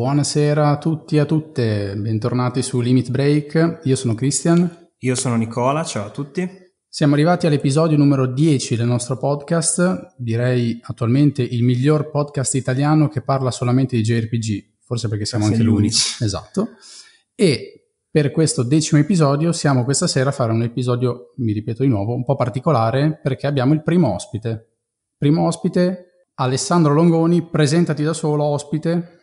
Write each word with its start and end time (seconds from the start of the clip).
Buonasera 0.00 0.70
a 0.70 0.78
tutti 0.78 1.16
e 1.16 1.18
a 1.18 1.26
tutte, 1.26 1.94
bentornati 1.94 2.62
su 2.62 2.80
Limit 2.80 3.10
Break. 3.10 3.80
Io 3.82 3.96
sono 3.96 4.14
Christian. 4.14 4.88
Io 5.00 5.14
sono 5.14 5.36
Nicola, 5.36 5.84
ciao 5.84 6.06
a 6.06 6.10
tutti. 6.10 6.48
Siamo 6.88 7.12
arrivati 7.12 7.46
all'episodio 7.46 7.98
numero 7.98 8.26
10 8.26 8.76
del 8.76 8.86
nostro 8.86 9.18
podcast, 9.18 10.14
direi 10.16 10.80
attualmente 10.84 11.42
il 11.42 11.62
miglior 11.64 12.08
podcast 12.08 12.54
italiano 12.54 13.08
che 13.08 13.20
parla 13.20 13.50
solamente 13.50 13.94
di 13.96 14.02
JRPG, 14.02 14.78
forse 14.80 15.08
perché 15.08 15.26
siamo 15.26 15.44
Sei 15.44 15.52
anche 15.52 15.66
l'unici. 15.66 16.16
Esatto. 16.24 16.68
E 17.34 17.90
per 18.10 18.30
questo 18.30 18.62
decimo 18.62 19.02
episodio 19.02 19.52
siamo 19.52 19.84
questa 19.84 20.06
sera 20.06 20.30
a 20.30 20.32
fare 20.32 20.52
un 20.52 20.62
episodio, 20.62 21.34
mi 21.36 21.52
ripeto 21.52 21.82
di 21.82 21.90
nuovo, 21.90 22.14
un 22.14 22.24
po' 22.24 22.36
particolare 22.36 23.20
perché 23.22 23.46
abbiamo 23.46 23.74
il 23.74 23.82
primo 23.82 24.14
ospite. 24.14 24.78
Primo 25.18 25.46
ospite, 25.46 26.30
Alessandro 26.36 26.94
Longoni, 26.94 27.42
presentati 27.42 28.02
da 28.02 28.14
solo, 28.14 28.44
ospite. 28.44 29.18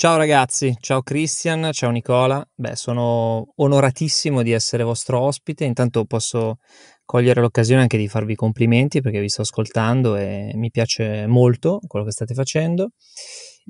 Ciao 0.00 0.16
ragazzi, 0.16 0.76
ciao 0.78 1.02
Christian, 1.02 1.70
ciao 1.72 1.90
Nicola. 1.90 2.48
Beh, 2.54 2.76
sono 2.76 3.48
onoratissimo 3.56 4.42
di 4.42 4.52
essere 4.52 4.84
vostro 4.84 5.18
ospite. 5.18 5.64
Intanto 5.64 6.04
posso 6.04 6.58
cogliere 7.04 7.40
l'occasione 7.40 7.80
anche 7.80 7.98
di 7.98 8.06
farvi 8.06 8.36
complimenti 8.36 9.00
perché 9.00 9.18
vi 9.18 9.28
sto 9.28 9.42
ascoltando 9.42 10.14
e 10.14 10.52
mi 10.54 10.70
piace 10.70 11.26
molto 11.26 11.80
quello 11.88 12.04
che 12.04 12.12
state 12.12 12.32
facendo. 12.32 12.90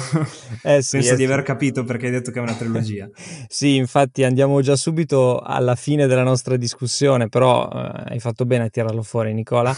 eh, 0.61 0.81
sì, 0.81 0.97
penso 0.97 1.13
eh, 1.13 1.15
di 1.15 1.23
aver 1.23 1.41
capito 1.43 1.85
perché 1.85 2.07
hai 2.07 2.11
detto 2.11 2.31
che 2.31 2.39
è 2.39 2.41
una 2.41 2.53
trilogia. 2.55 3.09
sì, 3.47 3.77
infatti 3.77 4.25
andiamo 4.25 4.59
già 4.59 4.75
subito 4.75 5.39
alla 5.39 5.75
fine 5.75 6.05
della 6.05 6.23
nostra 6.23 6.57
discussione, 6.57 7.29
però 7.29 7.69
eh, 7.71 8.03
hai 8.07 8.19
fatto 8.19 8.45
bene 8.45 8.65
a 8.65 8.69
tirarlo 8.69 9.03
fuori 9.03 9.33
Nicola. 9.33 9.73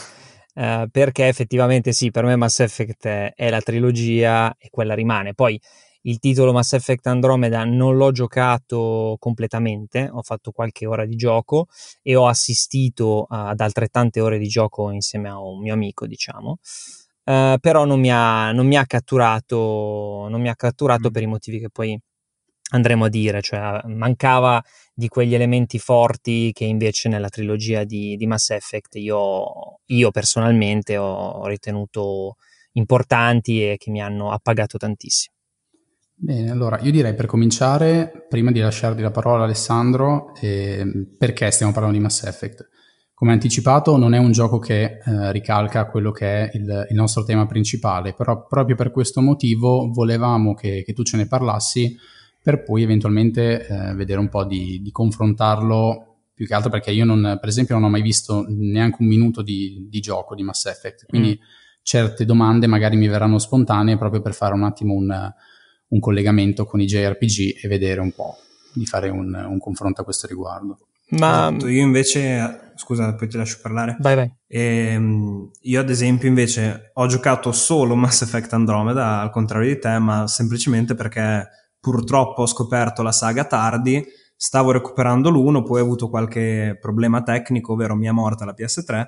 Eh, 0.56 0.88
perché 0.92 1.28
effettivamente 1.28 1.94
sì, 1.94 2.10
per 2.10 2.24
me 2.26 2.36
Mass 2.36 2.62
Effect 2.62 3.06
è 3.06 3.50
la 3.52 3.62
trilogia 3.62 4.56
e 4.58 4.70
quella 4.72 4.96
rimane. 4.96 5.36
Poi 5.36 5.62
il 6.04 6.20
titolo 6.20 6.54
Mass 6.54 6.74
Effect 6.74 7.08
Andromeda 7.08 7.66
non 7.66 7.96
l'ho 7.98 8.12
giocato 8.12 9.18
completamente, 9.20 10.10
ho 10.12 10.22
fatto 10.22 10.52
qualche 10.52 10.86
ora 10.86 11.06
di 11.06 11.16
gioco 11.16 11.68
e 12.02 12.16
ho 12.16 12.28
assistito 12.28 13.26
ad 13.30 13.60
altrettante 13.60 14.22
ore 14.22 14.38
di 14.38 14.48
gioco 14.48 14.92
insieme 14.92 15.30
a 15.30 15.40
un 15.40 15.60
mio 15.60 15.74
amico, 15.74 16.08
diciamo. 16.08 16.60
Uh, 17.26 17.60
però 17.60 17.86
non 17.86 18.00
mi, 18.00 18.12
ha, 18.12 18.52
non 18.52 18.66
mi 18.66 18.76
ha 18.76 18.86
catturato, 18.86 20.28
non 20.30 20.42
mi 20.42 20.50
ha 20.50 20.56
catturato 20.56 21.10
mm. 21.10 21.12
per 21.12 21.22
i 21.22 21.28
motivi 21.28 21.60
che 21.60 21.70
poi 21.70 22.00
andremo 22.72 23.06
a 23.06 23.10
dire, 23.10 23.42
cioè 23.42 23.81
mancava 23.86 24.64
di 24.94 25.08
quegli 25.08 25.34
elementi 25.36 25.80
forti 25.80 26.52
che 26.54 26.66
invece 26.66 27.10
nella 27.10 27.30
trilogia 27.30 27.84
di, 27.84 28.16
di 28.16 28.28
Mass 28.28 28.50
Effect 28.52 28.96
io, 28.96 29.80
io 29.86 30.12
personalmente 30.12 30.98
ho 30.98 31.46
ritenuto 31.48 32.36
importanti 32.74 33.64
e 33.72 33.78
che 33.78 33.92
mi 33.92 34.02
hanno 34.02 34.31
appagato 34.31 34.78
tantissimo. 34.78 35.39
Bene, 36.22 36.52
allora 36.52 36.78
io 36.81 36.91
direi 36.91 37.16
per 37.16 37.28
cominciare, 37.28 38.25
prima 38.28 38.52
di 38.52 38.59
lasciarti 38.59 39.02
la 39.02 39.09
parola 39.09 39.46
Alessandro, 39.46 40.35
eh, 40.41 41.07
perché 41.18 41.50
stiamo 41.50 41.72
parlando 41.72 41.96
di 41.96 42.03
Mass 42.03 42.24
Effect? 42.24 42.68
Come 43.13 43.31
anticipato 43.31 43.96
non 43.96 44.13
è 44.13 44.18
un 44.18 44.34
gioco 44.34 44.59
che 44.59 44.84
eh, 44.84 45.31
ricalca 45.31 45.85
quello 45.85 46.12
che 46.12 46.25
è 46.25 46.57
il, 46.57 46.88
il, 46.90 46.96
nostro 46.96 47.24
tema 47.24 47.46
principale, 47.46 48.13
però 48.13 48.46
proprio 48.47 48.75
per 48.75 48.91
questo 48.91 49.22
motivo 49.22 49.90
volevamo 49.94 50.53
che, 50.56 50.84
che 50.85 50.91
tu 50.91 51.03
ce 51.03 51.16
ne 51.16 51.25
parlassi 51.25 51.97
per 52.44 52.63
poi 52.63 52.84
eventualmente 52.84 53.66
eh, 53.66 53.94
vedere 53.94 54.19
un 54.19 54.28
po' 54.28 54.44
di, 54.44 54.81
di, 54.81 54.91
confrontarlo, 54.91 56.18
più 56.34 56.46
che 56.46 56.53
altro 56.53 56.69
perché 56.69 56.91
io 56.91 57.06
non, 57.06 57.38
per 57.40 57.47
esempio 57.47 57.75
non 57.75 57.86
ho 57.86 57.90
mai 57.90 58.01
visto 58.01 58.46
neanche 58.50 58.97
un 59.00 59.07
minuto 59.07 59.41
di, 59.41 59.88
di 59.90 60.01
gioco 60.01 60.36
di 60.36 60.44
Mass 60.44 60.66
Effect, 60.66 61.06
quindi 61.06 61.40
mm. 61.41 61.46
certe 61.81 62.25
domande 62.25 62.68
magari 62.68 62.97
mi 62.97 63.07
verranno 63.07 63.38
spontanee 63.38 63.97
proprio 63.97 64.22
per 64.22 64.34
fare 64.34 64.53
un 64.53 64.63
attimo 64.63 64.94
un 64.96 65.34
un 65.90 66.00
collegamento 66.00 66.66
con 66.66 66.82
i 66.82 66.86
JRPG 66.86 67.64
e 67.64 67.68
vedere 67.68 68.00
un 68.00 68.12
po', 68.12 68.38
di 68.74 68.86
fare 68.86 69.10
un, 69.10 69.34
un 69.34 69.60
confronto 69.60 70.02
a 70.02 70.04
questo 70.04 70.28
riguardo. 70.28 70.80
Ma 71.12 71.48
esatto, 71.50 71.68
io 71.68 71.82
invece, 71.82 72.74
scusa, 72.76 73.16
poi 73.16 73.28
ti 73.28 73.38
lascio 73.38 73.58
parlare. 73.62 73.98
Vai, 74.00 74.16
vai. 74.16 74.32
Ehm, 74.48 75.50
io 75.62 75.80
ad 75.80 75.90
esempio 75.90 76.28
invece 76.28 76.92
ho 76.94 77.08
giocato 77.08 77.52
solo 77.52 77.96
Mass 77.96 78.22
Effect 78.22 78.54
Andromeda, 78.54 79.20
al 79.22 79.32
contrario 79.32 79.74
di 79.74 79.80
te, 79.80 79.98
ma 79.98 80.28
semplicemente 80.28 80.94
perché 80.94 81.48
purtroppo 81.80 82.44
ho 82.44 82.48
scoperto 82.48 83.02
la 83.02 83.12
saga 83.12 83.46
tardi, 83.46 84.06
stavo 84.36 84.72
recuperando 84.72 85.30
l'uno, 85.30 85.64
poi 85.64 85.82
ho 85.82 85.84
avuto 85.84 86.10
qualche 86.10 86.78
problema 86.80 87.24
tecnico, 87.24 87.74
ovvero 87.74 87.96
mi 87.96 88.08
è 88.08 88.12
morta 88.12 88.46
la 88.46 88.54
PS3 88.56 89.08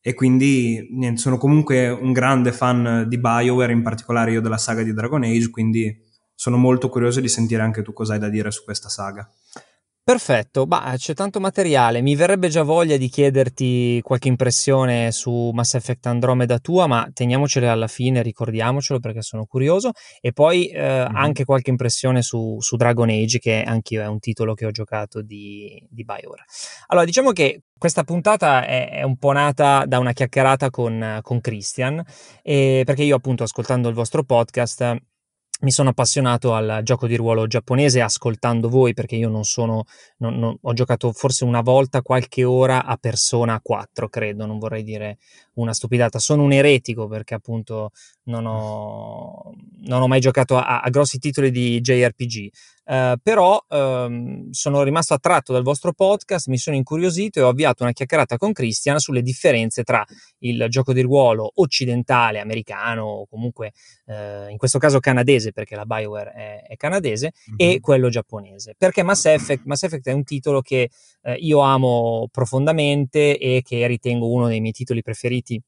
e 0.00 0.14
quindi 0.14 0.88
niente, 0.92 1.20
sono 1.20 1.36
comunque 1.36 1.88
un 1.88 2.12
grande 2.12 2.52
fan 2.52 3.06
di 3.08 3.18
BioWare, 3.18 3.72
in 3.72 3.82
particolare 3.82 4.30
io 4.30 4.40
della 4.40 4.56
saga 4.56 4.82
di 4.82 4.94
Dragon 4.94 5.24
Age, 5.24 5.50
quindi 5.50 5.92
sono 6.36 6.56
molto 6.56 6.88
curioso 6.88 7.20
di 7.20 7.28
sentire 7.28 7.62
anche 7.62 7.82
tu 7.82 7.92
cosa 7.92 8.12
hai 8.12 8.20
da 8.20 8.28
dire 8.28 8.52
su 8.52 8.62
questa 8.62 8.88
saga. 8.88 9.28
Perfetto, 10.06 10.66
bah, 10.68 10.94
c'è 10.96 11.14
tanto 11.14 11.40
materiale, 11.40 12.00
mi 12.00 12.14
verrebbe 12.14 12.46
già 12.46 12.62
voglia 12.62 12.96
di 12.96 13.08
chiederti 13.08 13.98
qualche 14.04 14.28
impressione 14.28 15.10
su 15.10 15.50
Mass 15.52 15.74
Effect 15.74 16.06
Andromeda 16.06 16.60
tua, 16.60 16.86
ma 16.86 17.10
teniamocele 17.12 17.66
alla 17.66 17.88
fine, 17.88 18.22
ricordiamocelo 18.22 19.00
perché 19.00 19.20
sono 19.22 19.46
curioso, 19.46 19.90
e 20.20 20.30
poi 20.30 20.68
eh, 20.68 20.80
mm-hmm. 20.80 21.16
anche 21.16 21.44
qualche 21.44 21.70
impressione 21.70 22.22
su, 22.22 22.56
su, 22.60 22.76
Dragon 22.76 23.08
Age, 23.08 23.40
che 23.40 23.64
anch'io 23.64 24.00
è 24.00 24.06
un 24.06 24.20
titolo 24.20 24.54
che 24.54 24.66
ho 24.66 24.70
giocato 24.70 25.22
di, 25.22 25.84
di 25.90 26.04
BioWare. 26.04 26.44
Allora, 26.86 27.04
diciamo 27.04 27.32
che 27.32 27.62
questa 27.76 28.04
puntata 28.04 28.64
è, 28.64 28.90
è, 28.90 29.02
un 29.02 29.16
po' 29.16 29.32
nata 29.32 29.86
da 29.86 29.98
una 29.98 30.12
chiacchierata 30.12 30.70
con, 30.70 31.18
con 31.20 31.40
Christian, 31.40 32.00
perché 32.44 33.02
io 33.02 33.16
appunto 33.16 33.42
ascoltando 33.42 33.88
il 33.88 33.94
vostro 33.96 34.22
podcast 34.22 34.96
mi 35.60 35.70
sono 35.70 35.88
appassionato 35.88 36.54
al 36.54 36.80
gioco 36.82 37.06
di 37.06 37.16
ruolo 37.16 37.46
giapponese 37.46 38.02
ascoltando 38.02 38.68
voi 38.68 38.92
perché 38.92 39.16
io 39.16 39.30
non 39.30 39.44
sono, 39.44 39.84
non, 40.18 40.38
non, 40.38 40.56
ho 40.60 40.72
giocato 40.74 41.12
forse 41.12 41.44
una 41.44 41.62
volta 41.62 42.02
qualche 42.02 42.44
ora 42.44 42.84
a 42.84 42.96
Persona 42.98 43.58
4 43.62 44.08
credo, 44.08 44.44
non 44.44 44.58
vorrei 44.58 44.82
dire 44.82 45.18
una 45.54 45.72
stupidata, 45.72 46.18
sono 46.18 46.42
un 46.42 46.52
eretico 46.52 47.06
perché 47.06 47.34
appunto 47.34 47.92
non 48.26 48.46
ho, 48.46 49.54
non 49.84 50.02
ho 50.02 50.06
mai 50.06 50.20
giocato 50.20 50.56
a, 50.56 50.80
a 50.80 50.90
grossi 50.90 51.18
titoli 51.18 51.50
di 51.50 51.80
JRPG, 51.80 52.50
Uh, 52.86 53.16
però 53.20 53.60
um, 53.70 54.48
sono 54.52 54.84
rimasto 54.84 55.12
attratto 55.12 55.52
dal 55.52 55.64
vostro 55.64 55.92
podcast, 55.92 56.46
mi 56.46 56.56
sono 56.56 56.76
incuriosito 56.76 57.40
e 57.40 57.42
ho 57.42 57.48
avviato 57.48 57.82
una 57.82 57.90
chiacchierata 57.90 58.36
con 58.36 58.52
Christian 58.52 59.00
sulle 59.00 59.22
differenze 59.22 59.82
tra 59.82 60.04
il 60.38 60.66
gioco 60.68 60.92
di 60.92 61.00
ruolo 61.00 61.50
occidentale, 61.56 62.38
americano 62.38 63.02
o 63.02 63.26
comunque 63.26 63.72
uh, 64.04 64.48
in 64.50 64.56
questo 64.56 64.78
caso 64.78 65.00
canadese 65.00 65.50
perché 65.50 65.74
la 65.74 65.84
Bioware 65.84 66.30
è, 66.30 66.62
è 66.68 66.76
canadese 66.76 67.32
mm-hmm. 67.50 67.56
e 67.72 67.80
quello 67.80 68.08
giapponese. 68.08 68.76
Perché 68.78 69.02
Mass 69.02 69.24
Effect, 69.24 69.64
Mass 69.64 69.82
Effect 69.82 70.06
è 70.06 70.12
un 70.12 70.22
titolo 70.22 70.60
che 70.60 70.88
uh, 71.22 71.32
io 71.38 71.58
amo 71.58 72.28
profondamente 72.30 73.36
e 73.36 73.62
che 73.64 73.84
ritengo 73.88 74.30
uno 74.30 74.46
dei 74.46 74.60
miei 74.60 74.72
titoli 74.72 75.02
preferiti 75.02 75.60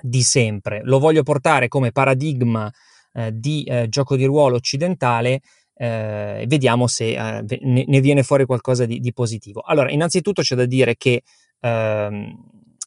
di 0.00 0.22
sempre. 0.22 0.80
Lo 0.84 0.98
voglio 0.98 1.22
portare 1.22 1.68
come 1.68 1.92
paradigma 1.92 2.70
di 3.32 3.68
gioco 3.88 4.14
di 4.14 4.24
ruolo 4.26 4.54
occidentale 4.56 5.40
eh, 5.78 6.44
vediamo 6.48 6.88
se 6.88 7.10
eh, 7.10 7.58
ne, 7.60 7.84
ne, 7.86 8.00
viene 8.00 8.22
fuori 8.24 8.44
qualcosa 8.44 8.84
di, 8.84 8.98
di, 8.98 9.12
positivo. 9.12 9.60
Allora, 9.60 9.90
innanzitutto 9.90 10.42
c'è 10.42 10.56
da 10.56 10.66
dire 10.66 10.96
che 10.96 11.22
ehm, 11.60 12.36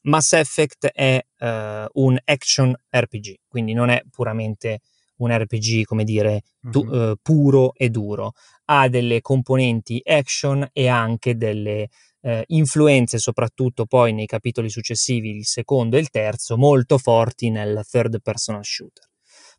Mass 0.03 0.33
Effect 0.33 0.87
è 0.87 1.23
eh, 1.37 1.87
un 1.93 2.19
action 2.23 2.75
RPG, 2.89 3.35
quindi 3.47 3.73
non 3.73 3.89
è 3.89 4.03
puramente 4.09 4.79
un 5.17 5.35
RPG, 5.35 5.83
come 5.83 6.03
dire, 6.03 6.41
tu, 6.69 6.79
uh-huh. 6.79 7.15
puro 7.21 7.73
e 7.75 7.89
duro. 7.89 8.33
Ha 8.65 8.89
delle 8.89 9.21
componenti 9.21 10.01
action 10.03 10.67
e 10.73 10.87
anche 10.87 11.37
delle 11.37 11.87
eh, 12.21 12.43
influenze, 12.47 13.17
soprattutto 13.17 13.85
poi 13.85 14.13
nei 14.13 14.25
capitoli 14.25 14.69
successivi, 14.69 15.35
il 15.35 15.45
secondo 15.45 15.97
e 15.97 15.99
il 15.99 16.09
terzo, 16.09 16.57
molto 16.57 16.97
forti 16.97 17.49
nel 17.49 17.83
third 17.89 18.21
person 18.21 18.61
shooter. 18.63 19.05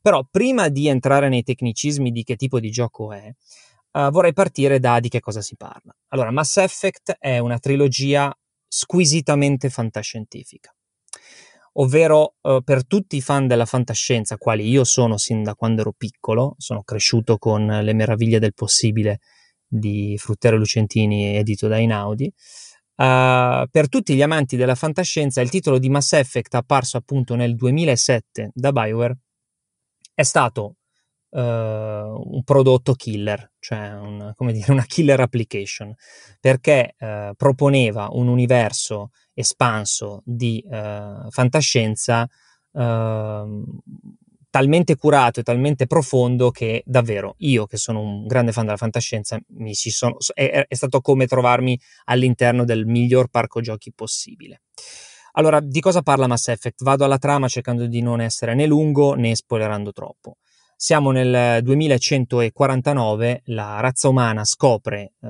Però 0.01 0.27
prima 0.31 0.69
di 0.69 0.89
entrare 0.89 1.29
nei 1.29 1.43
tecnicismi 1.43 2.11
di 2.11 2.25
che 2.25 2.37
tipo 2.37 2.59
di 2.59 2.71
gioco 2.71 3.13
è, 3.13 3.33
uh, 3.93 4.11
vorrei 4.11 4.33
partire 4.33 4.81
da 4.81 4.99
di 5.01 5.09
che 5.09 5.21
cosa 5.21 5.41
si 5.41 5.57
parla. 5.57 5.95
Allora, 6.09 6.31
Mass 6.31 6.57
Effect 6.57 7.17
è 7.19 7.39
una 7.39 7.59
trilogia 7.59 8.35
squisitamente 8.67 9.69
fantascientifica 9.71 10.75
ovvero 11.75 12.35
uh, 12.43 12.63
per 12.63 12.87
tutti 12.87 13.17
i 13.17 13.21
fan 13.21 13.47
della 13.47 13.65
fantascienza, 13.65 14.37
quali 14.37 14.69
io 14.69 14.85
sono 14.85 15.17
sin 15.17 15.43
da 15.43 15.55
quando 15.55 15.81
ero 15.81 15.93
piccolo, 15.97 16.55
sono 16.59 16.83
cresciuto 16.83 17.39
con 17.39 17.65
Le 17.67 17.93
meraviglie 17.95 18.39
del 18.39 18.55
possibile 18.55 19.21
di 19.73 20.17
Fruttero 20.19 20.57
Lucentini 20.57 21.37
edito 21.37 21.67
da 21.67 21.79
Inaudi. 21.79 22.33
Uh, 22.95 23.67
per 23.71 23.89
tutti 23.89 24.15
gli 24.15 24.23
amanti 24.23 24.57
della 24.57 24.75
fantascienza, 24.75 25.41
il 25.41 25.49
titolo 25.49 25.79
di 25.79 25.89
Mass 25.89 26.13
Effect 26.13 26.55
apparso 26.55 26.99
appunto 26.99 27.35
nel 27.35 27.57
2007 27.57 28.51
da 28.53 28.71
Bioware 28.71 29.19
è 30.15 30.23
stato 30.23 30.77
uh, 31.31 31.39
un 31.39 32.43
prodotto 32.45 32.93
killer, 32.93 33.53
cioè 33.59 33.95
un, 33.95 34.35
dire, 34.53 34.71
una 34.71 34.85
killer 34.85 35.21
application, 35.21 35.95
perché 36.39 36.95
uh, 36.99 37.35
proponeva 37.35 38.09
un 38.13 38.29
universo 38.29 39.11
espanso 39.33 40.23
di 40.27 40.63
uh, 40.67 41.31
fantascienza 41.31 42.29
ehm, 42.73 43.65
talmente 44.53 44.97
curato 44.97 45.41
e 45.41 45.43
talmente 45.43 45.87
profondo 45.87 46.51
che 46.51 46.83
davvero 46.85 47.37
io, 47.39 47.65
che 47.65 47.79
sono 47.79 48.03
un 48.03 48.27
grande 48.27 48.53
fan 48.53 48.67
della 48.67 48.77
fantascienza, 48.77 49.41
sono, 49.73 50.19
è, 50.35 50.67
è 50.69 50.75
stato 50.75 51.01
come 51.01 51.27
trovarmi 51.27 51.81
all'interno 52.05 52.67
del 52.67 52.85
miglior 52.85 53.29
parco 53.29 53.63
giochi 53.63 53.95
possibile. 53.95 54.61
Allora, 55.33 55.59
di 55.59 55.81
cosa 55.81 56.03
parla 56.03 56.27
Mass 56.27 56.49
Effect? 56.49 56.83
Vado 56.83 57.07
alla 57.07 57.17
trama 57.17 57.49
cercando 57.49 57.87
di 57.87 58.03
non 58.03 58.21
essere 58.21 58.55
né 58.55 58.67
lungo 58.67 59.15
né 59.15 59.35
spoilerando 59.35 59.91
troppo. 59.91 60.37
Siamo 60.77 61.13
nel 61.13 61.63
2149, 61.63 63.41
la 63.47 63.81
razza 63.81 64.09
umana 64.11 64.45
scopre 64.45 65.15
eh, 65.23 65.29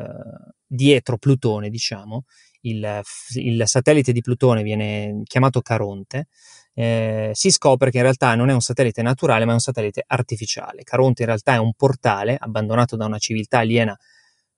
dietro 0.66 1.16
Plutone, 1.16 1.70
diciamo, 1.70 2.24
il, 2.62 3.00
il, 3.34 3.62
satellite 3.66 4.10
di 4.10 4.20
Plutone 4.20 4.64
viene 4.64 5.20
chiamato 5.22 5.60
Caronte, 5.60 6.26
eh, 6.74 7.30
si 7.34 7.50
scopre 7.50 7.90
che 7.90 7.98
in 7.98 8.02
realtà 8.04 8.34
non 8.34 8.48
è 8.48 8.52
un 8.52 8.60
satellite 8.60 9.02
naturale, 9.02 9.44
ma 9.44 9.50
è 9.50 9.54
un 9.54 9.60
satellite 9.60 10.04
artificiale. 10.06 10.82
Caronte 10.82 11.22
in 11.22 11.28
realtà 11.28 11.54
è 11.54 11.58
un 11.58 11.72
portale 11.74 12.36
abbandonato 12.38 12.96
da 12.96 13.06
una 13.06 13.18
civiltà 13.18 13.58
aliena 13.58 13.96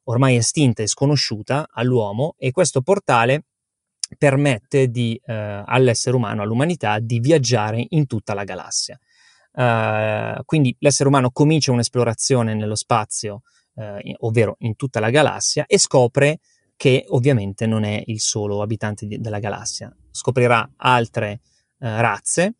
ormai 0.04 0.36
estinta 0.36 0.82
e 0.82 0.86
sconosciuta 0.86 1.68
all'uomo 1.70 2.34
e 2.38 2.50
questo 2.50 2.82
portale 2.82 3.44
permette 4.18 4.88
di, 4.88 5.20
eh, 5.24 5.62
all'essere 5.64 6.16
umano, 6.16 6.42
all'umanità, 6.42 6.98
di 6.98 7.20
viaggiare 7.20 7.84
in 7.88 8.06
tutta 8.06 8.34
la 8.34 8.44
galassia. 8.44 8.98
Uh, 9.56 10.42
quindi 10.44 10.74
l'essere 10.80 11.08
umano 11.08 11.30
comincia 11.30 11.70
un'esplorazione 11.70 12.54
nello 12.54 12.74
spazio, 12.74 13.42
uh, 13.74 13.98
ovvero 14.26 14.56
in 14.58 14.74
tutta 14.74 14.98
la 14.98 15.10
galassia, 15.10 15.64
e 15.66 15.78
scopre 15.78 16.40
che 16.76 17.04
ovviamente 17.10 17.64
non 17.64 17.84
è 17.84 18.02
il 18.06 18.18
solo 18.18 18.62
abitante 18.62 19.06
di, 19.06 19.20
della 19.20 19.38
galassia. 19.38 19.94
Scoprirà 20.10 20.72
altre 20.76 21.40
uh, 21.84 22.00
razze 22.00 22.54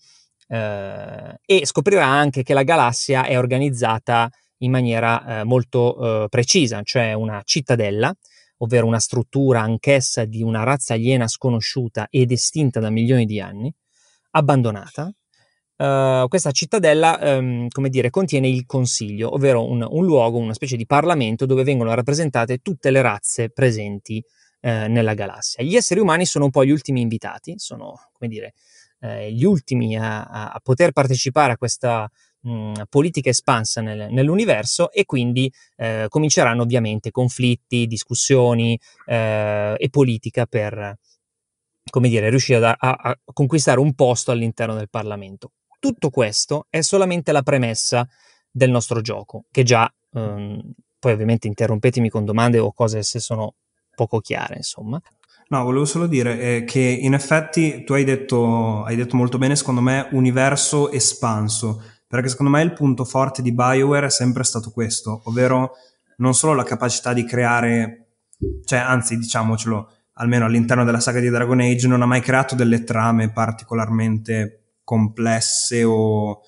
e 0.46 1.62
scoprirà 1.64 2.06
anche 2.06 2.44
che 2.44 2.54
la 2.54 2.62
galassia 2.62 3.24
è 3.24 3.36
organizzata 3.36 4.30
in 4.58 4.70
maniera 4.70 5.42
molto 5.42 6.28
precisa, 6.28 6.82
cioè 6.84 7.12
una 7.14 7.40
cittadella 7.44 8.14
ovvero 8.58 8.86
una 8.86 8.98
struttura 8.98 9.60
anch'essa 9.60 10.24
di 10.24 10.42
una 10.42 10.62
razza 10.62 10.94
aliena 10.94 11.26
sconosciuta 11.26 12.08
ed 12.10 12.30
estinta 12.30 12.80
da 12.80 12.90
milioni 12.90 13.26
di 13.26 13.40
anni, 13.40 13.72
abbandonata. 14.30 15.12
Uh, 15.76 16.28
questa 16.28 16.52
cittadella, 16.52 17.18
um, 17.20 17.66
come 17.68 17.88
dire, 17.88 18.08
contiene 18.10 18.48
il 18.48 18.64
consiglio, 18.64 19.34
ovvero 19.34 19.68
un, 19.68 19.84
un, 19.88 20.04
luogo, 20.04 20.38
una 20.38 20.54
specie 20.54 20.76
di 20.76 20.86
parlamento 20.86 21.46
dove 21.46 21.64
vengono 21.64 21.92
rappresentate 21.94 22.58
tutte 22.58 22.90
le 22.90 23.02
razze 23.02 23.50
presenti 23.50 24.22
uh, 24.60 24.68
nella 24.68 25.14
galassia. 25.14 25.64
Gli 25.64 25.74
esseri 25.74 25.98
umani 25.98 26.26
sono 26.26 26.44
un 26.44 26.50
po' 26.52 26.64
gli 26.64 26.70
ultimi 26.70 27.00
invitati, 27.00 27.54
sono, 27.56 27.94
come 28.12 28.30
dire, 28.30 28.54
uh, 29.04 29.28
gli 29.30 29.44
ultimi 29.44 29.96
a, 29.96 30.24
a, 30.24 30.60
poter 30.62 30.92
partecipare 30.92 31.52
a 31.52 31.56
questa 31.56 32.10
mh, 32.44 32.82
politica 32.88 33.30
espansa 33.30 33.80
nel, 33.80 34.08
nell'universo 34.10 34.90
e 34.92 35.04
quindi 35.04 35.52
eh, 35.76 36.06
cominceranno 36.08 36.62
ovviamente 36.62 37.10
conflitti, 37.10 37.86
discussioni 37.86 38.78
eh, 39.06 39.74
e 39.76 39.88
politica 39.90 40.46
per, 40.46 40.96
come 41.90 42.08
dire, 42.08 42.30
riuscire 42.30 42.64
a, 42.64 42.76
a, 42.78 42.90
a 42.90 43.18
conquistare 43.32 43.80
un 43.80 43.94
posto 43.94 44.30
all'interno 44.30 44.74
del 44.74 44.90
Parlamento. 44.90 45.52
Tutto 45.78 46.10
questo 46.10 46.66
è 46.70 46.80
solamente 46.80 47.32
la 47.32 47.42
premessa 47.42 48.08
del 48.50 48.70
nostro 48.70 49.00
gioco, 49.00 49.44
che 49.50 49.64
già, 49.64 49.92
ehm, 50.12 50.72
poi 50.98 51.12
ovviamente 51.12 51.46
interrompetemi 51.46 52.08
con 52.08 52.24
domande 52.24 52.58
o 52.58 52.72
cose 52.72 53.02
se 53.02 53.20
sono 53.20 53.54
poco 53.94 54.20
chiare, 54.20 54.56
insomma. 54.56 55.00
No, 55.54 55.62
volevo 55.62 55.84
solo 55.84 56.08
dire 56.08 56.40
eh, 56.40 56.64
che 56.64 56.80
in 56.80 57.14
effetti 57.14 57.84
tu 57.84 57.92
hai 57.92 58.02
detto, 58.02 58.82
hai 58.82 58.96
detto 58.96 59.14
molto 59.14 59.38
bene, 59.38 59.54
secondo 59.54 59.80
me, 59.80 60.08
universo 60.10 60.90
espanso 60.90 61.80
perché 62.08 62.28
secondo 62.28 62.50
me 62.50 62.62
il 62.62 62.72
punto 62.72 63.04
forte 63.04 63.40
di 63.40 63.52
Bioware 63.52 64.06
è 64.06 64.10
sempre 64.10 64.42
stato 64.42 64.70
questo, 64.72 65.22
ovvero 65.24 65.72
non 66.16 66.34
solo 66.34 66.54
la 66.54 66.64
capacità 66.64 67.12
di 67.12 67.24
creare, 67.24 68.16
cioè 68.64 68.80
anzi 68.80 69.16
diciamocelo, 69.16 69.90
almeno 70.14 70.44
all'interno 70.44 70.84
della 70.84 70.98
saga 70.98 71.20
di 71.20 71.28
Dragon 71.28 71.60
Age 71.60 71.86
non 71.86 72.02
ha 72.02 72.06
mai 72.06 72.20
creato 72.20 72.56
delle 72.56 72.82
trame 72.82 73.30
particolarmente 73.32 74.74
complesse 74.84 75.82
o, 75.82 76.40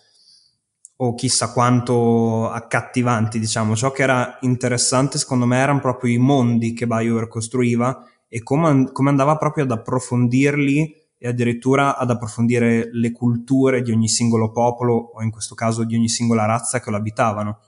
o 0.97 1.15
chissà 1.15 1.53
quanto 1.53 2.49
accattivanti, 2.51 3.39
diciamo. 3.39 3.75
Ciò 3.75 3.91
che 3.93 4.03
era 4.03 4.39
interessante 4.41 5.19
secondo 5.19 5.47
me 5.47 5.59
erano 5.59 5.81
proprio 5.81 6.13
i 6.13 6.19
mondi 6.19 6.75
che 6.75 6.87
Bioware 6.87 7.29
costruiva 7.29 8.05
e 8.29 8.43
come, 8.43 8.91
come 8.93 9.11
andava 9.11 9.37
proprio 9.37 9.65
ad 9.65 9.71
approfondirli 9.71 11.05
e 11.19 11.29
addirittura 11.29 11.97
ad 11.97 12.11
approfondire 12.11 12.91
le 12.93 13.11
culture 13.11 13.83
di 13.83 13.91
ogni 13.91 14.09
singolo 14.09 14.51
popolo 14.51 15.13
o 15.15 15.23
in 15.23 15.31
questo 15.31 15.55
caso 15.55 15.85
di 15.85 15.95
ogni 15.95 16.09
singola 16.09 16.45
razza 16.45 16.81
che 16.81 16.91
lo 16.91 16.97
abitavano. 16.97 17.59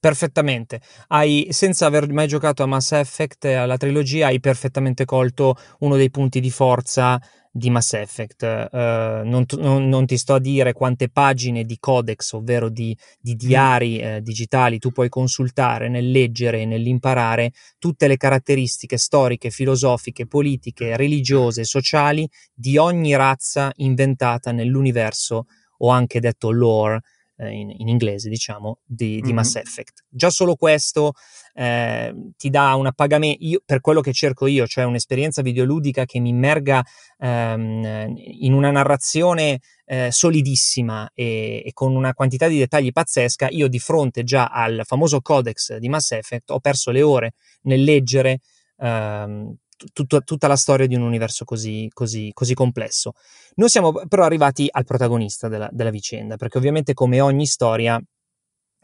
Perfettamente, 0.00 0.80
hai, 1.08 1.48
senza 1.50 1.86
aver 1.86 2.12
mai 2.12 2.28
giocato 2.28 2.62
a 2.62 2.66
Mass 2.66 2.92
Effect, 2.92 3.46
alla 3.46 3.76
trilogia, 3.76 4.26
hai 4.26 4.38
perfettamente 4.38 5.04
colto 5.04 5.56
uno 5.80 5.96
dei 5.96 6.08
punti 6.08 6.38
di 6.38 6.50
forza 6.50 7.20
di 7.52 7.70
Mass 7.70 7.94
Effect. 7.94 8.68
Uh, 8.70 9.26
non, 9.28 9.44
non, 9.58 9.88
non, 9.88 10.06
ti 10.06 10.16
sto 10.16 10.34
a 10.34 10.40
dire 10.40 10.72
quante 10.72 11.08
pagine 11.08 11.64
di 11.64 11.78
codex, 11.78 12.32
ovvero 12.32 12.68
di, 12.68 12.96
di 13.20 13.34
diari 13.34 13.98
eh, 13.98 14.20
digitali, 14.22 14.78
tu 14.78 14.90
puoi 14.90 15.08
consultare 15.08 15.88
nel 15.88 16.10
leggere 16.10 16.62
e 16.62 16.66
nell'imparare 16.66 17.52
tutte 17.78 18.06
le 18.06 18.16
caratteristiche 18.16 18.96
storiche, 18.96 19.50
filosofiche, 19.50 20.26
politiche, 20.26 20.96
religiose, 20.96 21.64
sociali 21.64 22.28
di 22.54 22.76
ogni 22.76 23.16
razza 23.16 23.72
inventata 23.76 24.52
nell'universo 24.52 25.46
o 25.78 25.88
anche 25.90 26.20
detto 26.20 26.50
lore 26.50 27.02
eh, 27.38 27.50
in, 27.50 27.70
in, 27.70 27.88
inglese, 27.88 28.28
diciamo, 28.28 28.80
di, 28.84 29.16
di 29.16 29.22
mm-hmm. 29.22 29.34
Mass 29.34 29.56
Effect. 29.56 30.04
Già 30.08 30.30
solo 30.30 30.56
questo 30.56 31.12
eh, 31.54 32.14
ti 32.36 32.50
dà 32.50 32.74
un 32.74 32.86
appagamento, 32.86 33.38
io, 33.44 33.62
per 33.64 33.80
quello 33.80 34.00
che 34.00 34.12
cerco 34.12 34.46
io, 34.46 34.66
cioè 34.66 34.84
un'esperienza 34.84 35.42
videoludica 35.42 36.04
che 36.04 36.20
mi 36.20 36.30
immerga 36.30 36.84
ehm, 37.18 38.14
in 38.16 38.52
una 38.52 38.70
narrazione 38.70 39.60
eh, 39.86 40.10
solidissima 40.10 41.10
e, 41.14 41.62
e, 41.64 41.72
con 41.72 41.94
una 41.94 42.12
quantità 42.12 42.48
di 42.48 42.58
dettagli 42.58 42.92
pazzesca, 42.92 43.48
io 43.50 43.68
di 43.68 43.78
fronte 43.78 44.22
già 44.24 44.46
al 44.46 44.82
famoso 44.84 45.20
codex 45.20 45.76
di 45.76 45.88
Mass 45.88 46.12
Effect 46.12 46.50
ho 46.50 46.60
perso 46.60 46.90
le 46.90 47.02
ore 47.02 47.32
nel 47.62 47.82
leggere 47.82 48.40
ehm, 48.78 49.54
tutta, 49.92 50.20
tutta 50.20 50.46
la 50.46 50.56
storia 50.56 50.86
di 50.86 50.94
un 50.94 51.02
universo 51.02 51.44
così, 51.44 51.88
così, 51.92 52.30
così, 52.32 52.54
complesso. 52.54 53.12
Noi 53.56 53.68
siamo 53.68 53.92
però 54.08 54.24
arrivati 54.24 54.68
al 54.70 54.84
protagonista 54.84 55.48
della, 55.48 55.68
della 55.72 55.90
vicenda, 55.90 56.36
perché 56.36 56.58
ovviamente 56.58 56.94
come 56.94 57.20
ogni 57.20 57.46
storia 57.46 58.00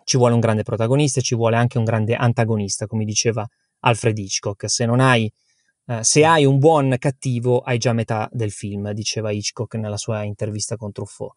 ci 0.04 0.16
vuole 0.16 0.34
un 0.34 0.40
grande 0.40 0.62
protagonista 0.62 1.20
e 1.20 1.22
ci 1.22 1.34
vuole 1.34 1.56
anche 1.56 1.78
un 1.78 1.84
grande 1.84 2.14
antagonista, 2.14 2.86
come 2.86 3.04
diceva 3.04 3.46
Alfred 3.80 4.18
Hitchcock. 4.18 4.68
Se 4.68 4.86
non 4.86 5.00
hai 5.00 5.30
Uh, 5.86 6.00
se 6.00 6.24
hai 6.24 6.46
un 6.46 6.58
buon 6.58 6.96
cattivo, 6.98 7.60
hai 7.60 7.76
già 7.76 7.92
metà 7.92 8.26
del 8.32 8.50
film, 8.50 8.90
diceva 8.92 9.30
Hitchcock 9.30 9.74
nella 9.74 9.98
sua 9.98 10.22
intervista 10.22 10.78
con 10.78 10.92
Truffaut. 10.92 11.34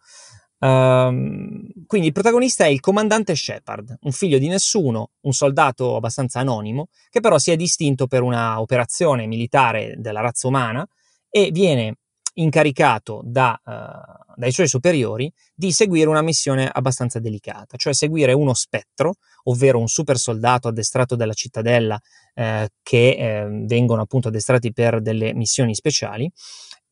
Um, 0.60 1.68
quindi 1.86 2.08
il 2.08 2.14
protagonista 2.14 2.66
è 2.66 2.68
il 2.68 2.80
comandante 2.80 3.36
Shepard, 3.36 3.98
un 4.02 4.12
figlio 4.12 4.40
di 4.40 4.48
nessuno, 4.48 5.12
un 5.22 5.32
soldato 5.32 5.96
abbastanza 5.96 6.40
anonimo, 6.40 6.88
che 7.10 7.20
però 7.20 7.38
si 7.38 7.52
è 7.52 7.56
distinto 7.56 8.08
per 8.08 8.24
una 8.24 8.60
operazione 8.60 9.28
militare 9.28 9.96
della 9.98 10.22
razza 10.22 10.48
umana 10.48 10.88
e 11.30 11.52
viene 11.52 11.98
incaricato 12.40 13.22
da, 13.24 13.60
uh, 13.64 14.34
dai 14.36 14.52
suoi 14.52 14.68
superiori 14.68 15.32
di 15.54 15.72
seguire 15.72 16.10
una 16.10 16.22
missione 16.22 16.70
abbastanza 16.72 17.20
delicata, 17.20 17.78
cioè 17.78 17.94
seguire 17.94 18.34
uno 18.34 18.54
spettro, 18.54 19.16
ovvero 19.44 19.80
un 19.80 19.88
super 19.88 20.18
soldato 20.18 20.68
addestrato 20.68 21.16
dalla 21.16 21.34
cittadella 21.34 22.00
eh, 22.36 22.70
che 22.84 23.10
eh, 23.10 23.48
vengono 23.66 24.02
appunto 24.02 24.28
addestrati 24.28 24.72
per 24.74 25.02
delle 25.02 25.34
missioni 25.34 25.74
speciali, 25.74 26.30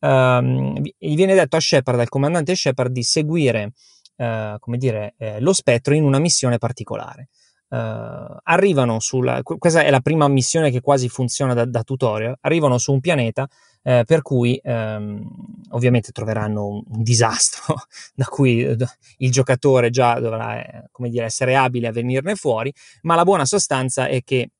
um, 0.00 0.80
gli 0.80 1.14
viene 1.14 1.34
detto 1.34 1.56
a 1.56 1.60
Shepard, 1.60 2.00
al 2.00 2.08
comandante 2.08 2.54
Shepard, 2.54 2.90
di 2.90 3.02
seguire 3.02 3.72
uh, 4.16 4.58
come 4.58 4.76
dire, 4.78 5.14
eh, 5.18 5.40
lo 5.40 5.52
spettro 5.52 5.94
in 5.94 6.04
una 6.04 6.18
missione 6.18 6.58
particolare. 6.58 7.28
Uh, 7.68 8.36
arrivano 8.44 9.00
sulla, 9.00 9.42
questa 9.42 9.82
è 9.82 9.90
la 9.90 10.00
prima 10.00 10.28
missione 10.28 10.70
che 10.70 10.80
quasi 10.80 11.08
funziona 11.08 11.52
da, 11.52 11.64
da 11.64 11.82
tutorial, 11.82 12.36
arrivano 12.40 12.78
su 12.78 12.92
un 12.92 13.00
pianeta 13.00 13.48
eh, 13.86 14.02
per 14.04 14.20
cui 14.20 14.60
ehm, 14.60 15.24
ovviamente 15.70 16.10
troveranno 16.10 16.66
un, 16.66 16.82
un, 16.88 17.02
disastro 17.04 17.76
da 18.14 18.24
cui 18.24 18.64
eh, 18.64 18.76
il 19.18 19.30
giocatore 19.30 19.90
già 19.90 20.18
dovrà 20.18 20.60
eh, 20.60 20.88
come 20.90 21.08
dire, 21.08 21.26
essere 21.26 21.54
abile 21.54 21.86
a 21.86 21.92
venirne 21.92 22.34
fuori, 22.34 22.74
ma 23.02 23.14
la 23.14 23.22
buona 23.22 23.44
sostanza 23.44 24.08
è 24.08 24.22
che 24.24 24.50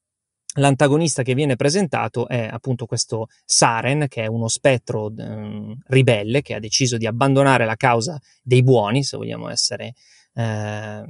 L'antagonista 0.58 1.22
che 1.22 1.34
viene 1.34 1.54
presentato 1.54 2.28
è 2.28 2.48
appunto 2.50 2.86
questo 2.86 3.26
Saren, 3.44 4.06
che 4.08 4.22
è 4.22 4.26
uno 4.26 4.48
spettro 4.48 5.12
eh, 5.14 5.76
ribelle 5.88 6.40
che 6.40 6.54
ha 6.54 6.58
deciso 6.58 6.96
di 6.96 7.06
abbandonare 7.06 7.66
la 7.66 7.76
causa 7.76 8.18
dei 8.42 8.62
buoni, 8.62 9.04
se 9.04 9.18
vogliamo 9.18 9.50
essere 9.50 9.92
eh, 10.32 11.04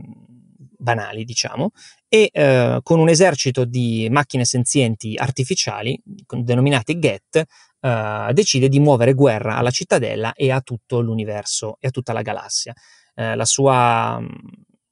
banali, 0.76 1.24
diciamo, 1.24 1.70
e 2.08 2.28
eh, 2.32 2.80
con 2.82 2.98
un 2.98 3.08
esercito 3.08 3.64
di 3.64 4.08
macchine 4.10 4.44
senzienti 4.44 5.14
artificiali, 5.16 5.96
denominati 6.04 6.98
Get, 6.98 7.44
eh, 7.86 8.32
decide 8.32 8.68
di 8.68 8.80
muovere 8.80 9.14
guerra 9.14 9.56
alla 9.56 9.70
cittadella 9.70 10.32
e 10.32 10.50
a 10.50 10.60
tutto 10.60 11.00
l'universo 11.00 11.76
e 11.78 11.86
a 11.86 11.90
tutta 11.90 12.12
la 12.12 12.22
galassia. 12.22 12.74
Eh, 13.14 13.36
la 13.36 13.44
sua, 13.44 14.20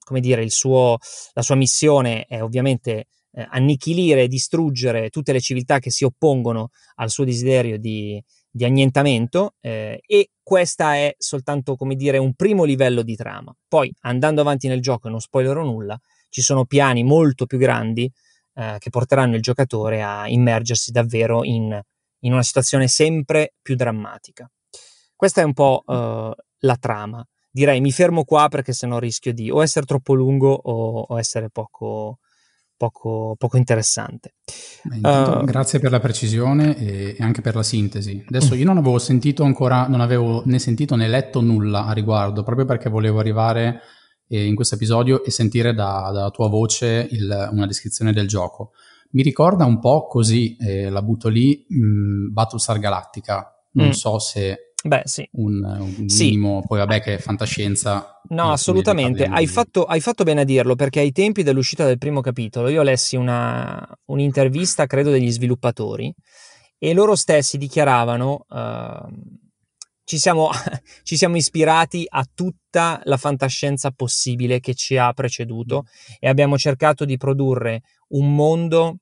come 0.04 0.20
dire, 0.20 0.48
suo, 0.48 0.98
la 1.32 1.42
sua 1.42 1.56
missione 1.56 2.24
è 2.28 2.40
ovviamente 2.40 3.06
eh, 3.32 3.46
annichilire 3.50 4.22
e 4.22 4.28
distruggere 4.28 5.10
tutte 5.10 5.32
le 5.32 5.40
civiltà 5.40 5.80
che 5.80 5.90
si 5.90 6.04
oppongono 6.04 6.70
al 6.96 7.10
suo 7.10 7.24
desiderio 7.24 7.78
di, 7.78 8.22
di 8.48 8.64
annientamento 8.64 9.54
eh, 9.60 10.00
e 10.06 10.30
questa 10.40 10.94
è 10.94 11.14
soltanto 11.18 11.74
come 11.74 11.96
dire 11.96 12.18
un 12.18 12.34
primo 12.34 12.62
livello 12.62 13.02
di 13.02 13.16
trama. 13.16 13.52
Poi 13.66 13.92
andando 14.02 14.40
avanti 14.40 14.68
nel 14.68 14.80
gioco 14.80 15.08
e 15.08 15.10
non 15.10 15.20
spoilerò 15.20 15.64
nulla, 15.64 15.98
ci 16.28 16.42
sono 16.42 16.64
piani 16.64 17.02
molto 17.02 17.46
più 17.46 17.58
grandi 17.58 18.08
eh, 18.54 18.76
che 18.78 18.90
porteranno 18.90 19.34
il 19.34 19.42
giocatore 19.42 20.00
a 20.00 20.28
immergersi 20.28 20.92
davvero 20.92 21.42
in, 21.42 21.82
in, 22.24 22.32
una 22.32 22.42
situazione 22.42 22.88
sempre 22.88 23.54
più 23.62 23.74
drammatica. 23.74 24.50
Questa 25.16 25.40
è 25.40 25.44
un 25.44 25.52
po' 25.52 25.84
eh, 25.86 26.34
la 26.58 26.76
trama. 26.76 27.26
Direi 27.50 27.80
mi 27.80 27.92
fermo 27.92 28.24
qua 28.24 28.48
perché 28.48 28.72
sennò 28.72 28.98
rischio 28.98 29.32
di 29.32 29.50
o 29.50 29.62
essere 29.62 29.86
troppo 29.86 30.14
lungo 30.14 30.52
o, 30.52 31.06
o 31.08 31.18
essere 31.18 31.50
poco, 31.50 32.18
poco, 32.76 33.34
poco 33.38 33.56
interessante. 33.56 34.34
Intanto, 34.92 35.38
uh, 35.38 35.44
grazie 35.44 35.78
per 35.78 35.90
la 35.90 36.00
precisione 36.00 36.76
e, 36.76 37.16
e, 37.18 37.22
anche 37.22 37.40
per 37.40 37.54
la 37.54 37.62
sintesi. 37.62 38.24
Adesso 38.26 38.54
io 38.54 38.64
non 38.64 38.78
avevo 38.78 38.98
sentito 38.98 39.44
ancora, 39.44 39.86
non 39.86 40.00
avevo 40.00 40.42
né 40.46 40.58
sentito 40.58 40.96
né 40.96 41.08
letto 41.08 41.40
nulla 41.40 41.86
a 41.86 41.92
riguardo, 41.92 42.42
proprio 42.42 42.66
perché 42.66 42.88
volevo 42.88 43.20
arrivare 43.20 43.80
eh, 44.28 44.46
in 44.46 44.54
questo 44.54 44.74
episodio 44.74 45.24
e 45.24 45.30
sentire 45.30 45.74
da, 45.74 46.10
dalla 46.12 46.30
tua 46.30 46.48
voce 46.48 47.06
il, 47.10 47.48
una 47.52 47.66
descrizione 47.66 48.12
del 48.12 48.26
gioco. 48.26 48.72
Mi 49.14 49.22
ricorda 49.22 49.64
un 49.64 49.80
po' 49.80 50.06
così, 50.06 50.56
eh, 50.56 50.90
la 50.90 51.02
butto 51.02 51.28
lì, 51.28 51.64
mh, 51.68 51.76
mm, 51.76 52.32
Battlestar 52.32 52.78
Galactica. 52.78 53.48
Non 53.72 53.88
mm. 53.88 53.90
so 53.90 54.18
se 54.18 54.64
Beh, 54.86 55.02
sì. 55.04 55.26
Un, 55.32 55.64
un 55.64 56.06
minimo, 56.14 56.60
sì. 56.60 56.66
poi 56.66 56.78
vabbè 56.78 57.00
che 57.00 57.14
è 57.14 57.18
fantascienza. 57.18 58.20
No, 58.28 58.52
assolutamente. 58.52 59.24
Hai 59.24 59.46
fatto, 59.46 59.84
hai 59.84 60.00
fatto, 60.00 60.24
bene 60.24 60.42
a 60.42 60.44
dirlo 60.44 60.74
perché 60.74 61.00
ai 61.00 61.10
tempi 61.10 61.42
dell'uscita 61.42 61.86
del 61.86 61.96
primo 61.96 62.20
capitolo 62.20 62.68
io 62.68 62.82
lessi 62.82 63.16
una, 63.16 63.82
un'intervista, 64.06 64.84
credo, 64.84 65.10
degli 65.10 65.30
sviluppatori 65.30 66.14
e 66.76 66.92
loro 66.92 67.14
stessi 67.14 67.56
dichiaravano 67.56 68.44
uh, 68.46 69.08
ci, 70.04 70.18
siamo, 70.18 70.50
ci 71.02 71.16
siamo 71.16 71.36
ispirati 71.36 72.04
a 72.06 72.26
tutta 72.32 73.00
la 73.04 73.16
fantascienza 73.16 73.90
possibile 73.90 74.60
che 74.60 74.74
ci 74.74 74.98
ha 74.98 75.10
preceduto 75.14 75.84
e 76.18 76.28
abbiamo 76.28 76.58
cercato 76.58 77.06
di 77.06 77.16
produrre 77.16 77.80
un 78.08 78.34
mondo 78.34 78.98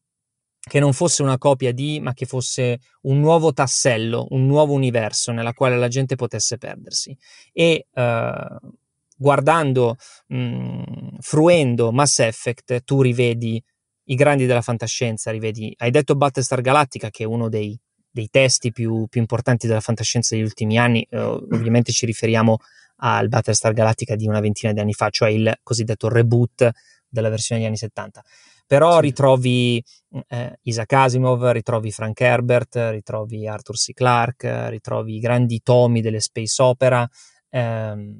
che 0.64 0.78
non 0.78 0.92
fosse 0.92 1.22
una 1.22 1.38
copia 1.38 1.72
di, 1.72 1.98
ma 2.00 2.14
che 2.14 2.24
fosse 2.24 2.78
un 3.02 3.18
nuovo 3.18 3.52
tassello, 3.52 4.28
un 4.30 4.46
nuovo 4.46 4.74
universo 4.74 5.32
nella 5.32 5.52
quale 5.54 5.76
la 5.76 5.88
gente 5.88 6.14
potesse 6.14 6.56
perdersi. 6.56 7.16
E 7.52 7.86
uh, 7.92 8.70
guardando, 9.16 9.96
mh, 10.28 10.36
mm, 10.36 10.82
fruendo 11.18 11.90
Mass 11.90 12.20
Effect, 12.20 12.84
tu 12.84 13.02
rivedi 13.02 13.62
i 14.04 14.14
grandi 14.14 14.46
della 14.46 14.62
fantascienza, 14.62 15.32
rivedi, 15.32 15.74
hai 15.78 15.90
detto 15.90 16.14
Battlestar 16.14 16.60
Galactica, 16.60 17.10
che 17.10 17.24
è 17.24 17.26
uno 17.26 17.48
dei, 17.48 17.76
dei 18.08 18.28
testi 18.30 18.70
più, 18.70 19.06
più, 19.08 19.20
importanti 19.20 19.66
della 19.66 19.80
fantascienza 19.80 20.36
degli 20.36 20.44
ultimi 20.44 20.78
anni, 20.78 21.04
uh, 21.10 21.18
ovviamente 21.18 21.90
ci 21.90 22.06
riferiamo 22.06 22.58
al 22.98 23.28
Battlestar 23.28 23.72
Galactica 23.72 24.14
di 24.14 24.28
una 24.28 24.38
ventina 24.38 24.72
di 24.72 24.78
anni 24.78 24.92
fa, 24.92 25.10
cioè 25.10 25.30
il 25.30 25.52
cosiddetto 25.64 26.08
reboot 26.08 26.70
della 27.08 27.30
versione 27.30 27.60
degli 27.60 27.68
anni 27.68 27.78
70 27.78 28.22
però 28.66 28.96
sì. 28.96 29.00
ritrovi 29.02 29.84
eh, 30.28 30.58
Isaac 30.62 30.92
Asimov, 30.92 31.50
ritrovi 31.50 31.90
Frank 31.90 32.20
Herbert, 32.20 32.76
ritrovi 32.90 33.46
Arthur 33.46 33.76
C. 33.76 33.92
Clarke, 33.92 34.70
ritrovi 34.70 35.16
i 35.16 35.20
grandi 35.20 35.60
tomi 35.62 36.00
delle 36.00 36.20
space 36.20 36.62
opera, 36.62 37.08
ehm, 37.50 38.14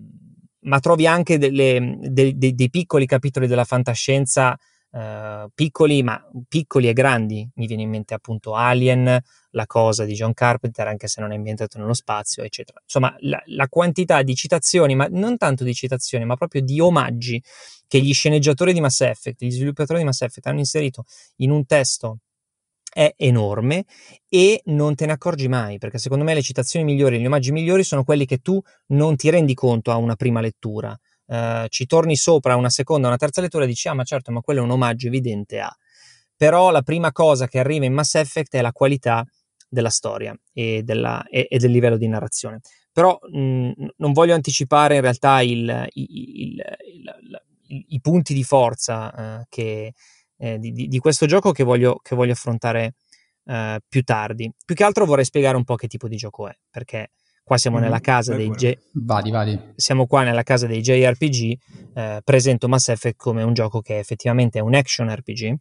ma 0.61 0.79
trovi 0.81 1.07
anche 1.07 1.39
delle, 1.39 1.99
de, 2.01 2.37
de, 2.37 2.53
dei 2.53 2.71
piccoli 2.71 3.07
capitoli 3.07 3.47
della 3.47 3.65
fantascienza 3.65 4.57
Uh, 4.93 5.49
piccoli, 5.55 6.03
ma 6.03 6.23
piccoli 6.47 6.89
e 6.89 6.93
grandi. 6.93 7.49
Mi 7.55 7.67
viene 7.67 7.83
in 7.83 7.89
mente 7.89 8.13
appunto 8.13 8.55
Alien, 8.55 9.19
la 9.53 9.67
cosa 9.67 10.05
di 10.05 10.13
John 10.13 10.35
Carpenter, 10.35 10.87
anche 10.87 11.09
se 11.09 11.23
non 11.23 11.33
è 11.33 11.35
ambientato 11.35 11.79
nello 11.79 11.95
spazio, 11.95 12.43
eccetera. 12.43 12.79
Insomma, 12.83 13.15
la, 13.21 13.43
la, 13.47 13.69
quantità 13.69 14.23
di 14.23 14.35
citazioni, 14.35 14.95
ma 14.95 15.07
non 15.11 15.39
tanto 15.39 15.65
di 15.65 15.73
citazioni, 15.73 16.27
ma 16.27 16.37
proprio 16.37 16.61
di 16.61 16.79
omaggi 16.79 17.43
che 17.89 18.01
gli 18.01 18.13
sceneggiatori 18.13 18.75
di 18.75 18.81
Mass 18.81 19.01
Effect, 19.01 19.43
gli 19.43 19.51
sviluppatori 19.51 20.01
di 20.01 20.05
Mass 20.05 20.21
Effect 20.21 20.47
hanno 20.47 20.59
inserito 20.59 21.05
in 21.37 21.51
un 21.51 21.65
testo 21.65 22.19
è 22.93 23.15
enorme 23.17 23.87
e 24.29 24.61
non 24.67 24.95
te 24.95 25.07
ne 25.07 25.13
accorgi 25.13 25.49
mai, 25.49 25.79
perché 25.79 25.99
secondo 25.99 26.25
me 26.25 26.35
le 26.35 26.43
citazioni 26.43 26.85
migliori, 26.85 27.19
gli 27.19 27.27
omaggi 27.27 27.51
migliori 27.51 27.85
sono 27.85 28.05
quelli 28.05 28.27
che 28.27 28.39
tu 28.39 28.61
non 28.89 29.17
ti 29.17 29.31
rendi 29.31 29.55
conto 29.55 29.91
a 29.91 29.97
una 29.97 30.15
prima 30.15 30.41
lettura. 30.41 30.97
Uh, 31.25 31.67
ci 31.69 31.87
torni 31.87 32.17
sopra 32.17 32.57
una 32.57 32.69
seconda, 32.69 33.09
una 33.09 33.17
terza 33.17 33.41
lettura 33.41 33.65
e 33.65 33.67
dici, 33.67 33.89
ah 33.89 33.95
ma 33.95 34.05
certo, 34.05 34.33
ma 34.33 34.41
quello 34.41 34.61
è 34.61 34.65
un 34.65 34.71
omaggio 34.71 35.07
evidente 35.07 35.61
a... 35.61 35.75
Però 36.37 36.71
la 36.71 36.83
prima 36.83 37.13
cosa 37.13 37.47
che 37.47 37.59
arriva 37.59 37.85
in 37.85 37.93
Mass 37.93 38.17
Effect 38.17 38.55
è 38.57 38.61
la 38.61 38.73
qualità 38.73 39.25
della 39.69 39.91
storia 39.91 40.37
e, 40.53 40.83
della, 40.83 41.25
e, 41.29 41.47
e 41.49 41.59
del 41.59 41.71
livello 41.71 41.97
di 41.97 42.09
narrazione. 42.09 42.61
Però 42.93 43.19
mh, 43.21 43.71
non 43.97 44.13
voglio 44.13 44.35
anticipare 44.35 44.97
in 44.97 45.01
realtà 45.01 45.41
il, 45.41 45.89
il, 45.93 46.63
il, 47.67 47.85
i, 47.89 48.01
punti 48.03 48.35
di 48.35 48.45
forza 48.45 49.39
uh, 49.41 49.45
che, 49.49 49.95
eh, 50.37 50.59
di, 50.59 50.73
di, 50.73 50.99
questo 50.99 51.25
gioco 51.25 51.53
che 51.53 51.65
voglio, 51.65 51.99
che 52.03 52.15
voglio 52.15 52.33
affrontare 52.33 52.97
uh, 53.45 53.77
più 53.89 54.03
tardi. 54.03 54.53
Più 54.63 54.75
che 54.75 54.85
altro 54.85 55.07
vorrei 55.07 55.25
spiegare 55.25 55.57
un 55.57 55.65
po' 55.65 55.77
che 55.77 55.87
tipo 55.87 56.07
di 56.07 56.17
gioco 56.17 56.49
è, 56.49 56.55
perché 56.71 57.13
qua 57.53 57.59
siamo 57.59 57.77
mm-hmm. 57.77 57.85
nella 57.85 58.01
casa 58.01 58.35
dei 58.35 58.51
J- 58.51 58.79
vadi, 58.93 59.31
vadi. 59.31 59.61
siamo 59.77 60.07
qua 60.07 60.23
nella 60.23 60.43
casa 60.43 60.67
dei 60.67 60.81
JRPG, 60.81 61.59
eh, 61.95 62.21
presento 62.25 62.67
Mass 62.67 62.89
Effect 62.89 63.17
come 63.17 63.43
un 63.43 63.53
gioco 63.53 63.83
che 63.83 63.99
effettivamente 63.99 64.59
è 64.59 64.63
un 64.63 64.75
action 64.75 65.15
RPG. 65.15 65.55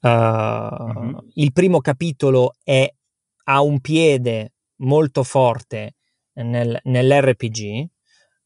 Uh, 0.00 0.08
mm-hmm. 0.08 1.18
Il 1.34 1.52
primo 1.52 1.80
capitolo 1.80 2.56
è, 2.62 2.92
ha 3.44 3.62
un 3.62 3.80
piede 3.80 4.52
molto 4.76 5.22
forte 5.22 5.94
nel, 6.34 6.78
nell'RPG 6.82 7.86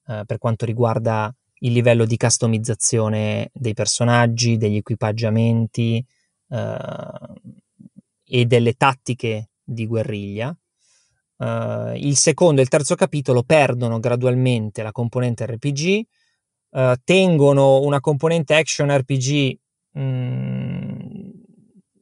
uh, 0.07 0.25
per 0.25 0.39
quanto 0.39 0.65
riguarda 0.65 1.35
il 1.61 1.73
livello 1.73 2.05
di 2.05 2.17
customizzazione 2.17 3.51
dei 3.53 3.75
personaggi, 3.75 4.59
degli 4.59 4.77
equipaggiamenti 4.77 6.05
uh, 6.49 6.57
e 8.23 8.45
delle 8.45 8.75
tattiche 8.75 9.51
di 9.65 9.87
guerriglia. 9.87 10.57
Uh, 11.38 11.95
il 11.95 12.16
secondo 12.16 12.61
e 12.61 12.64
il 12.64 12.71
terzo 12.71 12.95
capitolo 12.95 13.43
perdono 13.43 13.99
gradualmente 14.00 14.83
la 14.83 14.93
componente 14.93 15.45
RPG, 15.47 16.00
uh, 16.71 16.95
tengono 17.05 17.81
una 17.81 18.00
componente 18.00 18.55
action 18.55 18.90
RPG 18.90 19.59
mh, 19.93 20.00
mm, 20.00 21.31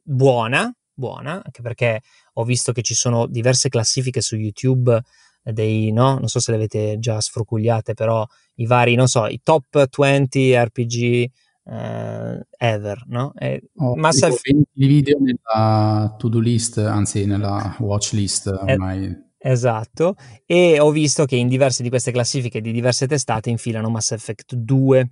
buona, 0.03 0.73
buona, 0.93 1.33
anche 1.43 1.61
perché 1.61 2.01
ho 2.33 2.43
visto 2.43 2.71
che 2.71 2.81
ci 2.81 2.93
sono 2.93 3.25
diverse 3.27 3.69
classifiche 3.69 4.21
su 4.21 4.35
YouTube 4.35 5.01
dei, 5.43 5.91
no? 5.91 6.17
Non 6.17 6.27
so 6.27 6.39
se 6.39 6.51
le 6.51 6.57
avete 6.57 6.97
già 6.99 7.19
sfrocugliate, 7.19 7.93
però 7.93 8.25
i 8.55 8.65
vari, 8.65 8.95
non 8.95 9.07
so, 9.07 9.27
i 9.27 9.41
top 9.43 9.87
20 9.89 10.55
RPG 10.55 11.29
uh, 11.63 12.39
ever, 12.57 13.03
no? 13.07 13.33
E 13.35 13.69
oh, 13.75 13.95
Mass 13.95 14.21
Effect... 14.21 14.69
video 14.73 15.17
nella 15.19 16.15
to-do 16.17 16.39
list, 16.39 16.77
anzi 16.77 17.25
nella 17.25 17.75
watch 17.79 18.13
list 18.13 18.47
eh, 18.47 18.71
ormai. 18.71 19.23
Esatto, 19.49 20.15
e 20.45 20.79
ho 20.79 20.91
visto 20.91 21.25
che 21.25 21.35
in 21.35 21.47
diverse 21.47 21.83
di 21.83 21.89
queste 21.89 22.11
classifiche 22.11 22.61
di 22.61 22.71
diverse 22.71 23.07
testate 23.07 23.49
infilano 23.49 23.89
Mass 23.89 24.11
Effect 24.11 24.55
2. 24.55 25.09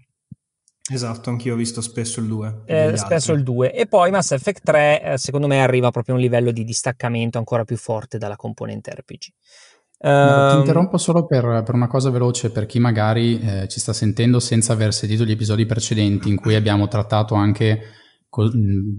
Esatto, 0.92 1.30
anch'io 1.30 1.54
ho 1.54 1.58
visto 1.58 1.82
spesso 1.82 2.20
il 2.20 2.28
2. 2.28 2.64
Eh, 2.66 2.98
spesso 2.98 3.32
il 3.32 3.44
2. 3.44 3.74
E 3.74 3.86
poi 3.86 4.12
Mass 4.12 4.32
Effect 4.32 4.64
3, 4.64 5.04
eh, 5.04 5.18
secondo 5.18 5.48
me, 5.48 5.62
arriva 5.62 5.92
proprio 5.92 6.16
a 6.16 6.18
un 6.18 6.24
livello 6.24 6.52
di 6.52 6.64
distaccamento 6.64 7.38
ancora 7.38 7.64
più 7.64 7.78
forte 7.78 8.18
dalla 8.18 8.36
componente 8.36 8.92
RPG. 8.92 9.22
Ti 10.04 10.10
ehm, 10.10 10.58
interrompo 10.58 10.98
solo 10.98 11.26
per, 11.26 11.64
per, 11.64 11.74
una 11.76 11.88
cosa 11.88 12.10
veloce 12.10 12.52
per 12.52 12.66
chi 12.66 12.80
magari 12.80 13.40
eh, 13.40 13.68
ci 13.70 13.80
sta 13.80 13.94
sentendo 13.94 14.42
senza 14.42 14.74
aver 14.74 14.94
sentito 14.94 15.24
gli 15.24 15.32
episodi 15.32 15.66
precedenti 15.66 16.28
in 16.28 16.36
cui 16.36 16.56
abbiamo 16.56 16.90
trattato 16.90 17.36
anche 17.36 17.80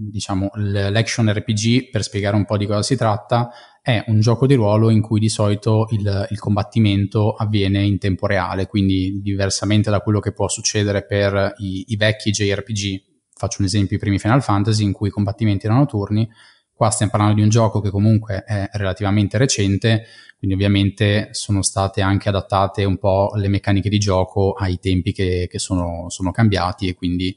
diciamo, 0.09 0.49
l'action 0.55 1.31
RPG 1.31 1.91
per 1.91 2.03
spiegare 2.03 2.35
un 2.35 2.45
po' 2.45 2.57
di 2.57 2.65
cosa 2.65 2.81
si 2.81 2.95
tratta 2.95 3.51
è 3.85 4.03
un 4.07 4.19
gioco 4.19 4.47
di 4.47 4.55
ruolo 4.55 4.89
in 4.89 4.99
cui 4.99 5.19
di 5.19 5.29
solito 5.29 5.85
il, 5.91 6.27
il, 6.31 6.39
combattimento 6.39 7.33
avviene 7.33 7.83
in 7.83 7.99
tempo 7.99 8.25
reale, 8.25 8.65
quindi 8.65 9.21
diversamente 9.21 9.91
da 9.91 9.99
quello 9.99 10.19
che 10.19 10.31
può 10.31 10.47
succedere 10.49 11.05
per 11.05 11.53
i, 11.59 11.85
i 11.89 11.95
vecchi 11.95 12.31
JRPG. 12.31 13.03
Faccio 13.31 13.57
un 13.59 13.67
esempio, 13.67 13.97
i 13.97 13.99
primi 13.99 14.17
Final 14.17 14.41
Fantasy 14.41 14.83
in 14.83 14.91
cui 14.91 15.09
i 15.09 15.11
combattimenti 15.11 15.67
erano 15.67 15.85
turni, 15.85 16.27
Qua 16.75 16.89
stiamo 16.89 17.09
parlando 17.09 17.37
di 17.37 17.41
un 17.41 17.47
gioco 17.47 17.79
che 17.79 17.89
comunque 17.89 18.43
è 18.43 18.67
relativamente 18.73 19.37
recente, 19.37 20.07
quindi 20.37 20.57
ovviamente 20.57 21.29
sono 21.31 21.61
state 21.61 22.01
anche 22.01 22.27
adattate 22.27 22.83
un 22.83 22.97
po' 22.97 23.31
le 23.35 23.47
meccaniche 23.47 23.87
di 23.87 23.97
gioco 23.97 24.51
ai 24.51 24.77
tempi 24.77 25.13
che, 25.13 25.47
che 25.49 25.57
sono, 25.57 26.09
sono, 26.09 26.31
cambiati 26.31 26.89
e 26.89 26.93
quindi 26.93 27.33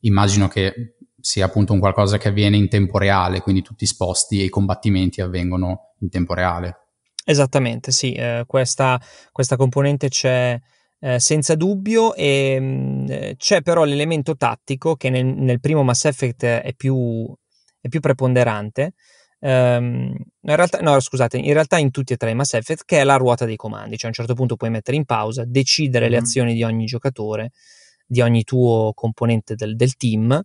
immagino 0.00 0.46
che 0.46 0.96
sia 1.22 1.44
appunto 1.44 1.72
un 1.72 1.78
qualcosa 1.78 2.18
che 2.18 2.28
avviene 2.28 2.56
in 2.56 2.68
tempo 2.68 2.98
reale, 2.98 3.40
quindi 3.40 3.62
tutti 3.62 3.84
i 3.84 3.86
sposti 3.86 4.40
e 4.40 4.44
i 4.44 4.48
combattimenti 4.48 5.20
avvengono 5.20 5.94
in 6.00 6.10
tempo 6.10 6.34
reale. 6.34 6.78
Esattamente, 7.24 7.92
sì, 7.92 8.12
eh, 8.12 8.42
questa, 8.46 9.00
questa, 9.30 9.54
componente 9.56 10.08
c'è 10.08 10.58
eh, 10.98 11.20
senza 11.20 11.54
dubbio 11.54 12.14
e 12.14 12.58
mh, 12.58 12.64
mm, 12.64 13.06
c'è 13.36 13.62
però 13.62 13.84
l'elemento 13.84 14.36
tattico 14.36 14.96
che 14.96 15.08
nel, 15.08 15.24
nel 15.24 15.60
primo 15.60 15.84
Mass 15.84 16.06
Effect 16.06 16.44
è 16.44 16.74
più 16.76 17.32
è 17.80 17.88
più 17.88 18.00
preponderante. 18.00 18.94
Um, 19.40 20.14
in 20.42 20.56
realtà, 20.56 20.78
no, 20.78 21.00
scusate, 21.00 21.36
in 21.36 21.52
realtà 21.52 21.76
in 21.76 21.90
tutti 21.90 22.12
e 22.12 22.16
tre 22.16 22.30
i 22.30 22.34
Mass 22.34 22.54
Effect, 22.54 22.84
che 22.84 23.00
è 23.00 23.04
la 23.04 23.16
ruota 23.16 23.44
dei 23.44 23.56
comandi, 23.56 23.96
cioè 23.96 24.04
a 24.04 24.08
un 24.08 24.14
certo 24.14 24.34
punto 24.34 24.54
puoi 24.54 24.70
mettere 24.70 24.96
in 24.96 25.04
pausa, 25.04 25.44
decidere 25.44 26.06
mm. 26.06 26.10
le 26.10 26.16
azioni 26.16 26.54
di 26.54 26.62
ogni 26.62 26.84
giocatore, 26.84 27.50
di 28.06 28.20
ogni 28.20 28.44
tuo 28.44 28.92
componente 28.94 29.56
del, 29.56 29.74
del 29.74 29.96
team 29.96 30.40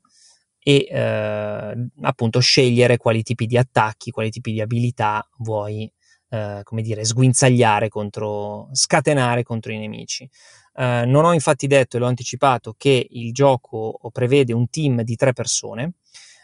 e 0.68 0.86
eh, 0.90 1.90
appunto 2.02 2.42
scegliere 2.42 2.98
quali 2.98 3.24
tipi 3.24 3.46
di 3.46 3.58
attacchi, 3.58 4.12
quali 4.12 4.30
tipi 4.30 4.52
di 4.52 4.60
abilità 4.60 5.26
vuoi, 5.38 5.90
eh, 6.28 6.60
come 6.64 6.82
dire, 6.82 7.06
sguinzagliare 7.06 7.88
contro, 7.88 8.68
scatenare 8.74 9.44
contro 9.44 9.72
i 9.72 9.78
nemici. 9.78 10.30
Eh, 10.76 11.06
non 11.06 11.24
ho 11.24 11.32
infatti 11.32 11.68
detto 11.68 11.96
e 11.96 12.02
l'ho 12.02 12.08
anticipato 12.08 12.76
che 12.78 13.08
il 13.12 13.32
gioco 13.32 13.98
prevede 14.12 14.52
un 14.52 14.68
team 14.70 15.04
di 15.04 15.16
tre 15.16 15.32
persone, 15.32 15.94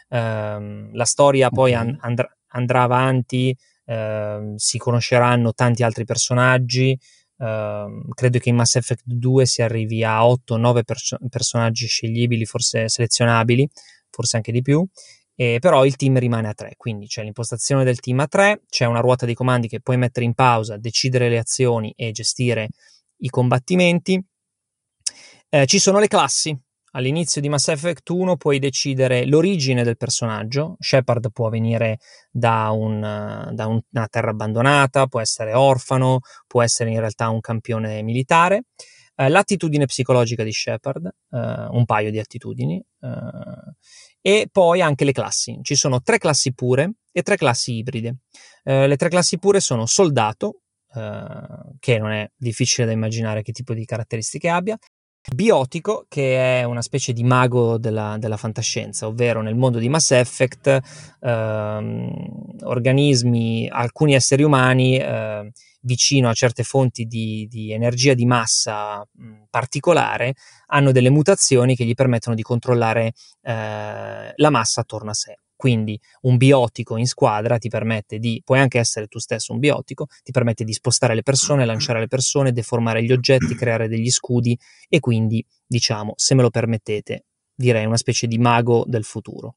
ehm, 0.08 0.94
la 0.94 1.04
storia 1.04 1.50
poi 1.50 1.74
and- 1.74 1.98
andrà, 2.00 2.34
andrà 2.52 2.80
avanti, 2.80 3.54
ehm, 3.84 4.54
si 4.54 4.78
conosceranno 4.78 5.52
tanti 5.52 5.82
altri 5.82 6.04
personaggi. 6.06 6.98
Uh, 7.36 8.08
credo 8.14 8.38
che 8.38 8.50
in 8.50 8.54
Mass 8.54 8.76
Effect 8.76 9.02
2 9.06 9.44
si 9.44 9.60
arrivi 9.60 10.04
a 10.04 10.24
8-9 10.24 10.84
perso- 10.84 11.18
personaggi 11.28 11.88
scegliibili, 11.88 12.46
forse 12.46 12.88
selezionabili, 12.88 13.68
forse 14.14 14.36
anche 14.36 14.52
di 14.52 14.62
più. 14.62 14.86
E 15.36 15.58
però 15.60 15.84
il 15.84 15.96
team 15.96 16.18
rimane 16.18 16.48
a 16.48 16.54
3, 16.54 16.74
quindi 16.76 17.06
c'è 17.06 17.24
l'impostazione 17.24 17.82
del 17.82 17.98
team 17.98 18.20
a 18.20 18.28
3, 18.28 18.62
c'è 18.68 18.84
una 18.84 19.00
ruota 19.00 19.26
dei 19.26 19.34
comandi 19.34 19.66
che 19.66 19.80
puoi 19.80 19.96
mettere 19.96 20.24
in 20.24 20.34
pausa, 20.34 20.76
decidere 20.76 21.28
le 21.28 21.38
azioni 21.38 21.92
e 21.96 22.12
gestire 22.12 22.68
i 23.18 23.28
combattimenti. 23.28 24.22
Eh, 25.48 25.66
ci 25.66 25.80
sono 25.80 25.98
le 25.98 26.06
classi, 26.06 26.56
all'inizio 26.92 27.40
di 27.40 27.48
Mass 27.48 27.68
Effect 27.68 28.08
1 28.08 28.36
puoi 28.36 28.58
decidere 28.58 29.26
l'origine 29.26 29.82
del 29.82 29.96
personaggio. 29.96 30.76
Shepard 30.78 31.30
può 31.32 31.48
venire 31.48 31.98
da, 32.30 32.70
un, 32.70 33.00
da 33.00 33.66
un, 33.66 33.80
una 33.90 34.08
terra 34.08 34.30
abbandonata, 34.30 35.06
può 35.06 35.20
essere 35.20 35.54
orfano, 35.54 36.20
può 36.46 36.62
essere 36.62 36.90
in 36.90 36.98
realtà 36.98 37.28
un 37.28 37.40
campione 37.40 38.02
militare. 38.02 38.64
Eh, 39.16 39.28
l'attitudine 39.28 39.86
psicologica 39.86 40.42
di 40.42 40.52
Shepard, 40.52 41.06
eh, 41.06 41.66
un 41.70 41.84
paio 41.84 42.10
di 42.10 42.18
attitudini, 42.18 42.82
eh, 43.00 43.10
e 44.20 44.48
poi 44.50 44.80
anche 44.80 45.04
le 45.04 45.12
classi. 45.12 45.58
Ci 45.62 45.74
sono 45.76 46.00
tre 46.02 46.18
classi 46.18 46.52
pure 46.52 46.94
e 47.12 47.22
tre 47.22 47.36
classi 47.36 47.74
ibride. 47.74 48.16
Eh, 48.64 48.86
le 48.86 48.96
tre 48.96 49.08
classi 49.08 49.38
pure 49.38 49.60
sono 49.60 49.86
soldato, 49.86 50.60
che 50.94 51.98
non 51.98 52.12
è 52.12 52.30
difficile 52.36 52.86
da 52.86 52.92
immaginare 52.92 53.42
che 53.42 53.50
tipo 53.50 53.74
di 53.74 53.84
caratteristiche 53.84 54.48
abbia, 54.48 54.78
Biotico, 55.32 56.04
che 56.08 56.60
è 56.60 56.64
una 56.64 56.82
specie 56.82 57.12
di 57.12 57.24
mago 57.24 57.78
della, 57.78 58.16
della 58.18 58.36
fantascienza, 58.36 59.06
ovvero 59.06 59.40
nel 59.40 59.54
mondo 59.54 59.78
di 59.78 59.88
Mass 59.88 60.10
Effect, 60.10 60.80
ehm, 61.20 62.56
organismi, 62.62 63.68
alcuni 63.68 64.14
esseri 64.14 64.42
umani 64.42 64.98
eh, 64.98 65.50
vicino 65.80 66.28
a 66.28 66.34
certe 66.34 66.62
fonti 66.62 67.04
di, 67.04 67.46
di 67.48 67.72
energia 67.72 68.14
di 68.14 68.26
massa 68.26 69.06
mh, 69.10 69.44
particolare 69.48 70.34
hanno 70.66 70.92
delle 70.92 71.10
mutazioni 71.10 71.74
che 71.74 71.84
gli 71.84 71.94
permettono 71.94 72.34
di 72.34 72.42
controllare 72.42 73.12
eh, 73.42 74.32
la 74.34 74.50
massa 74.50 74.82
attorno 74.82 75.10
a 75.10 75.14
sé. 75.14 75.38
Quindi 75.64 75.98
un 76.24 76.36
biotico 76.36 76.98
in 76.98 77.06
squadra 77.06 77.56
ti 77.56 77.70
permette 77.70 78.18
di, 78.18 78.42
puoi 78.44 78.58
anche 78.58 78.78
essere 78.78 79.06
tu 79.06 79.18
stesso 79.18 79.54
un 79.54 79.60
biotico, 79.60 80.08
ti 80.22 80.30
permette 80.30 80.62
di 80.62 80.74
spostare 80.74 81.14
le 81.14 81.22
persone, 81.22 81.64
lanciare 81.64 82.00
le 82.00 82.06
persone, 82.06 82.52
deformare 82.52 83.02
gli 83.02 83.12
oggetti, 83.12 83.54
creare 83.54 83.88
degli 83.88 84.10
scudi 84.10 84.58
e 84.90 85.00
quindi, 85.00 85.42
diciamo, 85.66 86.12
se 86.16 86.34
me 86.34 86.42
lo 86.42 86.50
permettete, 86.50 87.24
direi 87.54 87.86
una 87.86 87.96
specie 87.96 88.26
di 88.26 88.36
mago 88.36 88.84
del 88.86 89.04
futuro. 89.04 89.56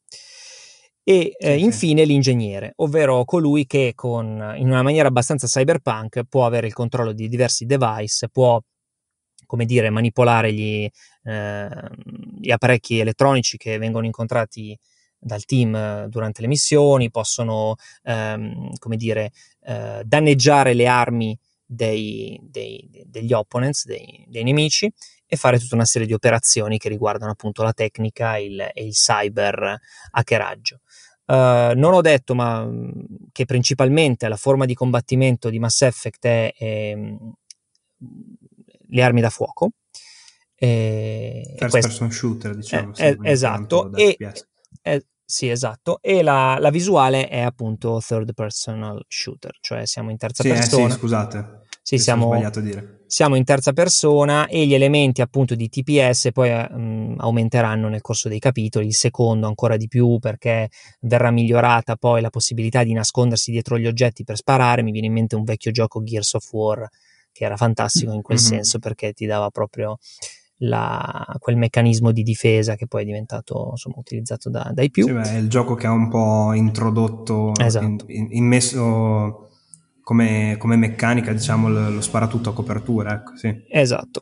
E 1.03 1.35
eh, 1.37 1.57
infine 1.57 2.05
l'ingegnere, 2.05 2.71
ovvero 2.77 3.25
colui 3.25 3.65
che 3.65 3.91
con, 3.93 4.53
in 4.55 4.67
una 4.67 4.83
maniera 4.83 5.09
abbastanza 5.09 5.45
cyberpunk 5.45 6.23
può 6.29 6.45
avere 6.45 6.67
il 6.67 6.73
controllo 6.73 7.11
di 7.11 7.27
diversi 7.27 7.65
device, 7.65 8.29
può 8.29 8.57
come 9.45 9.65
dire, 9.65 9.89
manipolare 9.89 10.53
gli, 10.53 10.89
eh, 11.23 11.69
gli 12.39 12.51
apparecchi 12.51 12.99
elettronici 12.99 13.57
che 13.57 13.77
vengono 13.77 14.05
incontrati 14.05 14.77
dal 15.19 15.45
team 15.45 15.75
eh, 15.75 16.05
durante 16.09 16.41
le 16.41 16.47
missioni, 16.47 17.09
possono, 17.11 17.75
ehm, 18.03 18.71
come 18.77 18.97
dire, 18.97 19.31
eh, 19.63 20.01
danneggiare 20.03 20.73
le 20.73 20.87
armi 20.87 21.37
dei, 21.65 22.39
dei, 22.41 22.89
degli 23.05 23.33
opponents, 23.33 23.85
dei, 23.85 24.25
dei, 24.27 24.43
nemici 24.43 24.91
e 25.25 25.35
fare 25.35 25.59
tutta 25.59 25.75
una 25.75 25.85
serie 25.85 26.07
di 26.07 26.13
operazioni 26.13 26.77
che 26.77 26.87
riguardano 26.87 27.31
appunto 27.31 27.61
la 27.61 27.73
tecnica 27.73 28.37
il, 28.37 28.59
e 28.73 28.85
il 28.85 28.93
cyber 28.93 29.77
hackeraggio. 30.11 30.79
Uh, 31.25 31.75
non 31.75 31.91
ho 31.91 31.99
detto 31.99 32.33
ma 32.35 32.63
mm, 32.63 32.89
che 33.33 33.43
principalmente 33.43 34.29
la 34.29 34.37
forma 34.37 34.63
di 34.63 34.73
combattimento 34.73 35.49
di 35.49 35.59
Mass 35.59 35.81
Effect 35.81 36.25
è, 36.25 36.95
mm, 36.95 37.15
le 38.89 39.03
armi 39.03 39.19
da 39.19 39.29
fuoco. 39.29 39.71
E, 40.55 41.55
First 41.57 41.81
person 41.81 42.11
shooter, 42.11 42.55
diciamo. 42.55 42.93
Eh, 42.95 43.17
esatto, 43.23 43.93
e, 43.93 44.15
Sì, 45.29 45.49
esatto. 45.49 45.99
E 46.01 46.23
la, 46.23 46.57
la, 46.57 46.69
visuale 46.69 47.27
è 47.27 47.41
appunto 47.41 48.01
third 48.01 48.33
personal 48.33 49.03
shooter, 49.09 49.57
cioè 49.59 49.85
siamo 49.85 50.09
in 50.09 50.15
terza 50.15 50.41
sì, 50.41 50.47
persona. 50.47 50.85
Eh 50.85 50.91
sì, 50.91 50.97
scusate. 50.97 51.59
Sì, 51.81 51.97
siamo, 51.97 52.31
siamo, 53.05 53.35
in 53.35 53.43
terza 53.43 53.73
persona 53.73 54.47
e 54.47 54.65
gli 54.65 54.73
elementi 54.73 55.21
appunto 55.21 55.53
di 55.53 55.67
TPS 55.67 56.29
poi 56.31 56.49
um, 56.69 57.15
aumenteranno 57.17 57.89
nel 57.89 57.99
corso 57.99 58.29
dei 58.29 58.39
capitoli, 58.39 58.87
il 58.87 58.95
secondo 58.95 59.47
ancora 59.47 59.75
di 59.75 59.87
più 59.87 60.17
perché 60.17 60.69
verrà 61.01 61.29
migliorata 61.29 61.97
poi 61.97 62.21
la 62.21 62.29
possibilità 62.29 62.83
di 62.83 62.93
nascondersi 62.93 63.51
dietro 63.51 63.77
gli 63.77 63.85
oggetti 63.85 64.23
per 64.23 64.37
sparare. 64.37 64.81
Mi 64.81 64.91
viene 64.91 65.07
in 65.07 65.13
mente 65.13 65.35
un 65.35 65.43
vecchio 65.43 65.71
gioco 65.71 66.01
Gears 66.03 66.35
of 66.35 66.53
War 66.53 66.87
che 67.33 67.43
era 67.43 67.57
fantastico 67.57 68.13
in 68.13 68.21
quel 68.21 68.39
mm-hmm. 68.39 68.47
senso 68.47 68.79
perché 68.79 69.11
ti 69.11 69.25
dava 69.25 69.49
proprio 69.49 69.97
la, 70.59 71.25
quel 71.39 71.57
meccanismo 71.57 72.11
di 72.11 72.23
difesa 72.23 72.75
che 72.75 72.87
poi 72.87 73.03
è 73.03 73.05
diventato 73.05 73.69
insomma, 73.71 73.95
utilizzato 73.97 74.49
da, 74.49 74.71
dai 74.73 74.89
più. 74.89 75.05
Sì, 75.05 75.13
beh, 75.13 75.33
è 75.33 75.37
il 75.37 75.49
gioco 75.49 75.75
che 75.75 75.87
ha 75.87 75.91
un 75.91 76.09
po' 76.09 76.53
introdotto, 76.53 77.53
esatto. 77.55 78.05
in, 78.07 78.27
immesso 78.31 79.47
come, 80.07 80.55
come, 80.57 80.77
meccanica, 80.77 81.33
diciamo, 81.33 81.67
lo, 81.67 81.89
lo 81.89 81.99
sparatutto 81.99 82.49
a 82.49 82.53
copertura. 82.53 83.13
Ecco, 83.13 83.35
sì. 83.35 83.53
Esatto. 83.67 84.21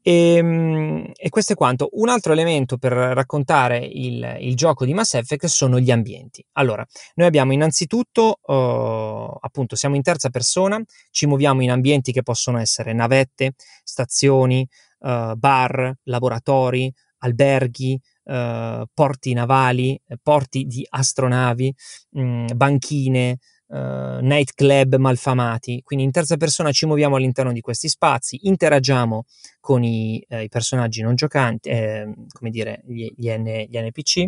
E, 0.00 0.36
ehm, 0.36 1.12
e, 1.14 1.28
questo 1.28 1.52
è 1.52 1.56
quanto. 1.56 1.90
Un 1.92 2.08
altro 2.08 2.32
elemento 2.32 2.78
per 2.78 2.92
raccontare 2.92 3.78
il, 3.78 4.38
il, 4.40 4.56
gioco 4.56 4.86
di 4.86 4.94
Mass 4.94 5.12
Effect 5.12 5.44
sono 5.44 5.78
gli 5.78 5.90
ambienti. 5.90 6.42
Allora, 6.52 6.82
noi 7.16 7.26
abbiamo 7.26 7.52
innanzitutto, 7.52 8.38
uh, 8.46 9.36
appunto, 9.38 9.76
siamo 9.76 9.94
in 9.94 10.00
terza 10.00 10.30
persona, 10.30 10.82
ci 11.10 11.26
muoviamo 11.26 11.62
in 11.62 11.70
ambienti 11.70 12.12
che 12.12 12.22
possono 12.22 12.58
essere 12.58 12.94
navette, 12.94 13.56
stazioni, 13.84 14.66
uh, 14.98 15.34
bar, 15.34 15.94
laboratori, 16.04 16.92
alberghi, 17.18 18.00
uh, 18.24 18.84
porti 18.92 19.32
navali, 19.32 20.00
porti 20.22 20.64
di 20.64 20.86
astronavi, 20.88 21.74
mh, 22.10 22.20
mm, 22.20 22.46
banchine, 22.54 23.38
uh, 23.68 24.18
nightclub 24.20 24.96
malfamati. 24.96 25.82
Quindi 25.82 26.04
in 26.04 26.10
terza 26.10 26.36
persona 26.36 26.72
ci 26.72 26.86
muoviamo 26.86 27.16
all'interno 27.16 27.52
di 27.52 27.60
questi 27.60 27.88
spazi, 27.88 28.40
interagiamo 28.42 29.24
con 29.60 29.82
i, 29.82 30.24
eh, 30.28 30.44
i 30.44 30.48
personaggi 30.48 31.02
non 31.02 31.14
giocanti, 31.14 31.68
eh, 31.68 32.12
come 32.32 32.50
dire, 32.50 32.82
gli, 32.86 33.12
gli, 33.16 33.30
N, 33.30 33.66
gli, 33.68 33.78
NPC. 33.78 34.26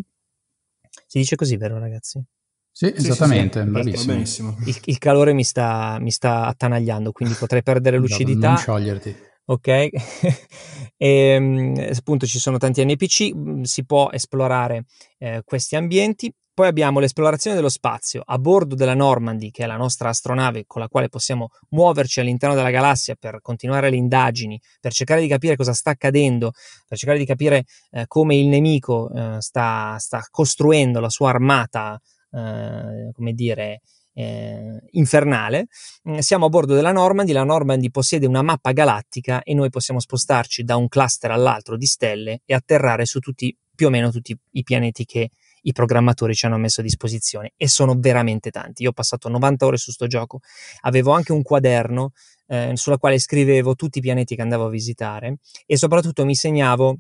Si 1.07 1.18
dice 1.18 1.37
così, 1.37 1.57
vero 1.57 1.78
ragazzi? 1.78 2.22
Sì, 2.70 2.92
esattamente, 2.94 3.66
sì, 3.83 4.24
sì. 4.24 4.42
Il, 4.66 4.81
il, 4.85 4.98
calore 4.98 5.33
mi 5.33 5.42
sta, 5.42 5.98
mi 5.98 6.12
sta, 6.12 6.46
attanagliando, 6.46 7.11
quindi 7.11 7.35
potrei 7.35 7.62
perdere 7.62 7.96
lucidità. 7.96 8.48
Non 8.48 8.57
scioglierti. 8.57 9.16
Ok, 9.50 9.66
e, 9.66 9.90
ehm, 10.98 11.88
appunto 11.96 12.26
ci 12.26 12.38
sono 12.38 12.58
tanti 12.58 12.84
NPC, 12.84 13.34
mm, 13.34 13.62
si 13.62 13.87
può 13.87 14.11
esplorare 14.12 14.84
eh, 15.16 15.40
questi 15.42 15.74
ambienti. 15.74 16.30
Poi 16.52 16.66
abbiamo 16.66 16.98
l'esplorazione 17.00 17.56
dello 17.56 17.70
spazio. 17.70 18.20
A 18.26 18.37
bordo 18.38 18.74
della 18.74 18.94
Normandy, 18.94 19.50
che 19.50 19.62
è 19.62 19.66
la 19.66 19.76
nostra 19.76 20.11
astronave 20.11 20.64
con 20.66 20.82
la 20.82 20.88
quale 20.88 21.08
possiamo 21.08 21.48
muoverci 21.70 22.20
all'interno 22.20 22.54
della 22.54 22.70
galassia 22.70 23.14
per 23.18 23.38
continuare 23.40 23.88
le 23.88 23.96
indagini, 23.96 24.61
per 24.80 24.92
cercare 24.92 25.22
di 25.22 25.28
capire 25.28 25.56
cosa 25.56 25.72
sta 25.72 25.90
accadendo, 25.90 26.50
per 26.87 26.98
cercare 26.98 27.18
di 27.18 27.24
capire 27.24 27.64
eh, 27.92 28.06
come 28.06 28.37
il 28.37 28.48
nemico 28.48 29.11
eh, 29.14 29.40
sta, 29.40 29.96
sta, 29.98 30.20
costruendo 30.30 31.00
la 31.00 31.08
sua 31.08 31.30
armata, 31.30 31.98
eh, 32.32 33.12
come 33.12 33.32
dire, 33.32 33.80
eh, 34.18 34.81
infernale. 34.92 35.66
Mm, 36.09 36.18
siamo 36.18 36.46
a 36.46 36.48
bordo 36.48 36.74
della 36.74 36.90
Normandy, 36.90 37.31
la 37.31 37.44
Normandy 37.44 37.88
possiede 37.90 38.26
una 38.26 38.42
mappa 38.42 38.72
galattica 38.72 39.42
e 39.42 39.54
noi 39.54 39.70
possiamo 39.70 40.00
spostarci 40.00 40.64
da 40.64 40.74
un 40.74 40.88
cluster 40.88 41.31
all'altro 41.31 41.76
di 41.76 41.87
stelle 41.87 42.42
e 42.44 42.52
atterrare 42.52 43.07
su 43.07 43.20
tutti, 43.20 43.57
più 43.74 43.87
o 43.87 43.90
meno 43.90 44.11
tutti 44.11 44.37
i 44.52 44.62
pianeti 44.64 45.04
che 45.04 45.31
i 45.62 45.72
programmatori 45.72 46.35
ci 46.35 46.46
hanno 46.46 46.57
messo 46.57 46.81
a 46.81 46.83
disposizione 46.83 47.52
e 47.57 47.68
sono 47.68 47.94
veramente 47.96 48.50
tanti. 48.50 48.83
Io 48.83 48.90
ho 48.90 48.92
passato 48.92 49.28
90 49.28 49.66
ore 49.66 49.76
su 49.76 49.92
sto 49.92 50.09
gioco, 50.09 50.40
avevo 50.81 51.12
anche 51.12 51.33
un 51.33 51.42
quaderno 51.42 52.11
eh, 52.48 52.72
sulla 52.74 52.98
quale 52.98 53.20
scrivevo 53.20 53.76
tutti 53.76 53.98
i 53.98 54.00
pianeti 54.00 54.35
che 54.35 54.42
andavo 54.42 54.66
a 54.66 54.70
visitare 54.70 55.38
e 55.64 55.76
soprattutto 55.76 56.24
mi 56.24 56.35
segnavo 56.35 56.98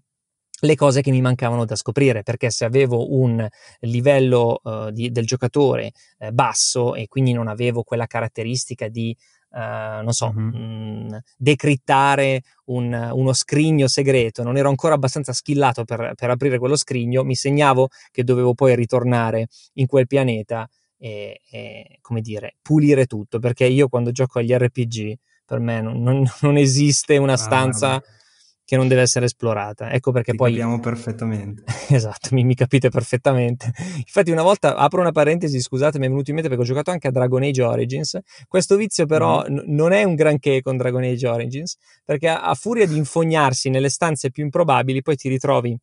le 0.60 0.74
cose 0.74 1.02
che 1.02 1.10
mi 1.10 1.20
mancavano 1.20 1.64
da 1.64 1.76
scoprire, 1.76 2.22
perché 2.22 2.50
se 2.50 2.64
avevo 2.64 3.14
un 3.14 3.46
livello 3.80 4.60
uh, 4.62 4.90
di, 4.90 5.10
del 5.10 5.26
giocatore 5.26 5.92
eh, 6.18 6.32
basso 6.32 6.94
e 6.94 7.06
quindi 7.08 7.32
non 7.32 7.48
avevo 7.48 7.82
quella 7.82 8.06
caratteristica 8.06 8.88
di 8.88 9.16
Uh, 9.50 10.02
non 10.02 10.12
so, 10.12 10.30
mm-hmm. 10.30 11.06
mh, 11.06 11.22
decrittare 11.38 12.42
un, 12.66 12.92
uno 13.14 13.32
scrigno 13.32 13.88
segreto, 13.88 14.42
non 14.42 14.58
ero 14.58 14.68
ancora 14.68 14.92
abbastanza 14.92 15.32
skillato 15.32 15.84
per, 15.84 16.12
per, 16.14 16.28
aprire 16.28 16.58
quello 16.58 16.76
scrigno, 16.76 17.24
mi 17.24 17.34
segnavo 17.34 17.88
che 18.10 18.24
dovevo 18.24 18.52
poi 18.52 18.76
ritornare 18.76 19.48
in 19.74 19.86
quel 19.86 20.06
pianeta 20.06 20.68
e, 20.98 21.40
e 21.50 21.98
come 22.02 22.20
dire, 22.20 22.56
pulire 22.60 23.06
tutto, 23.06 23.38
perché 23.38 23.64
io 23.64 23.88
quando 23.88 24.12
gioco 24.12 24.38
agli 24.38 24.52
RPG, 24.52 25.14
per 25.46 25.60
me 25.60 25.80
non, 25.80 26.02
non, 26.02 26.22
non 26.42 26.58
esiste 26.58 27.16
una 27.16 27.32
ah, 27.32 27.38
stanza... 27.38 27.94
Ah, 27.94 28.02
che 28.68 28.76
non 28.76 28.86
deve 28.86 29.00
essere 29.00 29.24
esplorata. 29.24 29.90
Ecco 29.90 30.12
perché 30.12 30.32
Ti 30.32 30.36
poi... 30.36 30.50
capiamo 30.50 30.78
perfettamente. 30.78 31.62
esatto, 31.88 32.28
mi, 32.32 32.44
mi, 32.44 32.54
capite 32.54 32.90
perfettamente. 32.90 33.72
Infatti 33.96 34.30
una 34.30 34.42
volta, 34.42 34.76
apro 34.76 35.00
una 35.00 35.10
parentesi, 35.10 35.58
scusate, 35.58 35.98
mi 35.98 36.04
è 36.04 36.08
venuto 36.10 36.28
in 36.28 36.34
mente 36.34 36.50
perché 36.50 36.64
ho 36.64 36.66
giocato 36.66 36.90
anche 36.90 37.08
a 37.08 37.10
Dragon 37.10 37.42
Age 37.42 37.62
Origins. 37.62 38.18
Questo 38.46 38.76
vizio 38.76 39.06
però 39.06 39.40
mm. 39.40 39.54
n- 39.54 39.62
non 39.68 39.92
è 39.92 40.02
un 40.02 40.14
granché 40.14 40.60
con 40.60 40.76
Dragon 40.76 41.02
Age 41.02 41.26
Origins, 41.26 41.78
perché 42.04 42.28
a, 42.28 42.42
a 42.42 42.52
furia 42.52 42.86
di 42.86 42.98
infognarsi 42.98 43.70
nelle 43.70 43.88
stanze 43.88 44.30
più 44.30 44.44
improbabili, 44.44 45.00
poi 45.00 45.16
ti 45.16 45.30
ritrovi 45.30 45.74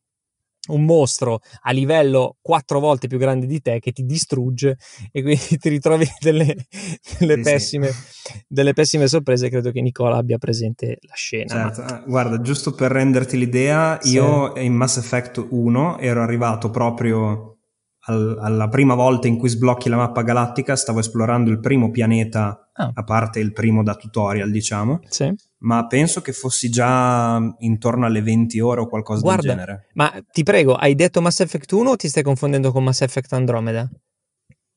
un 0.68 0.84
mostro 0.84 1.40
a 1.62 1.70
livello 1.70 2.36
quattro 2.40 2.80
volte 2.80 3.06
più 3.06 3.18
grande 3.18 3.46
di 3.46 3.60
te 3.60 3.78
che 3.78 3.92
ti 3.92 4.04
distrugge 4.04 4.78
e 5.12 5.22
quindi 5.22 5.40
ti 5.58 5.68
ritrovi 5.68 6.06
delle, 6.20 6.56
delle, 7.18 7.36
sì, 7.36 7.40
pessime, 7.42 7.88
sì. 7.88 8.44
delle 8.46 8.72
pessime, 8.72 9.08
sorprese. 9.08 9.48
Credo 9.48 9.70
che 9.70 9.80
Nicola 9.80 10.16
abbia 10.16 10.38
presente 10.38 10.98
la 11.02 11.14
scena. 11.14 11.72
Certo. 11.72 11.82
Ma... 11.82 12.00
Eh, 12.00 12.04
guarda, 12.06 12.40
giusto 12.40 12.72
per 12.72 12.90
renderti 12.90 13.38
l'idea, 13.38 13.98
sì. 14.00 14.12
io 14.12 14.56
in 14.56 14.74
Mass 14.74 14.96
Effect 14.98 15.44
1 15.48 15.98
ero 15.98 16.22
arrivato 16.22 16.70
proprio 16.70 17.55
al, 18.06 18.38
alla 18.40 18.68
prima 18.68 18.94
volta 18.94 19.28
in 19.28 19.38
cui 19.38 19.48
sblocchi 19.48 19.88
la 19.88 19.96
mappa 19.96 20.22
galattica, 20.22 20.74
stavo 20.74 20.98
esplorando 20.98 21.50
il 21.50 21.60
primo 21.60 21.90
pianeta, 21.90 22.68
ah. 22.72 22.90
a 22.92 23.04
parte 23.04 23.38
il 23.40 23.52
primo 23.52 23.82
da 23.82 23.94
tutorial, 23.94 24.50
diciamo. 24.50 25.00
Sì 25.08 25.34
ma 25.58 25.86
penso 25.86 26.20
che 26.20 26.32
fossi 26.32 26.68
già 26.68 27.40
intorno 27.58 28.06
alle 28.06 28.22
20 28.22 28.60
ore 28.60 28.82
o 28.82 28.88
qualcosa 28.88 29.22
Guarda, 29.22 29.42
del 29.42 29.50
genere. 29.50 29.86
Ma 29.94 30.12
ti 30.30 30.42
prego, 30.42 30.74
hai 30.74 30.94
detto 30.94 31.20
Mass 31.20 31.40
Effect 31.40 31.72
1 31.72 31.90
o 31.90 31.96
ti 31.96 32.08
stai 32.08 32.22
confondendo 32.22 32.70
con 32.72 32.84
Mass 32.84 33.00
Effect 33.00 33.32
Andromeda? 33.32 33.90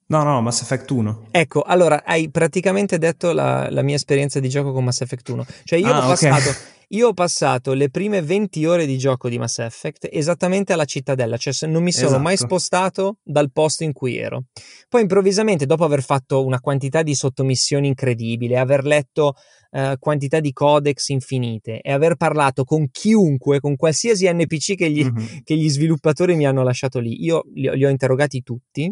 No, 0.07 0.23
no, 0.23 0.41
Mass 0.41 0.61
Effect 0.61 0.89
1. 0.89 1.27
Ecco, 1.31 1.61
allora 1.61 2.03
hai 2.03 2.31
praticamente 2.31 2.97
detto 2.97 3.31
la, 3.31 3.69
la 3.69 3.83
mia 3.83 3.95
esperienza 3.95 4.39
di 4.39 4.49
gioco 4.49 4.71
con 4.71 4.83
Mass 4.83 5.01
Effect 5.01 5.29
1. 5.29 5.45
Cioè 5.63 5.79
io 5.79 5.93
ah, 5.93 6.05
ho 6.05 6.07
passato... 6.07 6.49
Okay. 6.49 6.77
Io 6.91 7.09
ho 7.09 7.13
passato 7.13 7.73
le 7.73 7.91
prime 7.91 8.19
20 8.23 8.65
ore 8.65 8.87
di 8.87 8.97
gioco 8.97 9.29
di 9.29 9.37
Mass 9.37 9.59
Effect 9.59 10.07
esattamente 10.11 10.73
alla 10.73 10.85
cittadella, 10.85 11.37
cioè 11.37 11.53
non 11.69 11.83
mi 11.83 11.91
sono 11.91 12.07
esatto. 12.07 12.21
mai 12.23 12.35
spostato 12.35 13.17
dal 13.21 13.51
posto 13.51 13.83
in 13.83 13.93
cui 13.93 14.17
ero. 14.17 14.45
Poi 14.87 15.01
improvvisamente, 15.01 15.67
dopo 15.67 15.83
aver 15.83 16.01
fatto 16.01 16.43
una 16.43 16.59
quantità 16.59 17.03
di 17.03 17.13
sottomissioni 17.13 17.87
incredibile, 17.87 18.57
aver 18.57 18.85
letto 18.85 19.35
eh, 19.69 19.97
quantità 19.99 20.39
di 20.39 20.51
codex 20.51 21.09
infinite 21.09 21.79
e 21.81 21.91
aver 21.91 22.15
parlato 22.15 22.63
con 22.63 22.89
chiunque, 22.89 23.59
con 23.59 23.75
qualsiasi 23.75 24.27
NPC 24.27 24.73
che 24.73 24.89
gli, 24.89 25.03
mm-hmm. 25.03 25.37
che 25.43 25.55
gli 25.55 25.69
sviluppatori 25.69 26.35
mi 26.35 26.47
hanno 26.47 26.63
lasciato 26.63 26.97
lì, 26.97 27.23
io 27.23 27.43
li, 27.53 27.69
li 27.69 27.85
ho 27.85 27.89
interrogati 27.89 28.41
tutti 28.41 28.91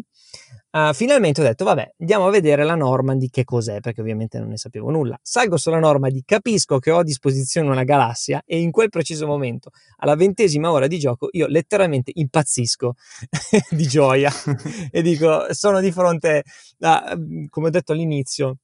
Uh, 0.70 0.92
finalmente 0.92 1.40
ho 1.40 1.44
detto, 1.44 1.64
vabbè, 1.64 1.94
andiamo 1.98 2.26
a 2.26 2.30
vedere 2.30 2.62
la 2.62 2.74
Normandy 2.74 3.30
che 3.30 3.44
cos'è, 3.44 3.80
perché 3.80 4.02
ovviamente 4.02 4.38
non 4.38 4.48
ne 4.48 4.58
sapevo 4.58 4.90
nulla. 4.90 5.18
Salgo 5.22 5.56
sulla 5.56 5.78
Normandy, 5.78 6.22
capisco 6.26 6.78
che 6.78 6.90
ho 6.90 6.98
a 6.98 7.02
disposizione 7.02 7.70
una 7.70 7.84
galassia 7.84 8.42
e 8.44 8.60
in 8.60 8.70
quel 8.70 8.90
preciso 8.90 9.26
momento, 9.26 9.70
alla 9.96 10.14
ventesima 10.14 10.70
ora 10.70 10.86
di 10.86 10.98
gioco, 10.98 11.28
io 11.32 11.46
letteralmente 11.46 12.10
impazzisco 12.14 12.94
di 13.70 13.86
gioia 13.86 14.30
e 14.92 15.00
dico, 15.00 15.52
sono 15.54 15.80
di 15.80 15.90
fronte 15.90 16.44
a, 16.80 17.16
come 17.48 17.68
ho 17.68 17.70
detto 17.70 17.92
all'inizio, 17.92 18.58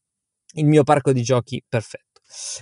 il 0.56 0.66
mio 0.66 0.82
parco 0.82 1.10
di 1.12 1.22
giochi 1.22 1.62
perfetto. 1.66 2.03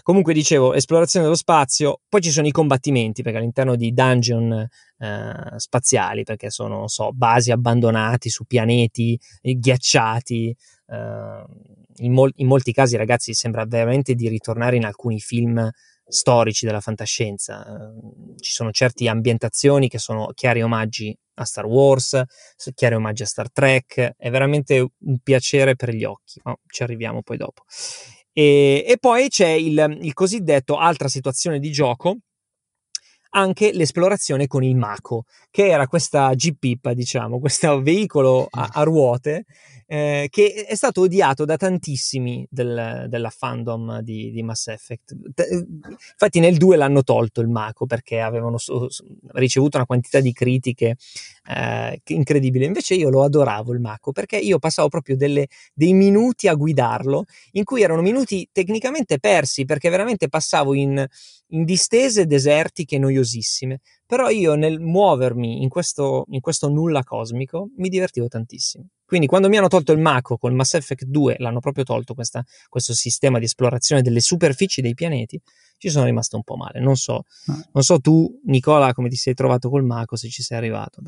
Comunque 0.03 0.35
dicevo, 0.35 0.75
esplorazione 0.75 1.25
dello 1.25 1.37
spazio, 1.37 2.01
poi 2.09 2.21
ci 2.21 2.31
sono 2.31 2.47
i 2.47 2.51
combattimenti, 2.51 3.23
perché 3.23 3.39
all'interno 3.39 3.77
di 3.77 3.93
dungeon 3.93 4.53
eh, 4.99 5.35
spaziali, 5.57 6.23
perché 6.25 6.51
sono, 6.51 6.89
so, 6.89 7.11
basi 7.13 7.51
abbandonati 7.51 8.29
su 8.29 8.45
pianeti 8.45 9.19
eh, 9.41 9.55
ghiacciati, 9.55 10.55
eh, 10.87 11.45
in, 11.97 12.13
mol- 12.13 12.33
in 12.37 12.47
molti 12.47 12.73
casi 12.73 12.97
ragazzi 12.97 13.35
sembra 13.35 13.65
veramente 13.65 14.15
di 14.15 14.29
ritornare 14.29 14.77
in 14.77 14.85
alcuni 14.85 15.21
film 15.21 15.71
storici 16.05 16.67
della 16.67 16.81
fantascienza. 16.81 17.65
Eh, 17.65 18.35
ci 18.41 18.53
sono 18.53 18.71
certe 18.71 19.09
ambientazioni 19.09 19.89
che 19.89 19.99
sono 19.99 20.31
chiari 20.35 20.63
omaggi 20.63 21.17
a 21.35 21.45
Star 21.45 21.65
Wars, 21.65 22.23
chiari 22.75 22.95
omaggi 22.95 23.23
a 23.23 23.27
Star 23.27 23.51
Trek, 23.51 24.15
è 24.17 24.31
veramente 24.31 24.81
un 24.81 25.19
piacere 25.23 25.77
per 25.77 25.91
gli 25.95 26.05
occhi, 26.05 26.41
ma 26.45 26.55
ci 26.67 26.83
arriviamo 26.83 27.23
poi 27.23 27.37
dopo. 27.39 27.63
E, 28.33 28.85
e 28.87 28.97
poi 28.99 29.29
c'è 29.29 29.49
il, 29.49 29.99
il, 30.01 30.13
cosiddetto 30.15 30.79
altra 30.79 31.09
situazione 31.09 31.59
di 31.59 31.71
gioco. 31.71 32.19
anche 33.35 33.73
l'esplorazione 33.73 34.47
con 34.47 34.63
il 34.63 34.77
Mako, 34.77 35.25
che 35.51 35.67
era 35.69 35.87
questa 35.87 36.35
Jeep, 36.35 36.91
diciamo, 36.91 37.39
questo 37.41 37.81
veicolo 37.83 38.47
a, 38.51 38.69
a 38.73 38.83
ruote 38.83 39.45
eh, 39.93 40.29
che 40.31 40.65
è 40.67 40.75
stato 40.75 41.03
odiato 41.03 41.45
da 41.45 41.59
tantissimi 41.59 42.47
del, 42.49 43.09
della 43.11 43.29
fandom 43.29 44.01
di, 44.01 44.31
di, 44.31 44.43
Mass 44.43 44.69
Effect. 44.69 45.15
Infatti 46.13 46.41
nel 46.41 46.57
2 46.57 46.77
l'hanno 46.77 47.03
tolto 47.03 47.43
il 47.43 47.49
Mako 47.49 47.85
perché 47.85 48.19
avevano 48.21 48.57
so, 48.57 48.89
ricevuto 49.33 49.77
una 49.77 49.85
quantità 49.85 50.21
di 50.21 50.33
critiche 50.33 50.97
eh, 51.47 52.01
incredibile. 52.07 52.65
Invece 52.65 52.95
io 52.95 53.11
lo 53.11 53.23
adoravo 53.23 53.75
il 53.75 53.81
Mako 53.81 54.13
perché 54.13 54.39
io 54.39 54.59
passavo 54.59 54.89
proprio 54.89 55.15
delle, 55.15 55.49
dei 55.75 55.93
minuti 55.93 56.49
a 56.49 56.55
guidarlo 56.55 57.27
in 57.51 57.65
cui 57.65 57.83
erano 57.83 58.01
minuti 58.01 58.49
tecnicamente 58.51 59.19
persi 59.19 59.67
perché 59.67 59.91
veramente 59.91 60.31
passavo 60.31 60.73
in, 60.73 61.07
in 61.49 61.65
distese 61.65 62.25
desertiche 62.25 62.97
noiosissime. 62.97 63.81
Però 64.07 64.31
io 64.31 64.55
nel 64.55 64.81
muovermi 64.81 65.61
in 65.63 65.69
questo, 65.69 66.25
in 66.31 66.41
questo 66.41 66.71
nulla 66.71 67.05
cosmico 67.05 67.69
mi 67.77 67.91
divertivo 67.91 68.29
tantissimo. 68.29 68.87
Quindi 69.13 69.29
quando 69.29 69.51
mi 69.51 69.59
hanno 69.59 69.69
tolto 69.69 69.93
il 69.93 69.99
Mako 69.99 70.39
col 70.39 70.55
Mass 70.55 70.73
Effect 70.73 71.05
2, 71.05 71.37
l'hanno 71.37 71.61
proprio 71.61 71.85
tolto 71.85 72.15
questa, 72.15 72.43
questo 72.71 72.95
sistema 72.95 73.39
di 73.39 73.45
esplorazione 73.45 74.01
delle 74.01 74.21
superfici 74.21 74.81
dei 74.81 74.95
pianeti, 74.95 75.39
ci 75.77 75.91
sono 75.91 76.07
rimasto 76.07 76.37
un 76.37 76.43
po' 76.43 76.57
male. 76.57 76.81
Non 76.81 76.97
so, 76.97 77.27
ah. 77.49 77.69
non 77.73 77.83
so 77.83 78.01
tu, 78.01 78.41
Nicola, 78.47 78.95
come 78.95 79.11
ti 79.11 79.17
sei 79.17 79.35
trovato 79.35 79.69
col 79.69 79.85
Mako, 79.85 80.17
se 80.17 80.31
ci 80.31 80.43
sei 80.43 80.57
arrivato. 80.57 81.03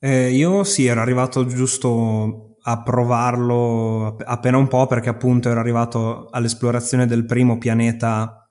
Eh, 0.00 0.32
io 0.32 0.64
sì, 0.64 0.86
ero 0.86 1.00
arrivato 1.00 1.46
giusto 1.46 2.56
a 2.62 2.82
provarlo 2.82 4.16
appena 4.16 4.56
un 4.56 4.66
po' 4.66 4.88
perché 4.88 5.08
appunto 5.08 5.50
ero 5.50 5.60
arrivato 5.60 6.30
all'esplorazione 6.30 7.06
del 7.06 7.26
primo 7.26 7.58
pianeta 7.58 8.41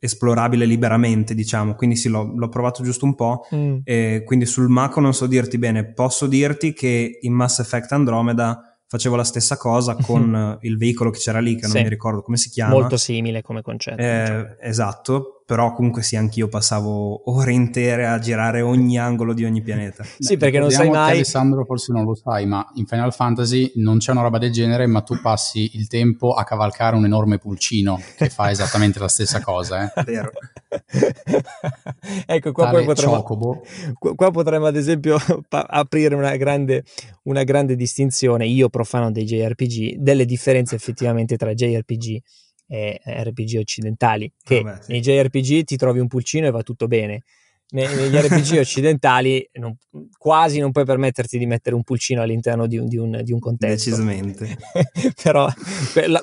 esplorabile 0.00 0.64
liberamente, 0.64 1.34
diciamo. 1.34 1.74
Quindi 1.74 1.94
sì, 1.94 2.08
l'ho, 2.08 2.32
l'ho 2.34 2.48
provato 2.48 2.82
giusto 2.82 3.04
un 3.04 3.14
po'. 3.14 3.46
Mm. 3.54 3.76
E 3.84 4.22
quindi 4.24 4.46
sul 4.46 4.68
Mako 4.68 5.00
non 5.00 5.14
so 5.14 5.26
dirti 5.26 5.58
bene. 5.58 5.92
Posso 5.92 6.26
dirti 6.26 6.72
che 6.72 7.18
in 7.20 7.32
Mass 7.34 7.60
Effect 7.60 7.92
Andromeda 7.92 8.64
facevo 8.88 9.14
la 9.14 9.24
stessa 9.24 9.56
cosa 9.56 9.94
con 10.02 10.58
il 10.62 10.76
veicolo 10.76 11.10
che 11.10 11.20
c'era 11.20 11.38
lì, 11.38 11.54
che 11.54 11.62
non 11.62 11.76
sì. 11.76 11.82
mi 11.82 11.88
ricordo 11.88 12.22
come 12.22 12.38
si 12.38 12.48
chiama. 12.48 12.72
Molto 12.72 12.96
simile 12.96 13.42
come 13.42 13.62
concetto. 13.62 14.00
Eh, 14.02 14.56
esatto, 14.60 15.39
però 15.50 15.72
comunque 15.72 16.04
sì, 16.04 16.14
anch'io 16.14 16.46
passavo 16.46 17.28
ore 17.32 17.50
intere 17.50 18.06
a 18.06 18.20
girare 18.20 18.60
ogni 18.60 19.00
angolo 19.00 19.34
di 19.34 19.44
ogni 19.44 19.62
pianeta. 19.62 20.04
sì, 20.16 20.36
perché 20.36 20.60
non 20.60 20.70
sai 20.70 20.88
mai... 20.88 21.10
Alessandro 21.10 21.64
forse 21.64 21.92
non 21.92 22.04
lo 22.04 22.14
sai, 22.14 22.46
ma 22.46 22.64
in 22.74 22.86
Final 22.86 23.12
Fantasy 23.12 23.72
non 23.74 23.98
c'è 23.98 24.12
una 24.12 24.22
roba 24.22 24.38
del 24.38 24.52
genere, 24.52 24.86
ma 24.86 25.00
tu 25.00 25.20
passi 25.20 25.72
il 25.72 25.88
tempo 25.88 26.34
a 26.34 26.44
cavalcare 26.44 26.94
un 26.94 27.04
enorme 27.04 27.38
pulcino 27.38 28.00
che 28.16 28.28
fa 28.28 28.52
esattamente 28.52 29.00
la 29.00 29.08
stessa 29.08 29.40
cosa. 29.40 29.92
Eh. 29.92 30.02
Vero. 30.06 30.30
ecco, 32.26 32.52
qua 32.52 32.70
poi 32.70 32.84
potremmo, 32.84 33.24
qua 33.98 34.30
potremmo 34.30 34.66
ad 34.66 34.76
esempio 34.76 35.18
aprire 35.48 36.14
una 36.14 36.36
grande, 36.36 36.84
una 37.24 37.42
grande 37.42 37.74
distinzione, 37.74 38.46
io 38.46 38.68
profano 38.68 39.10
dei 39.10 39.24
JRPG, 39.24 39.96
delle 39.96 40.26
differenze 40.26 40.76
effettivamente 40.76 41.36
tra 41.36 41.52
JRPG 41.52 42.22
eh, 42.70 43.00
RPG 43.04 43.58
occidentali, 43.58 44.32
che 44.42 44.62
Vabbè, 44.62 44.82
sì. 44.82 44.92
nei 44.92 45.00
JRPG 45.00 45.64
ti 45.64 45.76
trovi 45.76 45.98
un 45.98 46.06
pulcino 46.06 46.46
e 46.46 46.50
va 46.50 46.62
tutto 46.62 46.86
bene. 46.86 47.24
negli 47.70 48.14
RPG 48.16 48.58
occidentali 48.58 49.48
non, 49.54 49.76
quasi 50.16 50.60
non 50.60 50.70
puoi 50.70 50.84
permetterti 50.84 51.36
di 51.36 51.46
mettere 51.46 51.74
un 51.74 51.82
pulcino 51.82 52.22
all'interno 52.22 52.66
di 52.66 52.78
un, 52.78 52.86
di 52.86 52.96
un, 52.96 53.20
di 53.24 53.32
un 53.32 53.40
contesto. 53.40 53.90
Decisamente. 53.90 54.56
Però 55.20 55.48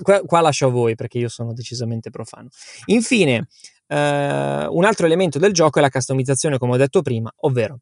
qua, 0.02 0.22
qua, 0.22 0.42
lascio 0.42 0.68
a 0.68 0.70
voi 0.70 0.96
perché 0.96 1.18
io 1.18 1.30
sono 1.30 1.54
decisamente 1.54 2.10
profano. 2.10 2.48
Infine, 2.86 3.48
eh, 3.88 4.68
un 4.70 4.86
altro 4.86 5.06
elemento 5.06 5.40
del 5.40 5.52
gioco 5.52 5.80
è 5.80 5.82
la 5.82 5.90
customizzazione, 5.90 6.58
come 6.58 6.74
ho 6.74 6.78
detto 6.78 7.02
prima, 7.02 7.32
ovvero 7.42 7.80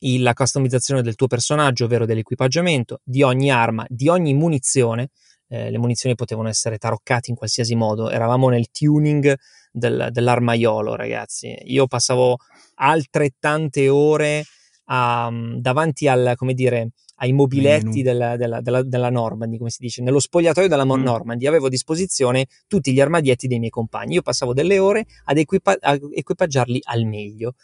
il, 0.00 0.22
la 0.22 0.34
customizzazione 0.34 1.02
del 1.02 1.14
tuo 1.14 1.28
personaggio, 1.28 1.84
ovvero 1.84 2.04
dell'equipaggiamento, 2.04 3.00
di 3.04 3.22
ogni 3.22 3.50
arma, 3.50 3.86
di 3.88 4.08
ogni 4.08 4.34
munizione 4.34 5.10
eh, 5.48 5.70
le 5.70 5.78
munizioni 5.78 6.14
potevano 6.14 6.48
essere 6.48 6.78
taroccate 6.78 7.30
in 7.30 7.36
qualsiasi 7.36 7.74
modo, 7.74 8.10
eravamo 8.10 8.48
nel 8.48 8.70
tuning 8.70 9.34
del, 9.70 10.08
dell'armaiolo, 10.10 10.94
ragazzi. 10.96 11.56
Io 11.64 11.86
passavo 11.86 12.38
altrettante 12.76 13.88
ore 13.88 14.44
a, 14.86 15.30
mm, 15.30 15.56
davanti 15.56 16.08
al, 16.08 16.32
come 16.36 16.54
dire, 16.54 16.90
ai 17.16 17.32
mobiletti 17.32 18.02
della, 18.02 18.36
della, 18.36 18.60
della, 18.60 18.82
della, 18.82 19.10
Normandy, 19.10 19.56
come 19.56 19.70
si 19.70 19.78
dice, 19.80 20.02
nello 20.02 20.20
spogliatoio 20.20 20.68
della 20.68 20.84
mm. 20.84 21.02
Normandy 21.02 21.46
avevo 21.46 21.66
a 21.66 21.70
disposizione 21.70 22.46
tutti 22.66 22.92
gli 22.92 23.00
armadietti 23.00 23.46
dei 23.46 23.58
miei 23.58 23.70
compagni. 23.70 24.14
Io 24.14 24.22
passavo 24.22 24.52
delle 24.52 24.78
ore 24.78 25.06
ad 25.24 25.38
equipa- 25.38 25.78
equipaggiarli 25.80 26.80
al 26.84 27.04
meglio. 27.04 27.54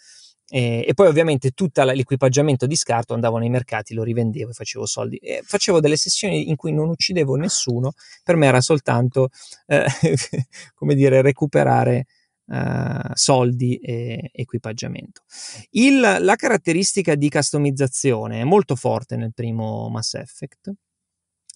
Eh, 0.55 0.85
e 0.87 0.93
poi 0.93 1.07
ovviamente 1.07 1.53
tutto 1.53 1.83
l'equipaggiamento 1.83 2.67
di 2.67 2.77
scarto 2.77 3.15
andavo 3.15 3.39
nei 3.39 3.49
mercati, 3.49 3.95
lo 3.95 4.03
rivendevo 4.03 4.51
e 4.51 4.53
facevo 4.53 4.85
soldi. 4.85 5.17
E 5.17 5.41
facevo 5.43 5.81
delle 5.81 5.97
sessioni 5.97 6.51
in 6.51 6.57
cui 6.57 6.75
non 6.75 6.91
uccidevo 6.91 7.37
nessuno, 7.37 7.93
per 8.23 8.37
me 8.37 8.49
era 8.49 8.61
soltanto, 8.61 9.31
eh, 9.67 9.87
come 10.75 10.95
dire, 10.95 11.23
recuperare 11.23 12.05
eh, 12.49 13.01
soldi 13.15 13.79
e 13.79 14.29
equipaggiamento. 14.31 15.23
Il, 15.71 16.01
la 16.01 16.37
caratteristica 16.37 17.15
di 17.15 17.31
customizzazione 17.31 18.41
è 18.41 18.45
molto 18.45 18.77
forte 18.77 19.17
nel 19.17 19.33
primo 19.33 19.89
Mass 19.89 20.15
Effect. 20.15 20.71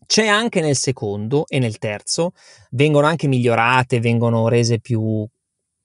C'è 0.06 0.26
anche 0.26 0.62
nel 0.62 0.76
secondo 0.76 1.44
e 1.48 1.58
nel 1.58 1.76
terzo, 1.76 2.32
vengono 2.70 3.06
anche 3.06 3.26
migliorate, 3.28 4.00
vengono 4.00 4.48
rese 4.48 4.80
più 4.80 5.28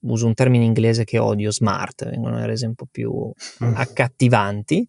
uso 0.01 0.25
un 0.25 0.33
termine 0.33 0.65
inglese 0.65 1.03
che 1.03 1.17
odio, 1.17 1.51
smart, 1.51 2.09
vengono 2.09 2.43
rese 2.45 2.65
un 2.65 2.75
po' 2.75 2.87
più 2.89 3.31
mm. 3.63 3.73
accattivanti. 3.75 4.87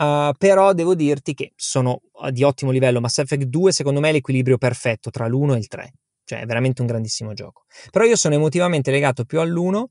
Uh, 0.00 0.32
però 0.38 0.72
devo 0.72 0.94
dirti 0.94 1.34
che 1.34 1.52
sono 1.56 2.00
di 2.30 2.42
ottimo 2.42 2.70
livello. 2.70 3.00
Mass 3.00 3.18
Effect 3.18 3.44
2, 3.44 3.72
secondo 3.72 4.00
me, 4.00 4.08
è 4.08 4.12
l'equilibrio 4.12 4.56
perfetto 4.56 5.10
tra 5.10 5.26
l'1 5.26 5.54
e 5.54 5.58
il 5.58 5.66
3. 5.66 5.92
Cioè, 6.24 6.40
è 6.40 6.46
veramente 6.46 6.80
un 6.80 6.86
grandissimo 6.86 7.34
gioco. 7.34 7.64
Però 7.90 8.04
io 8.04 8.16
sono 8.16 8.34
emotivamente 8.34 8.90
legato 8.90 9.24
più 9.24 9.40
all'1 9.40 9.84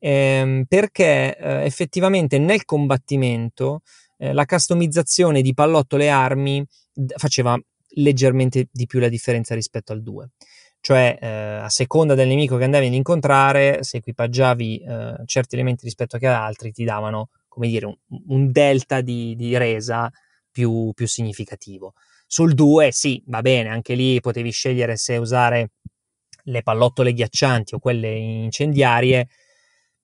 ehm, 0.00 0.64
perché 0.68 1.36
eh, 1.36 1.64
effettivamente 1.64 2.38
nel 2.38 2.64
combattimento 2.64 3.82
eh, 4.18 4.32
la 4.32 4.44
customizzazione 4.44 5.40
di 5.40 5.54
pallottole 5.54 6.04
e 6.04 6.08
armi 6.08 6.64
faceva 7.16 7.58
leggermente 7.96 8.68
di 8.70 8.86
più 8.86 8.98
la 8.98 9.08
differenza 9.08 9.54
rispetto 9.54 9.92
al 9.92 10.02
2 10.02 10.30
cioè 10.84 11.16
eh, 11.18 11.26
a 11.26 11.70
seconda 11.70 12.14
del 12.14 12.28
nemico 12.28 12.58
che 12.58 12.64
andavi 12.64 12.88
ad 12.88 12.92
incontrare, 12.92 13.82
se 13.82 13.96
equipaggiavi 13.96 14.80
eh, 14.80 15.14
certi 15.24 15.54
elementi 15.54 15.86
rispetto 15.86 16.16
ad 16.16 16.24
altri, 16.24 16.72
ti 16.72 16.84
davano, 16.84 17.30
come 17.48 17.68
dire, 17.68 17.86
un, 17.86 17.96
un 18.26 18.52
delta 18.52 19.00
di, 19.00 19.34
di 19.34 19.56
resa 19.56 20.10
più, 20.50 20.92
più, 20.92 21.06
significativo. 21.06 21.94
Sul 22.26 22.52
2, 22.52 22.92
sì, 22.92 23.22
va 23.28 23.40
bene, 23.40 23.70
anche 23.70 23.94
lì 23.94 24.20
potevi 24.20 24.50
scegliere 24.50 24.98
se 24.98 25.16
usare 25.16 25.70
le 26.42 26.62
pallottole 26.62 27.14
ghiaccianti 27.14 27.74
o 27.74 27.78
quelle 27.78 28.14
incendiarie, 28.14 29.28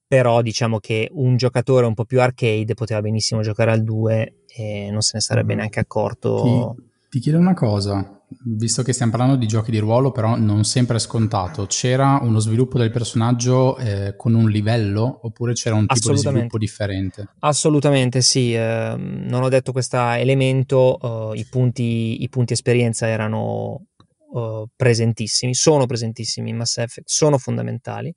però 0.07 0.41
diciamo 0.41 0.79
che 0.79 1.11
un 1.13 1.37
giocatore 1.37 1.85
un 1.85 1.93
po' 1.93 2.07
più 2.07 2.23
arcade 2.23 2.73
poteva 2.73 3.03
benissimo 3.03 3.43
giocare 3.43 3.71
al 3.71 3.85
2 3.85 4.45
e 4.47 4.89
non 4.91 5.03
se 5.03 5.11
ne 5.17 5.21
sarebbe 5.21 5.55
neanche 5.55 5.79
accorto. 5.79 6.75
Ti, 6.75 7.09
ti 7.11 7.19
chiedo 7.19 7.37
una 7.37 7.53
cosa, 7.53 8.20
visto 8.45 8.83
che 8.83 8.93
stiamo 8.93 9.11
parlando 9.11 9.37
di 9.37 9.47
giochi 9.47 9.71
di 9.71 9.79
ruolo, 9.79 10.13
però 10.13 10.37
non 10.37 10.65
sempre 10.65 10.97
è 10.97 11.01
scontato, 11.01 11.67
c'era 11.67 12.19
uno 12.23 12.39
sviluppo 12.39 12.79
del 12.79 12.91
personaggio 12.91 13.77
eh, 13.77 14.15
con 14.17 14.35
un 14.35 14.49
livello 14.49 15.21
oppure 15.23 15.53
c'era 15.53 15.75
un 15.75 15.87
tipo 15.87 16.13
di 16.13 16.19
sviluppo 16.19 16.59
differente? 16.59 17.29
Assolutamente 17.41 18.21
sì, 18.21 18.55
eh, 18.55 18.95
non 18.97 19.43
ho 19.43 19.49
detto 19.49 19.73
questo 19.73 19.99
elemento, 19.99 21.33
eh, 21.33 21.39
i, 21.39 21.47
punti, 21.47 22.23
i, 22.23 22.29
punti, 22.29 22.53
esperienza 22.53 23.07
erano 23.07 23.87
eh, 24.35 24.65
presentissimi, 24.77 25.55
sono 25.55 25.87
presentissimi 25.87 26.51
in 26.51 26.57
Mass 26.57 26.79
Effect, 26.79 27.09
sono 27.09 27.39
fondamentali. 27.39 28.15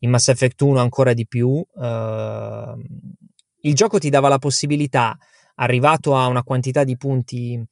In 0.00 0.10
Mass 0.10 0.28
Effect 0.28 0.60
1 0.60 0.80
ancora 0.80 1.12
di 1.12 1.26
più. 1.28 1.64
Eh, 1.80 2.74
il 3.64 3.74
gioco 3.74 3.98
ti 3.98 4.10
dava 4.10 4.28
la 4.28 4.38
possibilità, 4.38 5.16
arrivato 5.56 6.16
a 6.16 6.26
una 6.26 6.42
quantità 6.42 6.82
di 6.82 6.96
punti 6.96 7.64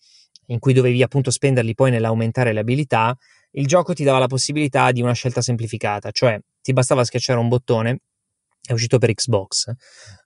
in 0.51 0.59
cui 0.59 0.73
dovevi 0.73 1.03
appunto 1.03 1.31
spenderli 1.31 1.75
poi 1.75 1.91
nell'aumentare 1.91 2.53
le 2.53 2.61
abilità, 2.61 3.17
il 3.53 3.67
gioco 3.67 3.95
ti 3.95 4.05
dava 4.05 4.19
la 4.19 4.27
possibilità 4.27 4.93
di 4.93 5.03
una 5.03 5.13
scelta 5.13 5.41
semplificata, 5.41 6.11
cioè 6.11 6.39
ti 6.61 6.73
bastava 6.73 7.05
schiacciare 7.05 7.39
un 7.39 7.49
bottone 7.49 8.01
è 8.63 8.73
uscito 8.73 8.99
per 8.99 9.13
Xbox. 9.13 9.73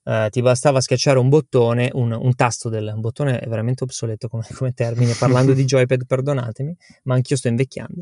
Uh, 0.05 0.29
ti 0.29 0.43
bastava 0.43 0.81
schiacciare 0.81 1.19
un 1.19 1.31
bottone, 1.31 1.91
un, 1.95 2.13
un 2.13 2.35
tasto 2.35 2.69
del 2.69 2.93
un 2.95 3.01
bottone 3.01 3.39
è 3.39 3.49
veramente 3.49 3.85
obsoleto 3.85 4.29
come, 4.29 4.45
come 4.55 4.73
termine, 4.73 5.15
parlando 5.19 5.55
di 5.55 5.65
joypad, 5.65 6.05
perdonatemi, 6.05 6.77
ma 7.05 7.15
anch'io 7.15 7.37
sto 7.37 7.49
invecchiando. 7.49 8.01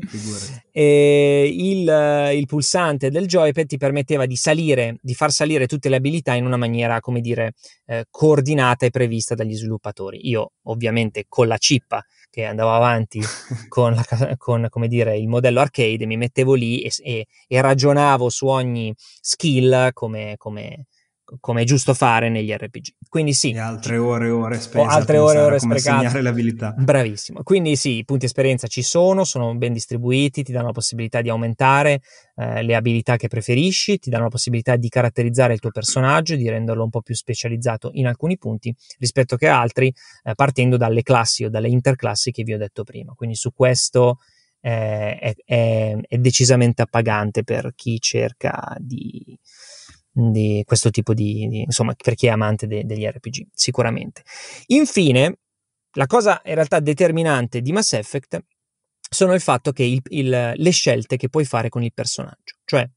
E 0.71 1.49
il, 1.53 2.37
il, 2.37 2.45
pulsante 2.45 3.09
del 3.09 3.25
joypad 3.25 3.67
ti 3.67 3.77
permetteva 3.77 4.25
di 4.25 4.35
salire, 4.35 4.97
di 5.01 5.13
far 5.13 5.31
salire 5.31 5.65
tutte 5.65 5.87
le 5.87 5.95
abilità 5.95 6.33
in 6.33 6.45
una 6.45 6.57
maniera, 6.57 6.99
come 6.99 7.21
dire, 7.21 7.53
eh, 7.85 8.05
coordinata 8.09 8.85
e 8.85 8.89
prevista 8.89 9.35
dagli 9.35 9.55
sviluppatori. 9.55 10.27
Io, 10.27 10.53
ovviamente, 10.63 11.25
con 11.29 11.47
la 11.47 11.57
cippa 11.57 12.03
che 12.33 12.45
andavo 12.45 12.73
avanti 12.73 13.21
con, 13.69 13.93
la, 13.93 14.37
con 14.37 14.67
dire, 14.87 15.15
il 15.15 15.27
modello 15.27 15.59
arcade, 15.59 16.07
mi 16.07 16.17
mettevo 16.17 16.55
lì 16.55 16.81
e, 16.81 16.91
e, 17.03 17.27
e 17.47 17.61
ragionavo 17.61 18.27
su 18.29 18.47
ogni 18.47 18.91
skill 18.97 19.91
come, 19.93 20.33
come, 20.37 20.87
come 21.39 21.61
è 21.61 21.65
giusto 21.65 21.93
fare 21.93 22.29
negli 22.29 22.51
RPG. 22.51 22.95
Quindi 23.09 23.33
sì. 23.33 23.51
E 23.51 23.59
altre 23.59 23.97
ore 23.97 24.27
e 24.27 24.29
ore 24.29 24.59
spese. 24.59 24.85
altre 24.85 25.17
ore 25.17 25.37
e 25.37 25.41
ore 25.41 25.59
sprecate. 25.59 26.21
le 26.21 26.29
abilità. 26.29 26.73
Bravissimo. 26.77 27.41
Quindi 27.43 27.75
sì, 27.75 27.97
i 27.97 28.05
punti 28.05 28.25
esperienza 28.25 28.67
ci 28.67 28.81
sono, 28.81 29.23
sono 29.23 29.55
ben 29.55 29.73
distribuiti, 29.73 30.43
ti 30.43 30.51
danno 30.51 30.67
la 30.67 30.71
possibilità 30.71 31.21
di 31.21 31.29
aumentare 31.29 32.01
eh, 32.35 32.63
le 32.63 32.75
abilità 32.75 33.15
che 33.17 33.27
preferisci, 33.27 33.99
ti 33.99 34.09
danno 34.09 34.23
la 34.23 34.29
possibilità 34.29 34.75
di 34.75 34.89
caratterizzare 34.89 35.53
il 35.53 35.59
tuo 35.59 35.71
personaggio, 35.71 36.35
di 36.35 36.49
renderlo 36.49 36.83
un 36.83 36.89
po' 36.89 37.01
più 37.01 37.15
specializzato 37.15 37.89
in 37.93 38.07
alcuni 38.07 38.37
punti 38.37 38.73
rispetto 38.99 39.35
che 39.35 39.47
altri, 39.47 39.93
eh, 40.23 40.33
partendo 40.35 40.77
dalle 40.77 41.03
classi 41.03 41.43
o 41.43 41.49
dalle 41.49 41.69
interclassi 41.69 42.31
che 42.31 42.43
vi 42.43 42.53
ho 42.53 42.57
detto 42.57 42.83
prima. 42.83 43.13
Quindi 43.13 43.35
su 43.35 43.53
questo 43.53 44.19
eh, 44.61 45.17
è, 45.17 45.33
è, 45.45 45.97
è 46.07 46.17
decisamente 46.17 46.81
appagante 46.81 47.43
per 47.43 47.73
chi 47.75 47.99
cerca 47.99 48.75
di 48.79 49.37
di 50.13 50.61
questo 50.65 50.91
tipo 50.91 51.13
di, 51.13 51.47
di, 51.47 51.61
insomma, 51.61 51.93
per 51.95 52.13
chi 52.13 52.27
è 52.27 52.29
amante 52.29 52.67
de, 52.67 52.85
degli 52.85 53.05
RPG, 53.05 53.47
sicuramente. 53.51 54.23
Infine, 54.67 55.39
la 55.93 56.05
cosa 56.05 56.41
in 56.45 56.53
realtà 56.53 56.79
determinante 56.79 57.61
di 57.61 57.71
Mass 57.71 57.93
Effect 57.93 58.39
sono 59.09 59.33
il 59.33 59.41
fatto 59.41 59.71
che 59.71 59.83
il, 59.83 60.01
il, 60.09 60.53
le 60.55 60.69
scelte 60.71 61.17
che 61.17 61.29
puoi 61.29 61.45
fare 61.45 61.69
con 61.69 61.83
il 61.83 61.93
personaggio, 61.93 62.57
cioè 62.65 62.87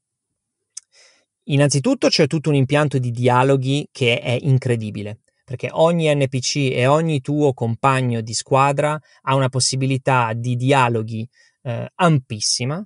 innanzitutto 1.48 2.08
c'è 2.08 2.26
tutto 2.26 2.48
un 2.48 2.56
impianto 2.56 2.98
di 2.98 3.10
dialoghi 3.10 3.88
che 3.92 4.20
è 4.20 4.36
incredibile, 4.40 5.20
perché 5.44 5.68
ogni 5.72 6.12
NPC 6.14 6.70
e 6.72 6.86
ogni 6.86 7.20
tuo 7.20 7.54
compagno 7.54 8.20
di 8.20 8.34
squadra 8.34 8.98
ha 9.22 9.34
una 9.34 9.48
possibilità 9.48 10.32
di 10.34 10.56
dialoghi 10.56 11.28
eh, 11.62 11.90
ampissima, 11.94 12.84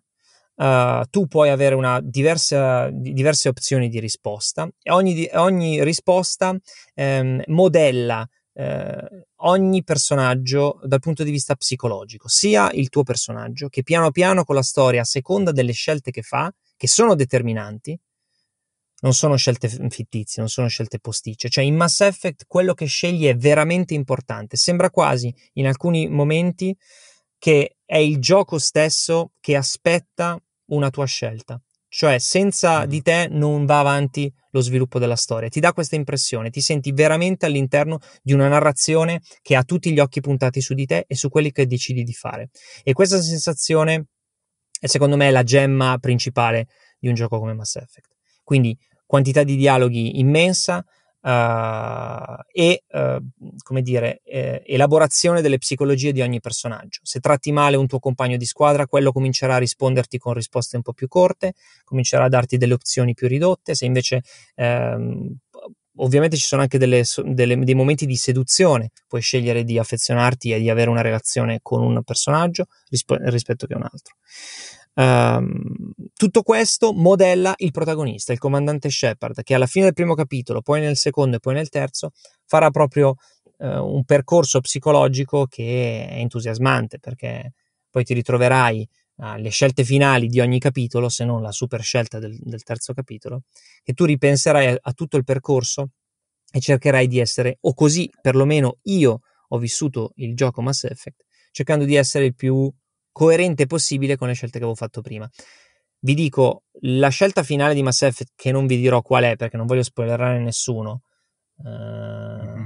Uh, 0.60 1.04
tu 1.08 1.26
puoi 1.26 1.48
avere 1.48 1.74
diversa, 2.02 2.90
diverse 2.92 3.48
opzioni 3.48 3.88
di 3.88 3.98
risposta. 3.98 4.68
E 4.82 4.90
ogni, 4.90 5.26
ogni 5.32 5.82
risposta 5.82 6.54
ehm, 6.94 7.44
modella 7.46 8.28
eh, 8.52 9.26
ogni 9.36 9.82
personaggio 9.82 10.80
dal 10.84 10.98
punto 11.00 11.22
di 11.22 11.30
vista 11.30 11.54
psicologico, 11.54 12.28
sia 12.28 12.70
il 12.72 12.90
tuo 12.90 13.02
personaggio 13.02 13.68
che 13.68 13.82
piano 13.82 14.10
piano 14.10 14.44
con 14.44 14.54
la 14.54 14.62
storia, 14.62 15.00
a 15.00 15.04
seconda 15.04 15.50
delle 15.50 15.72
scelte 15.72 16.10
che 16.10 16.22
fa, 16.22 16.52
che 16.76 16.86
sono 16.86 17.14
determinanti, 17.14 17.98
non 19.02 19.14
sono 19.14 19.36
scelte 19.36 19.68
fittizie, 19.88 20.42
non 20.42 20.50
sono 20.50 20.68
scelte 20.68 20.98
posticce, 20.98 21.48
cioè 21.48 21.64
in 21.64 21.74
Mass 21.74 22.00
Effect 22.00 22.44
quello 22.46 22.74
che 22.74 22.84
scegli 22.84 23.26
è 23.26 23.34
veramente 23.34 23.94
importante, 23.94 24.56
sembra 24.56 24.90
quasi 24.90 25.34
in 25.54 25.66
alcuni 25.66 26.06
momenti 26.08 26.76
che 27.38 27.76
è 27.86 27.96
il 27.96 28.18
gioco 28.18 28.58
stesso 28.58 29.32
che 29.40 29.56
aspetta 29.56 30.38
una 30.70 30.90
tua 30.90 31.06
scelta. 31.06 31.60
Cioè, 31.92 32.18
senza 32.18 32.86
di 32.86 33.02
te 33.02 33.26
non 33.28 33.66
va 33.66 33.80
avanti 33.80 34.32
lo 34.52 34.60
sviluppo 34.60 35.00
della 35.00 35.16
storia. 35.16 35.48
Ti 35.48 35.58
dà 35.58 35.72
questa 35.72 35.96
impressione, 35.96 36.50
ti 36.50 36.60
senti 36.60 36.92
veramente 36.92 37.46
all'interno 37.46 37.98
di 38.22 38.32
una 38.32 38.46
narrazione 38.46 39.20
che 39.42 39.56
ha 39.56 39.64
tutti 39.64 39.92
gli 39.92 39.98
occhi 39.98 40.20
puntati 40.20 40.60
su 40.60 40.74
di 40.74 40.86
te 40.86 41.04
e 41.08 41.16
su 41.16 41.28
quelli 41.28 41.50
che 41.50 41.66
decidi 41.66 42.04
di 42.04 42.12
fare. 42.12 42.50
E 42.84 42.92
questa 42.92 43.20
sensazione 43.20 44.06
è 44.80 44.86
secondo 44.86 45.16
me 45.16 45.30
la 45.32 45.42
gemma 45.42 45.98
principale 45.98 46.68
di 46.98 47.08
un 47.08 47.14
gioco 47.14 47.40
come 47.40 47.54
Mass 47.54 47.76
Effect. 47.76 48.16
Quindi 48.44 48.76
quantità 49.04 49.42
di 49.42 49.56
dialoghi 49.56 50.20
immensa, 50.20 50.84
uh, 51.22 52.42
e, 52.52 52.84
uh, 52.88 53.24
come 53.62 53.82
dire, 53.82 54.20
eh, 54.24 54.62
elaborazione 54.66 55.42
delle 55.42 55.58
psicologie 55.58 56.12
di 56.12 56.22
ogni 56.22 56.40
personaggio. 56.40 57.00
Se 57.02 57.20
tratti 57.20 57.52
male 57.52 57.76
un 57.76 57.86
tuo 57.86 57.98
compagno 57.98 58.36
di 58.36 58.46
squadra, 58.46 58.86
quello 58.86 59.12
comincerà 59.12 59.56
a 59.56 59.58
risponderti 59.58 60.18
con 60.18 60.34
risposte 60.34 60.76
un 60.76 60.82
po' 60.82 60.92
più 60.92 61.08
corte, 61.08 61.54
comincerà 61.84 62.24
a 62.24 62.28
darti 62.28 62.56
delle 62.56 62.74
opzioni 62.74 63.14
più 63.14 63.28
ridotte, 63.28 63.74
se 63.74 63.84
invece... 63.84 64.22
Ehm, 64.54 65.36
ovviamente 65.96 66.36
ci 66.36 66.46
sono 66.46 66.62
anche 66.62 66.78
delle, 66.78 67.02
delle, 67.24 67.56
dei 67.58 67.74
momenti 67.74 68.06
di 68.06 68.16
seduzione, 68.16 68.90
puoi 69.06 69.20
scegliere 69.20 69.64
di 69.64 69.78
affezionarti 69.78 70.52
e 70.52 70.58
di 70.58 70.70
avere 70.70 70.88
una 70.88 71.02
relazione 71.02 71.58
con 71.62 71.82
un 71.82 72.02
personaggio 72.02 72.66
risp- 72.88 73.20
rispetto 73.24 73.66
che 73.66 73.74
un 73.74 73.82
altro. 73.82 74.14
Um, 74.92 75.92
tutto 76.14 76.42
questo 76.42 76.92
modella 76.92 77.54
il 77.58 77.70
protagonista, 77.70 78.32
il 78.32 78.38
comandante 78.38 78.90
Shepard, 78.90 79.42
che 79.42 79.54
alla 79.54 79.66
fine 79.66 79.84
del 79.84 79.94
primo 79.94 80.14
capitolo, 80.14 80.62
poi 80.62 80.80
nel 80.80 80.96
secondo 80.96 81.36
e 81.36 81.40
poi 81.40 81.54
nel 81.54 81.68
terzo, 81.68 82.10
farà 82.44 82.70
proprio 82.70 83.14
uh, 83.58 83.66
un 83.66 84.04
percorso 84.04 84.60
psicologico 84.60 85.46
che 85.46 86.08
è 86.08 86.18
entusiasmante 86.18 86.98
perché 86.98 87.52
poi 87.88 88.04
ti 88.04 88.14
ritroverai 88.14 88.88
alle 89.22 89.50
scelte 89.50 89.84
finali 89.84 90.28
di 90.28 90.40
ogni 90.40 90.58
capitolo, 90.58 91.08
se 91.08 91.24
non 91.24 91.42
la 91.42 91.52
super 91.52 91.82
scelta 91.82 92.18
del, 92.18 92.36
del 92.40 92.62
terzo 92.62 92.92
capitolo, 92.92 93.42
che 93.82 93.92
tu 93.92 94.04
ripenserai 94.04 94.66
a, 94.68 94.78
a 94.80 94.92
tutto 94.92 95.16
il 95.16 95.24
percorso 95.24 95.90
e 96.50 96.60
cercherai 96.60 97.06
di 97.06 97.18
essere, 97.18 97.58
o 97.60 97.74
così 97.74 98.10
perlomeno 98.20 98.78
io 98.84 99.20
ho 99.48 99.58
vissuto 99.58 100.12
il 100.16 100.34
gioco 100.34 100.62
Mass 100.62 100.84
Effect, 100.84 101.24
cercando 101.50 101.84
di 101.84 101.96
essere 101.96 102.26
il 102.26 102.34
più 102.34 102.72
coerente 103.12 103.66
possibile 103.66 104.16
con 104.16 104.28
le 104.28 104.34
scelte 104.34 104.58
che 104.58 104.64
avevo 104.64 104.76
fatto 104.76 105.00
prima. 105.00 105.28
Vi 106.02 106.14
dico, 106.14 106.64
la 106.82 107.08
scelta 107.08 107.42
finale 107.42 107.74
di 107.74 107.82
Mass 107.82 108.02
Effect, 108.02 108.32
che 108.34 108.52
non 108.52 108.66
vi 108.66 108.78
dirò 108.78 109.02
qual 109.02 109.24
è 109.24 109.36
perché 109.36 109.56
non 109.56 109.66
voglio 109.66 109.82
spoilerare 109.82 110.38
nessuno, 110.38 111.02
uh, 111.56 111.68
mm-hmm. 111.68 112.64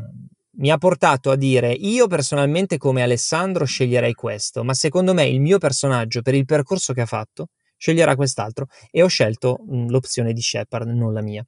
mi 0.58 0.70
ha 0.70 0.78
portato 0.78 1.30
a 1.30 1.36
dire, 1.36 1.72
io 1.72 2.06
personalmente 2.06 2.78
come 2.78 3.02
Alessandro 3.02 3.64
sceglierei 3.64 4.14
questo, 4.14 4.62
ma 4.62 4.74
secondo 4.74 5.14
me 5.14 5.26
il 5.26 5.40
mio 5.40 5.58
personaggio, 5.58 6.22
per 6.22 6.34
il 6.34 6.44
percorso 6.44 6.92
che 6.92 7.00
ha 7.00 7.06
fatto, 7.06 7.48
sceglierà 7.76 8.14
quest'altro 8.14 8.66
e 8.90 9.02
ho 9.02 9.08
scelto 9.08 9.58
mh, 9.66 9.88
l'opzione 9.88 10.32
di 10.32 10.40
Shepard, 10.40 10.88
non 10.88 11.12
la 11.12 11.22
mia 11.22 11.44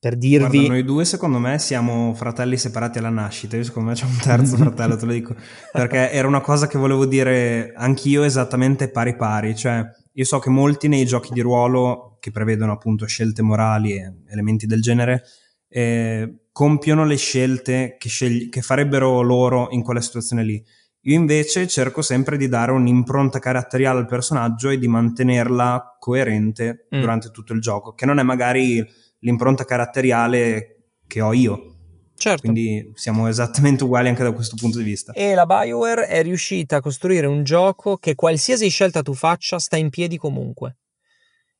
per 0.00 0.16
dirvi... 0.16 0.58
Guarda, 0.58 0.72
noi 0.74 0.84
due 0.84 1.04
secondo 1.04 1.38
me 1.38 1.58
siamo 1.58 2.14
fratelli 2.14 2.56
separati 2.56 2.98
alla 2.98 3.08
nascita, 3.08 3.56
io 3.56 3.64
secondo 3.64 3.88
me 3.90 3.94
c'è 3.94 4.04
un 4.04 4.18
terzo 4.22 4.56
fratello, 4.58 4.96
te 4.96 5.06
lo 5.06 5.12
dico, 5.12 5.34
perché 5.72 6.10
era 6.10 6.28
una 6.28 6.40
cosa 6.40 6.66
che 6.68 6.78
volevo 6.78 7.04
dire 7.04 7.72
anch'io 7.74 8.22
esattamente 8.22 8.90
pari 8.90 9.16
pari, 9.16 9.56
cioè 9.56 9.84
io 10.12 10.24
so 10.24 10.38
che 10.38 10.50
molti 10.50 10.88
nei 10.88 11.04
giochi 11.04 11.32
di 11.32 11.40
ruolo 11.40 12.16
che 12.20 12.30
prevedono 12.30 12.72
appunto 12.72 13.06
scelte 13.06 13.42
morali 13.42 13.92
e 13.92 14.14
elementi 14.28 14.66
del 14.66 14.80
genere 14.80 15.24
eh, 15.68 16.46
compiono 16.52 17.04
le 17.04 17.16
scelte 17.16 17.96
che, 17.98 18.08
scegli- 18.08 18.48
che 18.48 18.62
farebbero 18.62 19.20
loro 19.20 19.68
in 19.70 19.82
quella 19.82 20.00
situazione 20.00 20.44
lì. 20.44 20.64
Io 21.02 21.14
invece 21.14 21.68
cerco 21.68 22.02
sempre 22.02 22.36
di 22.36 22.48
dare 22.48 22.72
un'impronta 22.72 23.38
caratteriale 23.38 24.00
al 24.00 24.06
personaggio 24.06 24.68
e 24.68 24.78
di 24.78 24.88
mantenerla 24.88 25.96
coerente 25.98 26.88
mm. 26.94 27.00
durante 27.00 27.30
tutto 27.30 27.52
il 27.52 27.60
gioco, 27.60 27.94
che 27.94 28.04
non 28.04 28.18
è 28.18 28.22
magari 28.22 28.84
l'impronta 29.20 29.64
caratteriale 29.64 30.92
che 31.06 31.20
ho 31.20 31.32
io. 31.32 31.74
Certo. 32.18 32.40
Quindi 32.40 32.90
siamo 32.94 33.28
esattamente 33.28 33.84
uguali 33.84 34.08
anche 34.08 34.24
da 34.24 34.32
questo 34.32 34.56
punto 34.56 34.78
di 34.78 34.84
vista. 34.84 35.12
E 35.12 35.34
la 35.34 35.46
Bioware 35.46 36.08
è 36.08 36.22
riuscita 36.22 36.76
a 36.76 36.80
costruire 36.80 37.26
un 37.26 37.44
gioco 37.44 37.96
che 37.96 38.16
qualsiasi 38.16 38.68
scelta 38.68 39.02
tu 39.02 39.14
faccia 39.14 39.58
sta 39.60 39.76
in 39.76 39.88
piedi 39.88 40.18
comunque. 40.18 40.78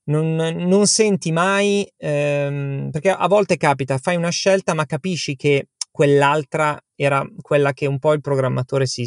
Non, 0.09 0.35
non 0.35 0.87
senti 0.87 1.31
mai, 1.31 1.89
ehm, 1.97 2.89
perché 2.91 3.11
a 3.11 3.29
volte 3.29 3.57
capita, 3.57 3.99
fai 3.99 4.17
una 4.17 4.31
scelta 4.31 4.75
ma 4.75 4.85
capisci 4.85 5.37
che 5.37 5.69
quell'altra 5.91 6.81
era 6.97 7.25
quella 7.41 7.73
che 7.73 7.87
un 7.87 7.99
po' 7.99 8.13
il 8.13 8.21
programmatore 8.21 8.87
si... 8.87 9.07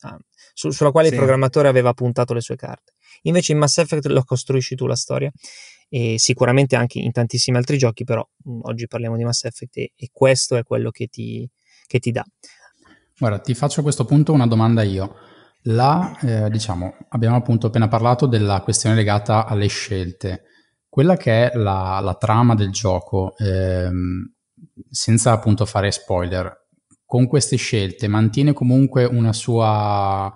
Ah, 0.00 0.18
su, 0.52 0.70
sulla 0.70 0.90
quale 0.90 1.06
sì. 1.06 1.14
il 1.14 1.18
programmatore 1.18 1.68
aveva 1.68 1.94
puntato 1.94 2.34
le 2.34 2.42
sue 2.42 2.56
carte. 2.56 2.92
Invece 3.22 3.52
in 3.52 3.58
Mass 3.58 3.78
Effect 3.78 4.06
lo 4.06 4.22
costruisci 4.24 4.74
tu 4.74 4.86
la 4.86 4.96
storia 4.96 5.32
e 5.94 6.18
sicuramente 6.18 6.74
anche 6.74 6.98
in 6.98 7.12
tantissimi 7.12 7.56
altri 7.56 7.78
giochi, 7.78 8.02
però 8.02 8.20
mh, 8.42 8.58
oggi 8.62 8.88
parliamo 8.88 9.16
di 9.16 9.22
Mass 9.22 9.44
Effect 9.44 9.76
e, 9.76 9.92
e 9.94 10.10
questo 10.12 10.56
è 10.56 10.64
quello 10.64 10.90
che 10.90 11.06
ti, 11.06 11.48
che 11.86 12.00
ti, 12.00 12.10
dà. 12.10 12.24
Guarda, 13.16 13.38
ti 13.38 13.54
faccio 13.54 13.78
a 13.78 13.84
questo 13.84 14.04
punto 14.04 14.32
una 14.32 14.48
domanda 14.48 14.82
io. 14.82 15.14
La, 15.66 16.18
eh, 16.20 16.50
diciamo, 16.50 16.96
abbiamo 17.10 17.36
appunto 17.36 17.68
appena 17.68 17.86
parlato 17.86 18.26
della 18.26 18.60
questione 18.62 18.96
legata 18.96 19.46
alle 19.46 19.68
scelte. 19.68 20.42
Quella 20.88 21.16
che 21.16 21.52
è 21.52 21.56
la, 21.56 22.00
la 22.02 22.14
trama 22.14 22.56
del 22.56 22.72
gioco, 22.72 23.36
ehm, 23.36 24.34
senza 24.90 25.30
appunto 25.30 25.64
fare 25.64 25.92
spoiler, 25.92 26.66
con 27.06 27.28
queste 27.28 27.54
scelte 27.54 28.08
mantiene 28.08 28.52
comunque 28.52 29.04
una 29.04 29.32
sua 29.32 30.34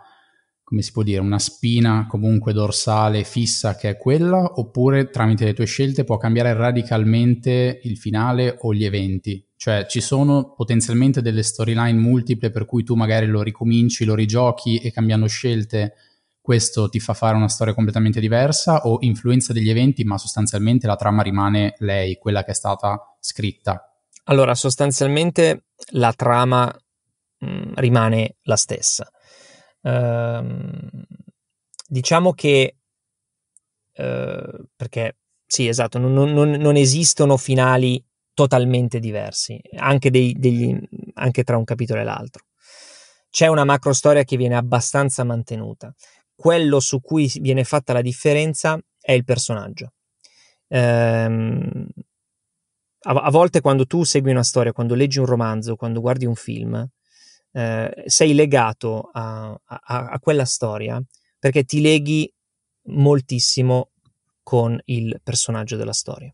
come 0.68 0.82
si 0.82 0.92
può 0.92 1.02
dire, 1.02 1.22
una 1.22 1.38
spina 1.38 2.04
comunque 2.06 2.52
dorsale 2.52 3.24
fissa 3.24 3.74
che 3.74 3.88
è 3.88 3.96
quella, 3.96 4.52
oppure 4.56 5.08
tramite 5.08 5.46
le 5.46 5.54
tue 5.54 5.64
scelte 5.64 6.04
può 6.04 6.18
cambiare 6.18 6.52
radicalmente 6.52 7.80
il 7.84 7.96
finale 7.96 8.58
o 8.60 8.74
gli 8.74 8.84
eventi? 8.84 9.42
Cioè 9.56 9.86
ci 9.88 10.02
sono 10.02 10.52
potenzialmente 10.54 11.22
delle 11.22 11.42
storyline 11.42 11.98
multiple 11.98 12.50
per 12.50 12.66
cui 12.66 12.84
tu 12.84 12.96
magari 12.96 13.24
lo 13.24 13.40
ricominci, 13.40 14.04
lo 14.04 14.14
rigiochi 14.14 14.76
e 14.76 14.92
cambiando 14.92 15.26
scelte 15.26 15.94
questo 16.38 16.90
ti 16.90 17.00
fa 17.00 17.14
fare 17.14 17.34
una 17.34 17.48
storia 17.48 17.72
completamente 17.72 18.20
diversa 18.20 18.82
o 18.82 18.98
influenza 19.00 19.54
degli 19.54 19.70
eventi, 19.70 20.04
ma 20.04 20.18
sostanzialmente 20.18 20.86
la 20.86 20.96
trama 20.96 21.22
rimane 21.22 21.76
lei, 21.78 22.18
quella 22.18 22.44
che 22.44 22.50
è 22.50 22.54
stata 22.54 23.16
scritta? 23.20 23.90
Allora, 24.24 24.54
sostanzialmente 24.54 25.64
la 25.92 26.12
trama 26.12 26.70
mh, 27.38 27.72
rimane 27.76 28.36
la 28.42 28.56
stessa 28.56 29.10
Ehm, 29.82 30.90
diciamo 31.86 32.32
che 32.32 32.76
uh, 33.94 34.66
perché 34.76 35.16
sì, 35.46 35.66
esatto, 35.66 35.98
non, 35.98 36.12
non, 36.12 36.50
non, 36.50 36.76
esistono 36.76 37.38
finali 37.38 38.04
totalmente 38.34 38.98
diversi, 39.00 39.58
anche, 39.76 40.10
dei, 40.10 40.34
degli, 40.38 40.78
anche 41.14 41.42
tra 41.42 41.56
un 41.56 41.64
capitolo 41.64 42.00
e 42.00 42.04
l'altro. 42.04 42.44
C'è 43.30 43.46
una 43.46 43.64
macro 43.64 43.94
storia 43.94 44.24
che 44.24 44.36
viene 44.36 44.56
abbastanza 44.56 45.24
mantenuta. 45.24 45.94
Quello 46.34 46.80
su 46.80 47.00
cui 47.00 47.32
viene 47.40 47.64
fatta 47.64 47.94
la 47.94 48.02
differenza 48.02 48.78
è 49.00 49.12
il 49.12 49.24
personaggio. 49.24 49.94
Ehm, 50.68 51.88
a, 53.00 53.30
volte 53.30 53.60
quando 53.60 53.86
tu 53.86 54.04
segui 54.04 54.30
una 54.30 54.42
storia, 54.42 54.72
quando 54.72 54.94
leggi 54.94 55.18
un 55.18 55.26
romanzo, 55.26 55.76
quando 55.76 56.00
guardi 56.00 56.26
un 56.26 56.34
film, 56.34 56.86
eh, 57.52 58.04
sei 58.06 58.34
legato 58.34 59.10
a, 59.12 59.50
a, 59.50 59.78
a 59.86 60.18
quella 60.20 60.44
storia 60.44 61.02
perché 61.38 61.64
ti 61.64 61.80
leghi 61.80 62.32
moltissimo 62.88 63.90
con 64.42 64.80
il 64.86 65.20
personaggio 65.22 65.76
della 65.76 65.92
storia. 65.92 66.32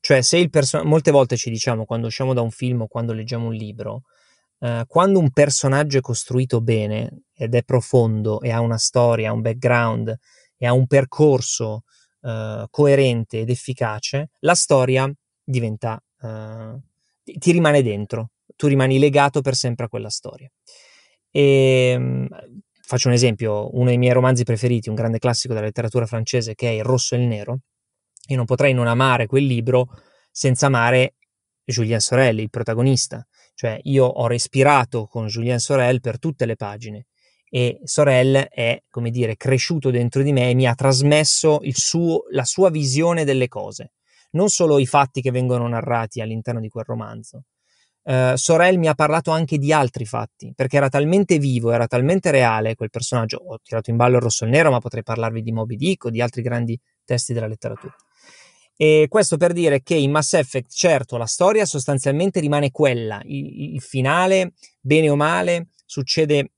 Cioè, 0.00 0.20
se 0.20 0.36
il 0.36 0.50
personaggio, 0.50 0.88
molte 0.88 1.10
volte 1.10 1.36
ci 1.36 1.50
diciamo 1.50 1.84
quando 1.84 2.08
usciamo 2.08 2.34
da 2.34 2.42
un 2.42 2.50
film 2.50 2.82
o 2.82 2.88
quando 2.88 3.12
leggiamo 3.12 3.46
un 3.46 3.54
libro, 3.54 4.02
eh, 4.58 4.84
quando 4.86 5.18
un 5.18 5.30
personaggio 5.30 5.98
è 5.98 6.00
costruito 6.02 6.60
bene 6.60 7.22
ed 7.32 7.54
è 7.54 7.62
profondo 7.62 8.40
e 8.42 8.50
ha 8.50 8.60
una 8.60 8.76
storia, 8.76 9.32
un 9.32 9.40
background 9.40 10.14
e 10.56 10.66
ha 10.66 10.72
un 10.72 10.86
percorso 10.86 11.84
eh, 12.20 12.66
coerente 12.70 13.40
ed 13.40 13.50
efficace, 13.50 14.30
la 14.40 14.54
storia 14.54 15.10
diventa, 15.42 15.98
eh, 16.20 16.80
ti 17.22 17.52
rimane 17.52 17.82
dentro, 17.82 18.30
tu 18.56 18.66
rimani 18.66 18.98
legato 18.98 19.40
per 19.40 19.54
sempre 19.54 19.86
a 19.86 19.88
quella 19.88 20.10
storia. 20.10 20.50
E, 21.30 21.90
ehm, 21.94 22.28
faccio 22.82 23.08
un 23.08 23.14
esempio, 23.14 23.74
uno 23.76 23.86
dei 23.86 23.98
miei 23.98 24.12
romanzi 24.12 24.44
preferiti, 24.44 24.88
un 24.88 24.94
grande 24.94 25.18
classico 25.18 25.54
della 25.54 25.66
letteratura 25.66 26.06
francese 26.06 26.54
che 26.54 26.68
è 26.68 26.72
Il 26.72 26.84
rosso 26.84 27.14
e 27.14 27.18
il 27.18 27.26
nero, 27.26 27.60
io 28.28 28.36
non 28.36 28.44
potrei 28.44 28.72
non 28.72 28.86
amare 28.86 29.26
quel 29.26 29.44
libro 29.44 29.88
senza 30.30 30.66
amare 30.66 31.14
Julien 31.64 32.00
Sorel, 32.00 32.38
il 32.38 32.50
protagonista. 32.50 33.26
Cioè, 33.54 33.78
io 33.84 34.04
ho 34.04 34.26
respirato 34.26 35.06
con 35.06 35.26
Julien 35.26 35.58
Sorel 35.58 36.00
per 36.00 36.18
tutte 36.18 36.44
le 36.46 36.56
pagine 36.56 37.06
e 37.48 37.78
Sorel 37.84 38.48
è, 38.50 38.82
come 38.90 39.10
dire, 39.10 39.36
cresciuto 39.36 39.90
dentro 39.90 40.22
di 40.22 40.32
me 40.32 40.50
e 40.50 40.54
mi 40.54 40.66
ha 40.66 40.74
trasmesso 40.74 41.60
suo, 41.70 42.24
la 42.30 42.44
sua 42.44 42.68
visione 42.68 43.24
delle 43.24 43.46
cose, 43.46 43.92
non 44.32 44.48
solo 44.48 44.80
i 44.80 44.86
fatti 44.86 45.20
che 45.20 45.30
vengono 45.30 45.68
narrati 45.68 46.20
all'interno 46.20 46.58
di 46.58 46.68
quel 46.68 46.84
romanzo. 46.84 47.44
Uh, 48.04 48.36
Sorel 48.36 48.78
mi 48.78 48.86
ha 48.86 48.94
parlato 48.94 49.30
anche 49.30 49.56
di 49.56 49.72
altri 49.72 50.04
fatti, 50.04 50.52
perché 50.54 50.76
era 50.76 50.90
talmente 50.90 51.38
vivo, 51.38 51.70
era 51.70 51.86
talmente 51.86 52.30
reale 52.30 52.74
quel 52.74 52.90
personaggio. 52.90 53.38
Ho 53.38 53.58
tirato 53.62 53.90
in 53.90 53.96
ballo 53.96 54.16
il 54.16 54.22
rosso 54.22 54.44
e 54.44 54.48
il 54.48 54.52
nero, 54.52 54.70
ma 54.70 54.78
potrei 54.78 55.02
parlarvi 55.02 55.42
di 55.42 55.52
Moby 55.52 55.76
Dick 55.76 56.04
o 56.04 56.10
di 56.10 56.20
altri 56.20 56.42
grandi 56.42 56.78
testi 57.04 57.32
della 57.32 57.46
letteratura. 57.46 57.94
E 58.76 59.06
questo 59.08 59.36
per 59.36 59.52
dire 59.52 59.82
che 59.82 59.94
in 59.94 60.10
Mass 60.10 60.34
Effect, 60.34 60.70
certo, 60.70 61.16
la 61.16 61.26
storia 61.26 61.64
sostanzialmente 61.64 62.40
rimane 62.40 62.70
quella, 62.70 63.22
il, 63.24 63.74
il 63.74 63.80
finale, 63.80 64.52
bene 64.80 65.08
o 65.08 65.16
male, 65.16 65.68
succede, 65.86 66.50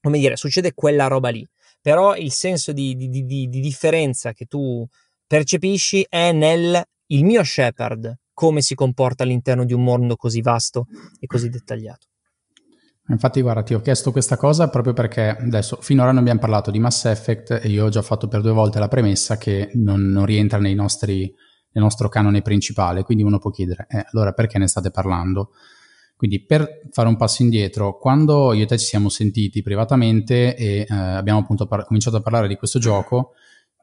come 0.00 0.18
dire, 0.18 0.36
succede 0.36 0.74
quella 0.74 1.06
roba 1.06 1.30
lì. 1.30 1.44
Però 1.80 2.14
il 2.14 2.30
senso 2.30 2.72
di, 2.72 2.94
di, 2.96 3.08
di, 3.08 3.48
di 3.48 3.60
differenza 3.60 4.32
che 4.32 4.44
tu 4.44 4.86
percepisci 5.26 6.06
è 6.08 6.32
nel 6.32 6.82
il 7.08 7.24
mio 7.24 7.42
Shepard, 7.42 8.14
come 8.34 8.60
si 8.60 8.74
comporta 8.74 9.22
all'interno 9.22 9.64
di 9.64 9.72
un 9.72 9.82
mondo 9.82 10.16
così 10.16 10.42
vasto 10.42 10.86
e 11.18 11.26
così 11.26 11.48
dettagliato. 11.48 12.08
Infatti, 13.08 13.40
guarda, 13.42 13.62
ti 13.62 13.74
ho 13.74 13.80
chiesto 13.80 14.12
questa 14.12 14.36
cosa 14.36 14.68
proprio 14.68 14.94
perché 14.94 15.28
adesso 15.28 15.78
finora 15.80 16.10
non 16.10 16.20
abbiamo 16.20 16.40
parlato 16.40 16.70
di 16.70 16.78
Mass 16.78 17.04
Effect 17.04 17.60
e 17.62 17.68
io 17.68 17.84
ho 17.84 17.88
già 17.90 18.02
fatto 18.02 18.28
per 18.28 18.40
due 18.40 18.52
volte 18.52 18.78
la 18.78 18.88
premessa 18.88 19.36
che 19.36 19.70
non, 19.74 20.08
non 20.08 20.24
rientra 20.26 20.58
nostri 20.58 21.34
nel 21.74 21.82
nostro 21.82 22.08
canone 22.08 22.40
principale, 22.40 23.02
quindi 23.02 23.24
uno 23.24 23.38
può 23.38 23.50
chiedere, 23.50 23.86
eh, 23.88 24.04
allora 24.12 24.32
perché 24.32 24.58
ne 24.58 24.68
state 24.68 24.90
parlando? 24.90 25.50
Quindi 26.16 26.44
per 26.44 26.82
fare 26.90 27.08
un 27.08 27.16
passo 27.16 27.42
indietro, 27.42 27.98
quando 27.98 28.52
io 28.52 28.62
e 28.62 28.66
te 28.66 28.78
ci 28.78 28.86
siamo 28.86 29.08
sentiti 29.08 29.60
privatamente 29.62 30.56
e 30.56 30.86
eh, 30.88 30.94
abbiamo 30.94 31.40
appunto 31.40 31.66
par- 31.66 31.84
cominciato 31.84 32.16
a 32.16 32.20
parlare 32.20 32.48
di 32.48 32.56
questo 32.56 32.78
gioco, 32.78 33.32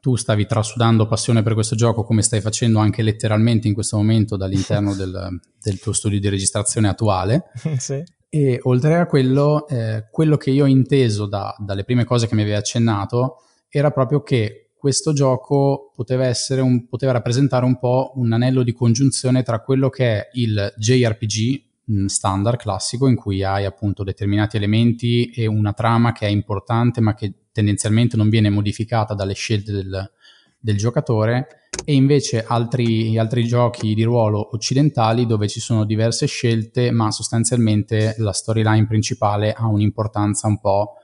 tu 0.02 0.16
stavi 0.16 0.46
trasudando 0.46 1.06
passione 1.06 1.44
per 1.44 1.54
questo 1.54 1.76
gioco 1.76 2.02
come 2.02 2.22
stai 2.22 2.40
facendo 2.40 2.80
anche 2.80 3.02
letteralmente 3.02 3.68
in 3.68 3.74
questo 3.74 3.96
momento 3.96 4.36
dall'interno 4.36 4.94
del, 4.96 5.38
del 5.62 5.78
tuo 5.78 5.92
studio 5.92 6.18
di 6.18 6.28
registrazione 6.28 6.88
attuale. 6.88 7.52
sì. 7.78 8.02
E 8.28 8.58
oltre 8.64 8.96
a 8.98 9.06
quello, 9.06 9.68
eh, 9.68 10.08
quello 10.10 10.36
che 10.36 10.50
io 10.50 10.64
ho 10.64 10.66
inteso 10.66 11.26
da, 11.26 11.54
dalle 11.56 11.84
prime 11.84 12.04
cose 12.04 12.26
che 12.26 12.34
mi 12.34 12.40
avevi 12.40 12.56
accennato 12.56 13.42
era 13.68 13.92
proprio 13.92 14.24
che 14.24 14.70
questo 14.74 15.12
gioco 15.12 15.92
poteva, 15.94 16.28
un, 16.62 16.88
poteva, 16.88 17.12
rappresentare 17.12 17.64
un 17.64 17.78
po' 17.78 18.10
un 18.16 18.32
anello 18.32 18.64
di 18.64 18.72
congiunzione 18.72 19.44
tra 19.44 19.60
quello 19.60 19.88
che 19.88 20.04
è 20.16 20.28
il 20.32 20.74
JRPG 20.76 21.62
mm, 21.92 22.06
standard 22.06 22.58
classico 22.58 23.06
in 23.06 23.14
cui 23.14 23.44
hai 23.44 23.66
appunto 23.66 24.02
determinati 24.02 24.56
elementi 24.56 25.30
e 25.30 25.46
una 25.46 25.72
trama 25.72 26.10
che 26.10 26.26
è 26.26 26.30
importante 26.30 27.00
ma 27.00 27.14
che 27.14 27.41
tendenzialmente 27.52 28.16
non 28.16 28.28
viene 28.28 28.50
modificata 28.50 29.14
dalle 29.14 29.34
scelte 29.34 29.72
del, 29.72 30.10
del 30.58 30.76
giocatore 30.76 31.68
e 31.84 31.94
invece 31.94 32.44
altri, 32.44 33.18
altri, 33.18 33.44
giochi 33.44 33.94
di 33.94 34.02
ruolo 34.02 34.54
occidentali 34.54 35.26
dove 35.26 35.48
ci 35.48 35.60
sono 35.60 35.84
diverse 35.84 36.26
scelte 36.26 36.90
ma 36.90 37.10
sostanzialmente 37.10 38.14
la 38.18 38.32
storyline 38.32 38.86
principale 38.86 39.52
ha 39.52 39.66
un'importanza 39.66 40.46
un 40.46 40.60
po' 40.60 40.94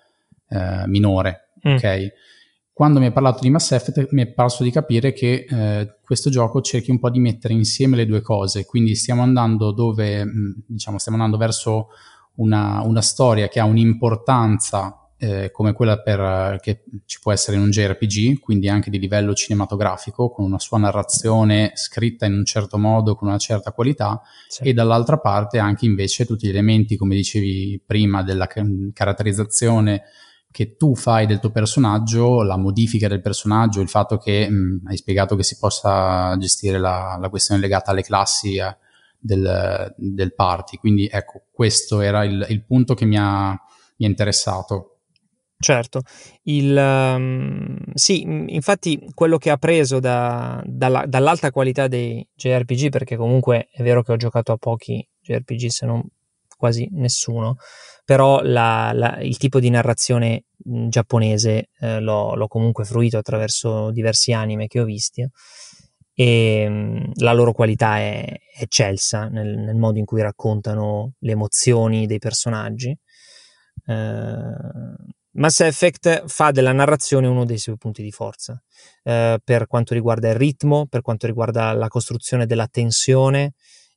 eh, 0.49 0.86
minore. 0.86 1.51
Mm. 1.66 1.74
Ok? 1.74 2.12
quando 2.78 3.01
mi 3.01 3.07
hai 3.07 3.12
parlato 3.12 3.40
di 3.40 3.51
Mass 3.51 3.72
Effect 3.72 4.12
mi 4.12 4.22
è 4.22 4.28
parso 4.28 4.62
di 4.62 4.70
capire 4.70 5.12
che 5.12 5.46
eh, 5.51 5.96
questo 6.01 6.30
gioco 6.30 6.61
cerchi 6.61 6.92
un 6.92 7.01
po' 7.01 7.11
di 7.11 7.18
mettere 7.18 7.53
insieme 7.53 7.96
le 7.96 8.07
due 8.07 8.20
cose, 8.20 8.66
quindi 8.66 8.94
stiamo 8.94 9.22
andando 9.22 9.72
dove, 9.72 10.24
mm, 10.24 10.51
diciamo, 10.64 10.96
stiamo 10.96 11.18
andando 11.18 11.44
verso 11.44 11.88
una, 12.36 12.80
una 12.84 13.03
storia 13.03 13.49
che 13.49 13.59
ha 13.59 13.64
un'importanza 13.64 14.96
eh, 15.18 15.50
come 15.50 15.72
quella 15.72 16.00
per, 16.00 16.58
che 16.60 16.84
ci 17.04 17.18
può 17.20 17.32
essere 17.32 17.56
in 17.56 17.62
un 17.62 17.70
JRPG, 17.70 18.38
quindi 18.38 18.68
anche 18.68 18.88
di 18.88 18.98
livello 18.98 19.34
cinematografico, 19.34 20.30
con 20.30 20.44
una 20.44 20.58
sua 20.60 20.78
narrazione 20.78 21.72
scritta 21.74 22.24
in 22.26 22.34
un 22.34 22.44
certo 22.44 22.78
modo, 22.78 23.16
con 23.16 23.28
una 23.28 23.38
certa 23.38 23.72
qualità, 23.72 24.20
sì. 24.46 24.62
e 24.62 24.72
dall'altra 24.72 25.18
parte 25.18 25.58
anche 25.58 25.86
invece 25.86 26.24
tutti 26.24 26.46
gli 26.46 26.50
elementi, 26.50 26.96
come 26.96 27.16
dicevi 27.16 27.82
prima, 27.84 28.22
della 28.22 28.46
caratterizzazione 28.46 30.04
che 30.50 30.76
tu 30.76 30.94
fai 30.94 31.26
del 31.26 31.40
tuo 31.40 31.50
personaggio, 31.50 32.42
la 32.42 32.56
modifica 32.56 33.06
del 33.08 33.20
personaggio, 33.20 33.80
il 33.80 33.88
fatto 33.88 34.16
che 34.16 34.48
mh, 34.48 34.82
hai 34.86 34.96
spiegato 34.96 35.36
che 35.36 35.42
si 35.42 35.58
possa 35.58 36.36
gestire 36.38 36.78
la, 36.78 37.18
la 37.20 37.28
questione 37.28 37.60
legata 37.60 37.90
alle 37.90 38.02
classi 38.02 38.56
eh, 38.56 38.76
del, 39.18 39.94
del, 39.96 40.34
party. 40.34 40.78
Quindi 40.78 41.08
ecco, 41.10 41.42
questo 41.52 42.00
era 42.00 42.24
il, 42.24 42.46
il 42.48 42.64
punto 42.64 42.94
che 42.94 43.04
mi 43.04 43.16
ha, 43.18 43.50
mi 43.50 44.06
ha 44.06 44.08
interessato. 44.08 44.97
Certo, 45.61 46.02
il, 46.44 46.76
um, 46.76 47.76
sì, 47.94 48.22
infatti 48.22 49.00
quello 49.12 49.38
che 49.38 49.50
ha 49.50 49.56
preso 49.56 49.98
da, 49.98 50.62
dalla, 50.64 51.04
dall'alta 51.04 51.50
qualità 51.50 51.88
dei 51.88 52.24
JRPG, 52.32 52.90
perché 52.90 53.16
comunque 53.16 53.68
è 53.72 53.82
vero 53.82 54.02
che 54.02 54.12
ho 54.12 54.16
giocato 54.16 54.52
a 54.52 54.56
pochi 54.56 55.04
JRPG 55.20 55.66
se 55.66 55.84
non 55.84 56.06
quasi 56.56 56.88
nessuno, 56.92 57.56
però 58.04 58.40
la, 58.42 58.92
la, 58.94 59.18
il 59.20 59.36
tipo 59.36 59.59
di 59.59 59.68
narrazione 59.70 60.44
mh, 60.64 60.88
giapponese 60.88 61.70
eh, 61.80 62.00
l'ho, 62.00 62.34
l'ho, 62.36 62.46
comunque 62.46 62.84
fruito 62.84 63.18
attraverso 63.18 63.90
diversi 63.90 64.32
anime 64.32 64.68
che 64.68 64.80
ho 64.80 64.84
visti 64.84 65.28
e 66.14 66.68
mh, 66.68 67.12
la 67.16 67.32
loro 67.32 67.52
qualità 67.52 67.98
è 67.98 68.26
eccelsa 68.59 69.28
nel, 69.28 69.56
nel, 69.56 69.76
modo 69.76 69.98
in 69.98 70.04
cui 70.04 70.20
raccontano 70.20 71.14
le 71.18 71.32
emozioni 71.32 72.06
dei 72.06 72.18
personaggi. 72.18 72.96
Eh, 73.86 75.16
Mass 75.39 75.61
Effect 75.61 76.26
fa 76.26 76.51
della 76.51 76.72
narrazione 76.72 77.28
uno 77.28 77.45
dei 77.45 77.59
suoi 77.59 77.76
punti 77.76 78.03
di 78.03 78.11
forza 78.11 78.61
eh, 79.05 79.39
per 79.43 79.68
quanto 79.68 79.95
riguarda 79.95 80.30
il 80.30 80.34
ritmo, 80.34 80.86
per 80.86 81.01
quanto 81.01 81.26
riguarda 81.26 81.72
la 81.74 81.86
costruzione 81.86 82.45
della 82.45 82.66
tensione 82.66 83.53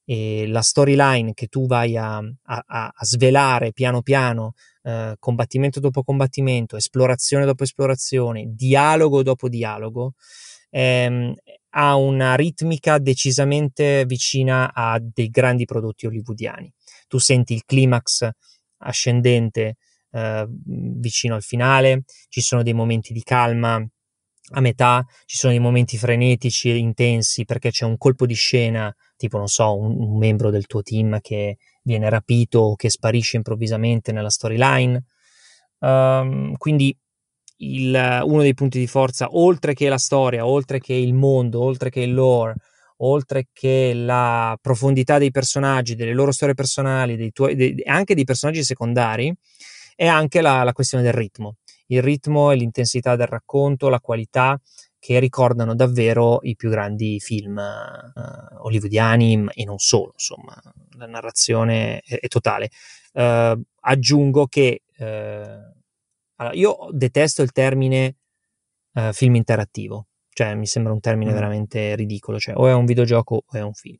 e 0.05 0.45
la 0.47 0.61
storyline 0.61 1.33
che 1.33 1.47
tu 1.47 1.65
vai 1.65 1.97
a, 1.97 2.17
a, 2.17 2.63
a 2.65 3.05
svelare 3.05 3.71
piano 3.71 4.03
piano, 4.03 4.53
eh, 4.83 5.15
combattimento 5.17 5.79
dopo 5.79 6.03
combattimento, 6.03 6.75
esplorazione 6.75 7.45
dopo 7.45 7.63
esplorazione, 7.63 8.45
dialogo 8.49 9.23
dopo 9.23 9.49
dialogo, 9.49 10.13
ehm, 10.69 11.33
ha 11.69 11.95
una 11.95 12.35
ritmica 12.35 12.99
decisamente 12.99 14.05
vicina 14.05 14.71
a 14.73 14.99
dei 15.01 15.29
grandi 15.29 15.65
prodotti 15.65 16.05
hollywoodiani. 16.05 16.71
Tu 17.07 17.17
senti 17.17 17.53
il 17.53 17.63
climax 17.65 18.29
ascendente 18.83 19.77
eh, 20.11 20.47
vicino 20.49 21.35
al 21.35 21.43
finale, 21.43 22.03
ci 22.29 22.41
sono 22.41 22.63
dei 22.63 22.73
momenti 22.73 23.13
di 23.13 23.23
calma 23.23 23.83
a 24.53 24.59
metà, 24.59 25.05
ci 25.25 25.37
sono 25.37 25.53
dei 25.53 25.61
momenti 25.61 25.97
frenetici 25.97 26.69
e 26.69 26.77
intensi 26.77 27.45
perché 27.45 27.71
c'è 27.71 27.85
un 27.85 27.97
colpo 27.97 28.25
di 28.25 28.33
scena 28.33 28.93
tipo 29.21 29.37
non 29.37 29.47
so, 29.47 29.77
un, 29.77 29.95
un 29.99 30.17
membro 30.17 30.49
del 30.49 30.65
tuo 30.65 30.81
team 30.81 31.19
che 31.21 31.57
viene 31.83 32.09
rapito 32.09 32.59
o 32.59 32.75
che 32.75 32.89
sparisce 32.89 33.37
improvvisamente 33.37 34.11
nella 34.11 34.31
storyline. 34.31 35.03
Um, 35.79 36.55
quindi 36.57 36.95
il, 37.57 38.21
uno 38.23 38.41
dei 38.41 38.55
punti 38.55 38.79
di 38.79 38.87
forza, 38.87 39.27
oltre 39.31 39.73
che 39.73 39.89
la 39.89 39.99
storia, 39.99 40.45
oltre 40.47 40.79
che 40.79 40.93
il 40.93 41.13
mondo, 41.13 41.61
oltre 41.61 41.91
che 41.91 42.01
il 42.01 42.13
lore, 42.13 42.55
oltre 42.97 43.47
che 43.53 43.93
la 43.93 44.57
profondità 44.59 45.19
dei 45.19 45.31
personaggi, 45.31 45.95
delle 45.95 46.13
loro 46.13 46.31
storie 46.31 46.55
personali, 46.55 47.15
dei 47.15 47.31
tuoi, 47.31 47.55
dei, 47.55 47.75
anche 47.85 48.15
dei 48.15 48.23
personaggi 48.23 48.63
secondari, 48.63 49.31
è 50.01 50.07
anche 50.07 50.41
la, 50.41 50.63
la 50.63 50.73
questione 50.73 51.03
del 51.03 51.13
ritmo. 51.13 51.57
Il 51.85 52.01
ritmo 52.01 52.49
e 52.49 52.55
l'intensità 52.55 53.15
del 53.15 53.27
racconto, 53.27 53.87
la 53.87 53.99
qualità 53.99 54.59
che 54.97 55.19
ricordano 55.19 55.75
davvero 55.75 56.39
i 56.41 56.55
più 56.55 56.71
grandi 56.71 57.19
film 57.19 57.57
uh, 57.57 58.65
hollywoodiani 58.65 59.49
e 59.53 59.63
non 59.63 59.77
solo, 59.77 60.13
insomma, 60.13 60.59
la 60.97 61.05
narrazione 61.05 61.99
è, 61.99 62.17
è 62.17 62.27
totale. 62.29 62.71
Uh, 63.13 63.61
aggiungo 63.81 64.47
che 64.47 64.81
uh, 64.97 65.05
allora, 65.05 66.55
io 66.55 66.87
detesto 66.89 67.43
il 67.43 67.51
termine 67.51 68.15
film 69.11 69.35
interattivo, 69.35 70.07
cioè 70.29 70.55
mi 70.55 70.65
sembra 70.65 70.93
un 70.93 70.99
termine 70.99 71.29
mm. 71.29 71.35
veramente 71.35 71.95
ridicolo, 71.95 72.39
cioè 72.39 72.55
o 72.57 72.67
è 72.67 72.73
un 72.73 72.85
videogioco 72.85 73.43
o 73.45 73.55
è 73.55 73.61
un 73.61 73.73
film. 73.73 73.99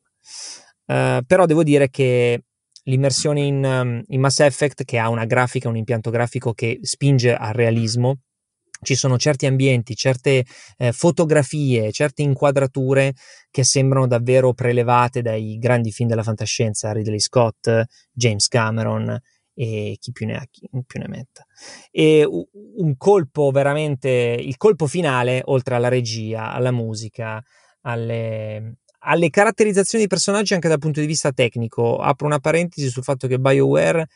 però 0.85 1.45
devo 1.45 1.63
dire 1.63 1.91
che 1.91 2.43
l'immersione 2.83 3.41
in, 3.41 3.63
um, 3.63 4.03
in 4.07 4.19
Mass 4.19 4.39
Effect, 4.39 4.83
che 4.83 4.97
ha 4.97 5.09
una 5.09 5.25
grafica, 5.25 5.69
un 5.69 5.77
impianto 5.77 6.09
grafico 6.09 6.53
che 6.53 6.79
spinge 6.81 7.33
al 7.35 7.53
realismo, 7.53 8.19
ci 8.83 8.95
sono 8.95 9.17
certi 9.17 9.45
ambienti, 9.45 9.95
certe 9.95 10.43
eh, 10.77 10.91
fotografie, 10.91 11.91
certe 11.91 12.23
inquadrature 12.23 13.13
che 13.51 13.63
sembrano 13.63 14.07
davvero 14.07 14.53
prelevate 14.53 15.21
dai 15.21 15.57
grandi 15.59 15.91
film 15.91 16.09
della 16.09 16.23
fantascienza, 16.23 16.91
Ridley 16.91 17.19
Scott, 17.19 17.83
James 18.11 18.47
Cameron 18.47 19.19
e 19.53 19.97
chi 19.99 20.11
più 20.11 20.25
ne 20.25 20.35
ha, 20.35 20.47
chi 20.49 20.67
più 20.85 20.99
ne 20.99 21.07
metta. 21.07 21.45
E 21.91 22.25
un 22.25 22.97
colpo 22.97 23.51
veramente, 23.51 24.09
il 24.09 24.57
colpo 24.57 24.87
finale, 24.87 25.41
oltre 25.45 25.75
alla 25.75 25.89
regia, 25.89 26.51
alla 26.51 26.71
musica, 26.71 27.43
alle, 27.81 28.77
alle 29.03 29.29
caratterizzazioni 29.29 30.05
dei 30.05 30.07
personaggi 30.07 30.53
anche 30.53 30.67
dal 30.67 30.79
punto 30.79 30.99
di 30.99 31.05
vista 31.05 31.31
tecnico. 31.31 31.97
Apro 31.97 32.27
una 32.27 32.39
parentesi 32.39 32.89
sul 32.89 33.03
fatto 33.03 33.27
che 33.27 33.39
BioWare 33.39 34.07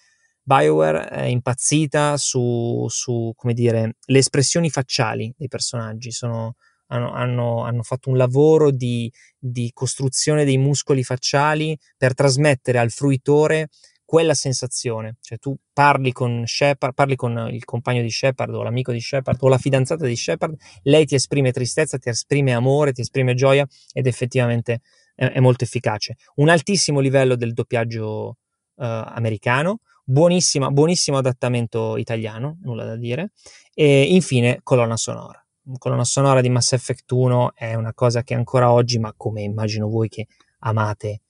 BioWare 0.47 1.07
è 1.07 1.23
impazzita 1.23 2.17
su, 2.17 2.85
su 2.87 3.33
dire, 3.53 3.95
le 4.05 4.17
espressioni 4.19 4.69
facciali 4.69 5.33
dei 5.35 5.47
personaggi. 5.47 6.11
Sono, 6.11 6.55
hanno, 6.87 7.11
hanno, 7.13 7.63
hanno, 7.63 7.81
fatto 7.81 8.11
un 8.11 8.17
lavoro 8.17 8.69
di, 8.69 9.11
di, 9.39 9.71
costruzione 9.73 10.45
dei 10.45 10.59
muscoli 10.59 11.03
facciali 11.03 11.75
per 11.97 12.13
trasmettere 12.13 12.77
al 12.77 12.91
fruitore 12.91 13.69
quella 14.05 14.33
sensazione. 14.33 15.17
Cioè, 15.19 15.39
tu 15.39 15.55
parli 15.73 16.11
con 16.11 16.43
Shepard, 16.45 16.93
parli 16.93 17.15
con 17.15 17.49
il 17.51 17.65
compagno 17.65 18.01
di 18.01 18.09
Shepard 18.09 18.53
o 18.53 18.63
l'amico 18.63 18.91
di 18.91 19.01
Shepard 19.01 19.37
o 19.41 19.47
la 19.47 19.57
fidanzata 19.57 20.05
di 20.05 20.15
Shepard, 20.15 20.55
lei 20.83 21.05
ti 21.05 21.15
esprime 21.15 21.51
tristezza, 21.51 21.97
ti 21.97 22.09
esprime 22.09 22.53
amore, 22.53 22.93
ti 22.93 23.01
esprime 23.01 23.33
gioia 23.33 23.67
ed 23.91 24.07
effettivamente 24.07 24.81
è, 25.15 25.25
è 25.25 25.39
molto 25.39 25.63
efficace. 25.63 26.15
Un 26.35 26.49
altissimo 26.49 26.99
livello 26.99 27.35
del 27.35 27.53
doppiaggio 27.53 28.27
uh, 28.27 28.35
americano 28.75 29.79
buonissima, 30.05 30.69
buonissimo 30.69 31.17
adattamento 31.17 31.97
italiano, 31.97 32.59
nulla 32.61 32.85
da 32.85 32.95
dire. 32.95 33.31
E 33.73 34.03
infine 34.13 34.59
colonna 34.63 34.97
sonora. 34.97 35.43
Colonna 35.79 36.03
sonora 36.03 36.41
di 36.41 36.49
Mass 36.49 36.73
Effect 36.73 37.11
1 37.11 37.55
è 37.55 37.73
una 37.73 37.93
cosa 37.93 38.21
che 38.21 38.35
ancora 38.35 38.71
oggi, 38.71 38.99
ma 38.99 39.13
come 39.17 39.41
immagino 39.41 39.89
voi 39.89 40.07
che 40.09 40.27
amate 40.59 41.21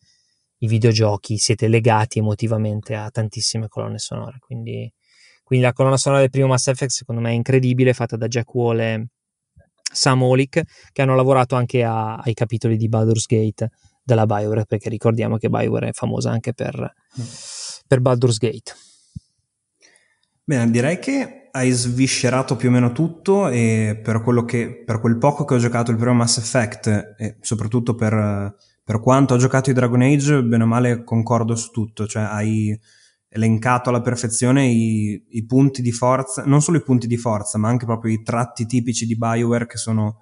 i 0.65 0.67
videogiochi, 0.67 1.37
siete 1.37 1.67
legati 1.67 2.19
emotivamente 2.19 2.95
a 2.95 3.09
tantissime 3.09 3.67
colonne 3.67 3.97
sonore. 3.97 4.37
Quindi, 4.39 4.91
quindi 5.43 5.65
la 5.65 5.73
colonna 5.73 5.97
sonora 5.97 6.21
del 6.21 6.29
primo 6.29 6.47
Mass 6.47 6.67
Effect 6.67 6.91
secondo 6.91 7.21
me 7.21 7.29
è 7.29 7.33
incredibile, 7.33 7.93
fatta 7.93 8.17
da 8.17 8.27
Jack 8.27 8.53
Wall 8.53 8.79
e 8.79 9.07
Sam 9.91 10.23
Olick, 10.23 10.61
che 10.91 11.01
hanno 11.01 11.15
lavorato 11.15 11.55
anche 11.55 11.83
a, 11.83 12.15
ai 12.15 12.33
capitoli 12.33 12.75
di 12.77 12.89
Baldur's 12.89 13.25
Gate 13.25 13.69
della 14.03 14.25
Bioware, 14.25 14.65
perché 14.65 14.89
ricordiamo 14.89 15.37
che 15.37 15.49
Bioware 15.49 15.89
è 15.89 15.93
famosa 15.93 16.29
anche 16.31 16.53
per... 16.53 16.93
Per 17.87 18.01
Baldur's 18.01 18.37
Gate. 18.37 18.73
Bene, 20.43 20.71
direi 20.71 20.99
che 20.99 21.49
hai 21.51 21.71
sviscerato 21.71 22.55
più 22.55 22.69
o 22.69 22.71
meno 22.71 22.91
tutto 22.91 23.47
e 23.47 23.99
per, 24.03 24.21
che, 24.45 24.83
per 24.83 24.99
quel 24.99 25.17
poco 25.17 25.45
che 25.45 25.53
ho 25.53 25.57
giocato 25.57 25.91
il 25.91 25.97
primo 25.97 26.13
Mass 26.13 26.37
Effect 26.37 27.15
e 27.17 27.37
soprattutto 27.41 27.95
per, 27.95 28.55
per 28.85 28.99
quanto 28.99 29.33
ho 29.33 29.37
giocato 29.37 29.71
i 29.71 29.73
Dragon 29.73 30.01
Age, 30.03 30.43
bene 30.43 30.61
o 30.61 30.67
male 30.67 31.03
concordo 31.03 31.55
su 31.55 31.71
tutto, 31.71 32.05
cioè 32.05 32.21
hai 32.21 32.79
elencato 33.29 33.89
alla 33.89 34.01
perfezione 34.01 34.67
i, 34.67 35.25
i, 35.27 35.45
punti 35.47 35.81
di 35.81 35.91
forza, 35.91 36.43
non 36.45 36.61
solo 36.61 36.77
i 36.77 36.83
punti 36.83 37.07
di 37.07 37.17
forza, 37.17 37.57
ma 37.57 37.67
anche 37.67 37.85
proprio 37.85 38.13
i 38.13 38.21
tratti 38.21 38.67
tipici 38.67 39.07
di 39.07 39.17
Bioware 39.17 39.65
che 39.65 39.77
sono 39.77 40.19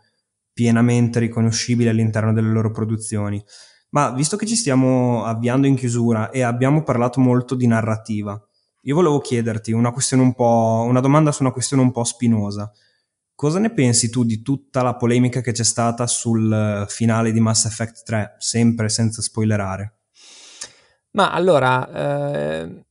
pienamente 0.54 1.20
riconoscibili 1.20 1.90
all'interno 1.90 2.32
delle 2.32 2.52
loro 2.52 2.72
produzioni. 2.72 3.44
Ma 3.90 4.12
visto 4.12 4.38
che 4.38 4.46
ci 4.46 4.56
stiamo 4.56 5.26
avviando 5.26 5.68
in 5.68 5.76
chiusura 5.76 6.30
e 6.30 6.42
abbiamo 6.42 6.84
parlato 6.84 7.20
molto 7.20 7.56
di 7.56 7.68
narrativa, 7.68 8.42
io 8.86 8.96
volevo 8.96 9.20
chiederti 9.20 9.74
una, 9.74 9.94
un 9.94 10.34
una 10.38 11.00
domanda 11.02 11.34
su 11.34 11.44
una 11.44 11.52
questione 11.52 11.84
un 11.84 11.92
po' 11.92 12.06
spinosa. 12.06 12.72
Cosa 13.36 13.60
ne 13.60 13.74
pensi 13.74 14.10
tu 14.10 14.24
di 14.24 14.42
tutta 14.42 14.82
la 14.84 14.96
polemica 14.96 15.42
che 15.42 15.52
c'è 15.52 15.64
stata 15.64 16.08
sul 16.08 16.86
finale 16.88 17.32
di 17.32 17.40
Mass 17.40 17.66
Effect 17.66 18.04
3, 18.04 18.36
sempre 18.38 18.90
senza 18.90 19.22
spoilerare? 19.22 19.98
Ma 21.12 21.32
allora, 21.32 21.90
eh, 21.92 22.86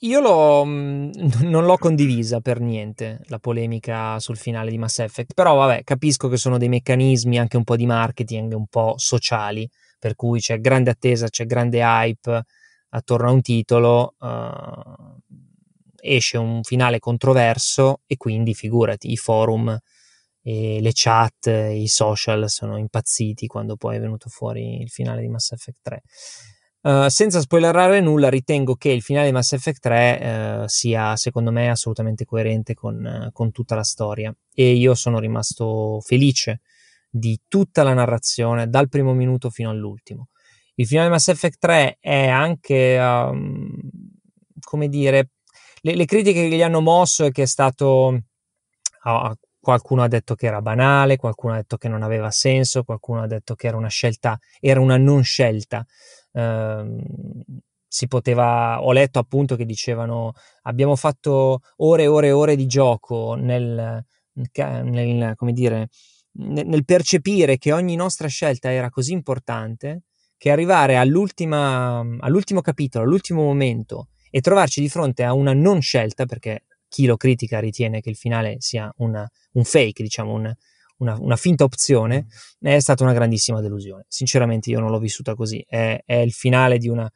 io 0.00 0.20
l'ho, 0.20 0.64
mm, 0.64 1.10
non 1.42 1.64
l'ho 1.64 1.76
condivisa 1.76 2.40
per 2.40 2.60
niente 2.60 3.20
la 3.26 3.38
polemica 3.38 4.18
sul 4.18 4.36
finale 4.36 4.70
di 4.70 4.78
Mass 4.78 5.00
Effect, 5.00 5.34
però 5.34 5.56
vabbè, 5.56 5.82
capisco 5.84 6.28
che 6.28 6.36
sono 6.36 6.58
dei 6.58 6.68
meccanismi 6.68 7.38
anche 7.38 7.56
un 7.56 7.64
po' 7.64 7.76
di 7.76 7.86
marketing, 7.86 8.52
un 8.54 8.66
po' 8.66 8.94
sociali 8.96 9.68
per 9.98 10.16
cui 10.16 10.40
c'è 10.40 10.58
grande 10.60 10.90
attesa, 10.90 11.28
c'è 11.28 11.44
grande 11.44 11.80
hype 11.82 12.44
attorno 12.90 13.28
a 13.28 13.32
un 13.32 13.42
titolo, 13.42 14.14
uh, 14.18 15.29
esce 16.00 16.38
un 16.38 16.62
finale 16.62 16.98
controverso 16.98 18.00
e 18.06 18.16
quindi 18.16 18.54
figurati 18.54 19.10
i 19.10 19.16
forum, 19.16 19.76
le 20.42 20.90
chat, 20.92 21.46
i 21.46 21.86
social 21.86 22.48
sono 22.48 22.78
impazziti 22.78 23.46
quando 23.46 23.76
poi 23.76 23.96
è 23.96 24.00
venuto 24.00 24.28
fuori 24.28 24.80
il 24.80 24.88
finale 24.88 25.20
di 25.20 25.28
Mass 25.28 25.52
Effect 25.52 25.78
3. 25.82 26.02
Uh, 26.82 27.08
senza 27.08 27.40
spoilerare 27.40 28.00
nulla, 28.00 28.30
ritengo 28.30 28.74
che 28.74 28.88
il 28.90 29.02
finale 29.02 29.26
di 29.26 29.32
Mass 29.32 29.52
Effect 29.52 29.80
3 29.80 30.62
uh, 30.62 30.66
sia, 30.66 31.14
secondo 31.16 31.52
me, 31.52 31.68
assolutamente 31.68 32.24
coerente 32.24 32.72
con, 32.72 33.26
uh, 33.26 33.32
con, 33.32 33.50
tutta 33.52 33.74
la 33.74 33.84
storia. 33.84 34.34
E 34.54 34.72
io 34.72 34.94
sono 34.94 35.18
rimasto 35.18 36.00
felice 36.00 36.62
di 37.10 37.38
tutta 37.48 37.82
la 37.82 37.92
narrazione 37.92 38.68
dal 38.68 38.88
primo 38.88 39.12
minuto 39.12 39.50
fino 39.50 39.68
all'ultimo. 39.68 40.28
Il 40.76 40.86
finale 40.86 41.08
di 41.08 41.12
Mass 41.12 41.28
Effect 41.28 41.58
3 41.58 41.98
è 42.00 42.28
anche, 42.28 42.98
um, 42.98 43.76
come 44.62 44.88
dire, 44.88 45.28
le, 45.82 45.94
le, 45.94 46.04
critiche 46.04 46.48
che 46.48 46.56
gli 46.56 46.62
hanno 46.62 46.80
mosso 46.80 47.24
è 47.24 47.30
che 47.30 47.42
è 47.42 47.46
stato, 47.46 48.22
uh, 49.04 49.32
qualcuno 49.60 50.02
ha 50.02 50.08
detto 50.08 50.34
che 50.34 50.46
era 50.46 50.60
banale, 50.60 51.16
qualcuno 51.16 51.54
ha 51.54 51.56
detto 51.56 51.76
che 51.76 51.88
non 51.88 52.02
aveva 52.02 52.30
senso, 52.30 52.84
qualcuno 52.84 53.22
ha 53.22 53.26
detto 53.26 53.54
che 53.54 53.66
era 53.66 53.76
una 53.76 53.88
scelta, 53.88 54.38
era 54.58 54.80
una 54.80 54.96
non 54.96 55.22
scelta. 55.22 55.84
Uh, 56.32 56.96
si 57.92 58.06
poteva, 58.06 58.80
ho 58.82 58.92
letto 58.92 59.18
appunto 59.18 59.56
che 59.56 59.64
dicevano 59.64 60.32
abbiamo 60.62 60.94
fatto 60.94 61.60
ore 61.78 62.04
e 62.04 62.06
ore 62.06 62.28
e 62.28 62.32
ore 62.32 62.54
di 62.54 62.66
gioco 62.66 63.34
nel, 63.34 64.04
nel 64.54 65.36
dire, 65.52 65.88
nel 66.32 66.84
percepire 66.84 67.58
che 67.58 67.72
ogni 67.72 67.96
nostra 67.96 68.28
scelta 68.28 68.70
era 68.70 68.90
così 68.90 69.12
importante 69.12 70.02
che 70.36 70.52
arrivare 70.52 70.96
all'ultimo 70.96 72.60
capitolo, 72.62 73.04
all'ultimo 73.04 73.42
momento 73.42 74.08
e 74.30 74.40
trovarci 74.40 74.80
di 74.80 74.88
fronte 74.88 75.24
a 75.24 75.32
una 75.32 75.52
non 75.52 75.80
scelta, 75.80 76.26
perché 76.26 76.64
chi 76.88 77.06
lo 77.06 77.16
critica 77.16 77.60
ritiene 77.60 78.00
che 78.00 78.10
il 78.10 78.16
finale 78.16 78.56
sia 78.58 78.92
una, 78.98 79.28
un 79.52 79.64
fake, 79.64 80.02
diciamo, 80.02 80.32
un, 80.32 80.52
una, 80.98 81.16
una, 81.18 81.36
finta 81.36 81.64
opzione, 81.64 82.26
è 82.60 82.78
stata 82.80 83.04
una 83.04 83.12
grandissima 83.12 83.60
delusione. 83.60 84.04
Sinceramente 84.08 84.70
io 84.70 84.80
non 84.80 84.90
l'ho 84.90 84.98
vissuta 84.98 85.34
così, 85.34 85.64
è, 85.66 86.02
è 86.04 86.16
il 86.16 86.32
finale 86.32 86.78
di 86.78 86.88
una, 86.88 87.10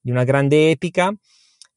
di 0.00 0.10
una 0.10 0.24
grande 0.24 0.70
epica. 0.70 1.12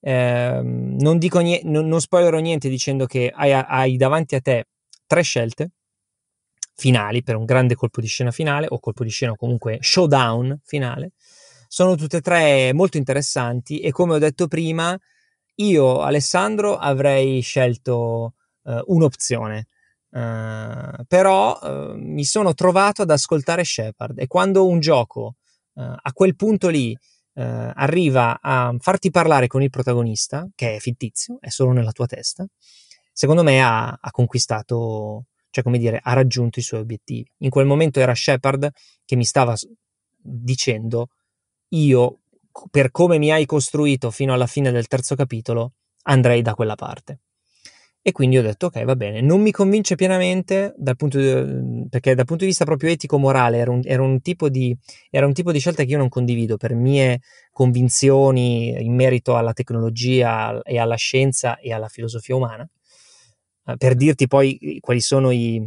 Eh, 0.02 0.62
non, 0.64 1.18
dico 1.18 1.40
niente, 1.40 1.68
non, 1.68 1.88
non 1.88 2.00
spoilerò 2.00 2.38
niente 2.40 2.70
dicendo 2.70 3.06
che 3.06 3.32
hai, 3.34 3.52
hai 3.52 3.98
davanti 3.98 4.36
a 4.36 4.42
te 4.42 4.68
tre 5.06 5.22
scelte 5.24 5.72
finali 6.76 7.22
per 7.24 7.36
un 7.36 7.44
grande 7.44 7.76
colpo 7.76 8.00
di 8.00 8.08
scena 8.08 8.32
finale 8.32 8.68
o 8.70 8.80
colpo 8.80 9.04
di 9.04 9.10
scena 9.10 9.34
o 9.34 9.36
comunque 9.36 9.80
showdown 9.82 10.62
finale. 10.64 11.12
Sono 11.72 11.94
tutte 11.94 12.18
e 12.18 12.22
tre 12.22 12.74
molto 12.74 12.98
interessanti 12.98 13.80
e 13.80 13.92
come 13.92 14.16
ho 14.16 14.18
detto 14.18 14.48
prima, 14.48 14.98
io 15.58 16.02
Alessandro 16.02 16.76
avrei 16.76 17.42
scelto 17.42 18.34
uh, 18.64 18.82
un'opzione. 18.88 19.68
Uh, 20.10 21.06
però 21.08 21.60
uh, 21.62 21.94
mi 21.96 22.24
sono 22.24 22.56
trovato 22.56 23.04
ad 23.04 23.12
ascoltare 23.12 23.64
Shepard 23.64 24.18
e 24.18 24.26
quando 24.26 24.66
un 24.68 24.80
gioco 24.80 25.36
a 25.76 26.12
quel 26.12 26.36
punto 26.36 26.68
lì 26.68 26.98
arriva 27.36 28.40
a 28.42 28.76
farti 28.80 29.12
parlare 29.12 29.48
con 29.48 29.62
il 29.62 29.70
protagonista, 29.70 30.46
che 30.56 30.76
è 30.76 30.80
fittizio, 30.80 31.38
è 31.40 31.48
solo 31.48 31.72
nella 31.72 31.94
tua 31.94 32.06
testa, 32.06 32.46
secondo 33.14 33.44
me 33.44 33.64
ha, 33.64 33.88
ha 33.88 34.12
conquistato 34.12 35.28
cioè 35.52 35.64
come 35.64 35.78
dire, 35.78 36.02
ha 36.04 36.12
raggiunto 36.12 36.60
i 36.60 36.64
suoi 36.64 36.82
obiettivi. 36.82 37.32
In 37.38 37.50
quel 37.50 37.66
momento 37.66 38.02
era 38.02 38.14
Shepard 38.14 38.72
che 39.06 39.16
mi 39.16 39.24
stava 39.24 39.56
dicendo 40.18 41.08
io, 41.70 42.20
per 42.70 42.92
come 42.92 43.18
mi 43.18 43.32
hai 43.32 43.46
costruito 43.46 44.12
fino 44.12 44.34
alla 44.34 44.48
fine 44.48 44.72
del 44.72 44.88
terzo 44.88 45.16
capitolo, 45.16 45.74
andrei 46.04 46.42
da 46.42 46.54
quella 46.54 46.76
parte. 46.76 47.20
E 48.02 48.14
quindi 48.14 48.38
ho 48.38 48.42
detto, 48.42 48.68
ok, 48.68 48.86
va 48.86 48.96
bene, 48.96 49.20
non 49.20 49.42
mi 49.42 49.52
convince 49.52 49.96
pienamente 49.96 50.74
dal 50.78 50.96
di, 50.98 51.88
perché 51.90 52.16
dal 52.16 52.26
punto 52.26 52.44
di 52.44 52.50
vista 52.50 52.64
proprio 52.64 52.90
etico-morale 52.92 53.58
era 53.58 53.72
un, 53.72 53.82
era, 53.84 54.02
un 54.02 54.20
di, 54.50 54.76
era 55.10 55.26
un, 55.26 55.34
tipo 55.34 55.52
di, 55.52 55.60
scelta 55.60 55.84
che 55.84 55.92
io 55.92 55.98
non 55.98 56.08
condivido 56.08 56.56
per 56.56 56.74
mie 56.76 57.20
convinzioni 57.52 58.70
in 58.82 58.96
merito 58.96 59.36
alla 59.36 59.52
tecnologia 59.52 60.62
e 60.62 60.80
alla 60.80 60.96
scienza 60.96 61.58
e 61.60 61.74
alla 61.74 61.90
filosofia 61.90 62.36
umana. 62.36 62.68
Eh, 63.66 63.76
per 63.78 63.96
dirti 63.96 64.28
poi 64.28 64.78
quali 64.80 65.02
sono 65.02 65.32
i, 65.32 65.62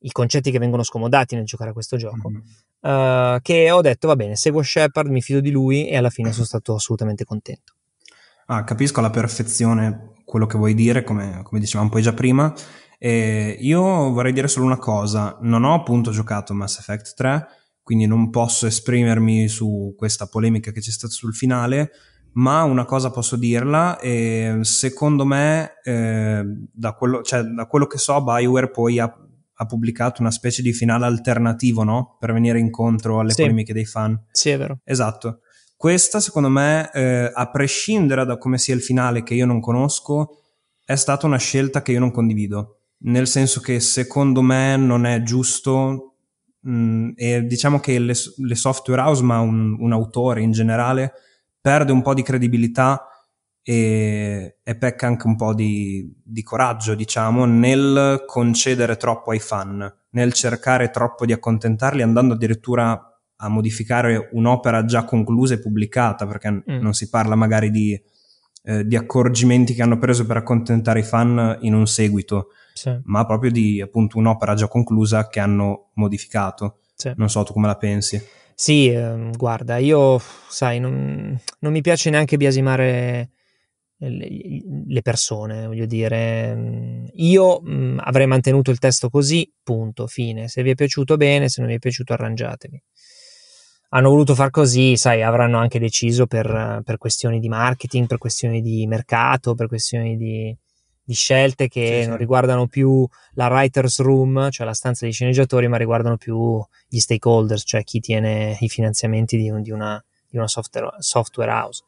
i, 0.00 0.10
concetti 0.12 0.50
che 0.50 0.58
vengono 0.58 0.82
scomodati 0.82 1.34
nel 1.34 1.46
giocare 1.46 1.70
a 1.70 1.72
questo 1.72 1.96
gioco, 1.96 2.28
mm-hmm. 2.30 2.40
Uh, 2.82 3.40
che 3.40 3.70
ho 3.70 3.80
detto, 3.80 4.08
va 4.08 4.16
bene, 4.16 4.36
seguo 4.36 4.62
Shepard, 4.62 5.10
mi 5.10 5.22
fido 5.22 5.40
di 5.40 5.50
lui 5.50 5.88
e 5.88 5.96
alla 5.96 6.10
fine 6.10 6.32
sono 6.32 6.44
stato 6.44 6.74
assolutamente 6.74 7.24
contento. 7.24 7.74
Ah, 8.46 8.64
capisco 8.64 8.98
alla 9.00 9.10
perfezione 9.10 10.12
quello 10.24 10.46
che 10.46 10.58
vuoi 10.58 10.74
dire, 10.74 11.04
come, 11.04 11.40
come 11.42 11.60
dicevamo 11.60 11.88
poi 11.88 12.02
già 12.02 12.12
prima. 12.12 12.52
E 12.98 13.56
io 13.60 13.82
vorrei 14.12 14.32
dire 14.32 14.48
solo 14.48 14.66
una 14.66 14.78
cosa, 14.78 15.38
non 15.42 15.64
ho 15.64 15.74
appunto 15.74 16.10
giocato 16.12 16.54
Mass 16.54 16.78
Effect 16.78 17.14
3, 17.14 17.46
quindi 17.82 18.06
non 18.06 18.30
posso 18.30 18.66
esprimermi 18.66 19.48
su 19.48 19.94
questa 19.96 20.26
polemica 20.26 20.70
che 20.70 20.80
c'è 20.80 20.90
stata 20.90 21.12
sul 21.12 21.34
finale, 21.34 21.90
ma 22.34 22.62
una 22.62 22.84
cosa 22.84 23.10
posso 23.10 23.36
dirla, 23.36 23.98
secondo 24.62 25.24
me, 25.24 25.80
eh, 25.82 26.44
da, 26.72 26.92
quello, 26.92 27.22
cioè, 27.22 27.42
da, 27.42 27.66
quello, 27.66 27.86
che 27.86 27.98
so, 27.98 28.22
Bioware 28.22 28.70
poi 28.70 28.98
ha, 28.98 29.12
ha, 29.62 29.66
pubblicato 29.66 30.20
una 30.20 30.30
specie 30.30 30.62
di 30.62 30.72
finale 30.72 31.06
alternativo, 31.06 31.82
no? 31.82 32.16
Per 32.18 32.32
venire 32.32 32.58
incontro 32.58 33.20
alle 33.20 33.32
sì. 33.32 33.42
polemiche 33.42 33.72
dei 33.72 33.84
fan. 33.84 34.20
Sì, 34.30 34.50
è 34.50 34.58
vero. 34.58 34.80
Esatto. 34.84 35.40
Questa, 35.76 36.20
secondo 36.20 36.48
me, 36.48 36.90
eh, 36.92 37.30
a 37.32 37.50
prescindere 37.50 38.24
da 38.24 38.38
come 38.38 38.58
sia 38.58 38.74
il 38.74 38.82
finale 38.82 39.22
che 39.22 39.34
io 39.34 39.46
non 39.46 39.60
conosco, 39.60 40.38
è 40.84 40.94
stata 40.94 41.26
una 41.26 41.38
scelta 41.38 41.82
che 41.82 41.92
io 41.92 42.00
non 42.00 42.10
condivido. 42.10 42.78
Nel 43.04 43.26
senso 43.26 43.60
che 43.60 43.80
secondo 43.80 44.42
me 44.42 44.76
non 44.76 45.06
è 45.06 45.22
giusto 45.22 46.14
mh, 46.60 46.72
mm, 46.72 47.10
e 47.16 47.42
diciamo 47.46 47.80
che 47.80 47.98
le, 47.98 48.14
le 48.36 48.54
software 48.54 49.00
house, 49.00 49.22
ma 49.22 49.40
un, 49.40 49.76
un, 49.78 49.92
autore 49.92 50.40
in 50.40 50.52
generale, 50.52 51.12
perde 51.60 51.92
un 51.92 52.02
po' 52.02 52.14
di 52.14 52.22
credibilità 52.22 53.06
e, 53.62 54.56
e 54.62 54.76
pecca 54.76 55.06
anche 55.06 55.26
un 55.26 55.36
po' 55.36 55.54
di, 55.54 56.12
di 56.22 56.42
coraggio, 56.42 56.94
diciamo, 56.94 57.44
nel 57.44 58.24
concedere 58.26 58.96
troppo 58.96 59.30
ai 59.30 59.38
fan, 59.38 59.92
nel 60.10 60.32
cercare 60.32 60.90
troppo 60.90 61.24
di 61.24 61.32
accontentarli, 61.32 62.02
andando 62.02 62.34
addirittura 62.34 63.06
a 63.36 63.48
modificare 63.48 64.28
un'opera 64.32 64.84
già 64.84 65.04
conclusa 65.04 65.54
e 65.54 65.60
pubblicata, 65.60 66.26
perché 66.26 66.50
mm. 66.50 66.62
non 66.80 66.92
si 66.92 67.08
parla 67.08 67.34
magari 67.34 67.70
di, 67.70 68.00
eh, 68.64 68.86
di, 68.86 68.96
accorgimenti 68.96 69.74
che 69.74 69.82
hanno 69.82 69.98
preso 69.98 70.26
per 70.26 70.36
accontentare 70.36 71.00
i 71.00 71.04
fan 71.04 71.58
in 71.62 71.74
un 71.74 71.86
seguito, 71.86 72.48
sì. 72.74 72.96
ma 73.04 73.24
proprio 73.26 73.50
di 73.50 73.80
appunto 73.80 74.18
un'opera 74.18 74.54
già 74.54 74.68
conclusa 74.68 75.28
che 75.28 75.40
hanno 75.40 75.90
modificato. 75.94 76.78
Sì. 76.94 77.12
Non 77.16 77.28
so 77.28 77.42
tu 77.42 77.52
come 77.52 77.66
la 77.66 77.76
pensi. 77.76 78.20
Sì, 78.54 78.90
eh, 78.90 79.30
guarda, 79.36 79.78
io 79.78 80.20
sai, 80.48 80.78
non, 80.78 81.36
non, 81.58 81.72
mi 81.72 81.80
piace 81.80 82.10
neanche 82.10 82.36
biasimare 82.36 83.30
le 84.08 85.02
persone, 85.02 85.66
voglio 85.66 85.86
dire, 85.86 87.10
io 87.14 87.60
mh, 87.60 88.00
avrei 88.02 88.26
mantenuto 88.26 88.70
il 88.70 88.78
testo 88.78 89.08
così, 89.08 89.50
punto, 89.62 90.06
fine. 90.06 90.48
Se 90.48 90.62
vi 90.62 90.70
è 90.70 90.74
piaciuto 90.74 91.16
bene, 91.16 91.48
se 91.48 91.60
non 91.60 91.70
vi 91.70 91.76
è 91.76 91.78
piaciuto 91.78 92.12
arrangiatevi 92.12 92.82
hanno 93.94 94.08
voluto 94.08 94.34
far 94.34 94.50
così, 94.50 94.96
sai, 94.96 95.22
avranno 95.22 95.58
anche 95.58 95.78
deciso 95.78 96.26
per, 96.26 96.80
per, 96.82 96.96
questioni 96.96 97.38
di 97.38 97.48
marketing, 97.48 98.06
per 98.06 98.16
questioni 98.16 98.62
di 98.62 98.86
mercato, 98.86 99.54
per 99.54 99.68
questioni 99.68 100.16
di, 100.16 100.56
di 101.04 101.14
scelte 101.14 101.68
che 101.68 102.00
sì, 102.00 102.06
non 102.06 102.16
sì. 102.16 102.20
riguardano 102.20 102.66
più 102.66 103.06
la 103.34 103.48
writer's 103.48 104.00
room, 104.00 104.50
cioè 104.50 104.64
la 104.66 104.72
stanza 104.72 105.04
dei 105.04 105.12
sceneggiatori, 105.12 105.68
ma 105.68 105.76
riguardano 105.76 106.16
più 106.16 106.64
gli 106.88 106.98
stakeholders, 106.98 107.64
cioè 107.66 107.84
chi 107.84 108.00
tiene 108.00 108.56
i 108.60 108.68
finanziamenti 108.68 109.36
di, 109.36 109.52
di, 109.60 109.70
una, 109.70 110.02
di 110.26 110.38
una 110.38 110.48
software, 110.48 110.96
software 110.98 111.50
house. 111.50 111.82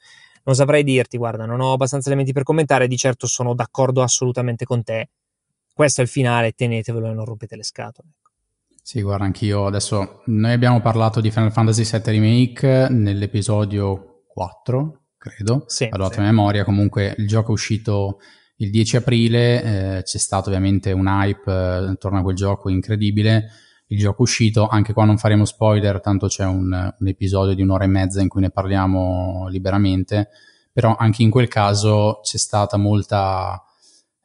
Non 0.44 0.54
saprei 0.54 0.84
dirti, 0.84 1.16
guarda, 1.16 1.46
non 1.46 1.60
ho 1.60 1.72
abbastanza 1.72 2.08
elementi 2.08 2.32
per 2.32 2.42
commentare, 2.42 2.86
di 2.86 2.96
certo 2.96 3.26
sono 3.26 3.54
d'accordo 3.54 4.02
assolutamente 4.02 4.64
con 4.64 4.82
te. 4.82 5.08
Questo 5.72 6.00
è 6.00 6.04
il 6.04 6.10
finale, 6.10 6.52
tenetevelo 6.52 7.10
e 7.10 7.14
non 7.14 7.24
rompete 7.24 7.56
le 7.56 7.64
scatole. 7.64 8.08
Sì, 8.82 9.00
guarda, 9.00 9.24
anch'io 9.24 9.64
adesso 9.64 10.20
noi 10.26 10.52
abbiamo 10.52 10.80
parlato 10.82 11.22
di 11.22 11.30
Final 11.30 11.52
Fantasy 11.52 11.84
VII 11.84 12.02
Remake 12.04 12.88
nell'episodio 12.90 14.24
4, 14.26 15.00
credo, 15.16 15.64
sì, 15.66 15.88
vado 15.88 16.12
sì. 16.12 16.18
a 16.18 16.22
memoria, 16.22 16.64
comunque 16.64 17.14
il 17.16 17.26
gioco 17.26 17.48
è 17.48 17.52
uscito 17.52 18.18
il 18.56 18.70
10 18.70 18.96
aprile, 18.96 19.62
eh, 19.96 20.02
c'è 20.02 20.18
stato 20.18 20.50
ovviamente 20.50 20.92
un 20.92 21.06
hype 21.06 21.50
eh, 21.50 21.88
intorno 21.88 22.18
a 22.18 22.22
quel 22.22 22.36
gioco 22.36 22.68
incredibile, 22.68 23.48
il 23.88 23.98
gioco 23.98 24.22
uscito, 24.22 24.66
anche 24.66 24.92
qua 24.92 25.04
non 25.04 25.18
faremo 25.18 25.44
spoiler, 25.44 26.00
tanto 26.00 26.26
c'è 26.26 26.44
un, 26.44 26.94
un 26.98 27.08
episodio 27.08 27.54
di 27.54 27.62
un'ora 27.62 27.84
e 27.84 27.88
mezza 27.88 28.20
in 28.20 28.28
cui 28.28 28.40
ne 28.40 28.50
parliamo 28.50 29.46
liberamente, 29.48 30.28
però 30.72 30.96
anche 30.96 31.22
in 31.22 31.30
quel 31.30 31.48
caso 31.48 32.20
c'è 32.22 32.38
stata 32.38 32.76
molta 32.76 33.62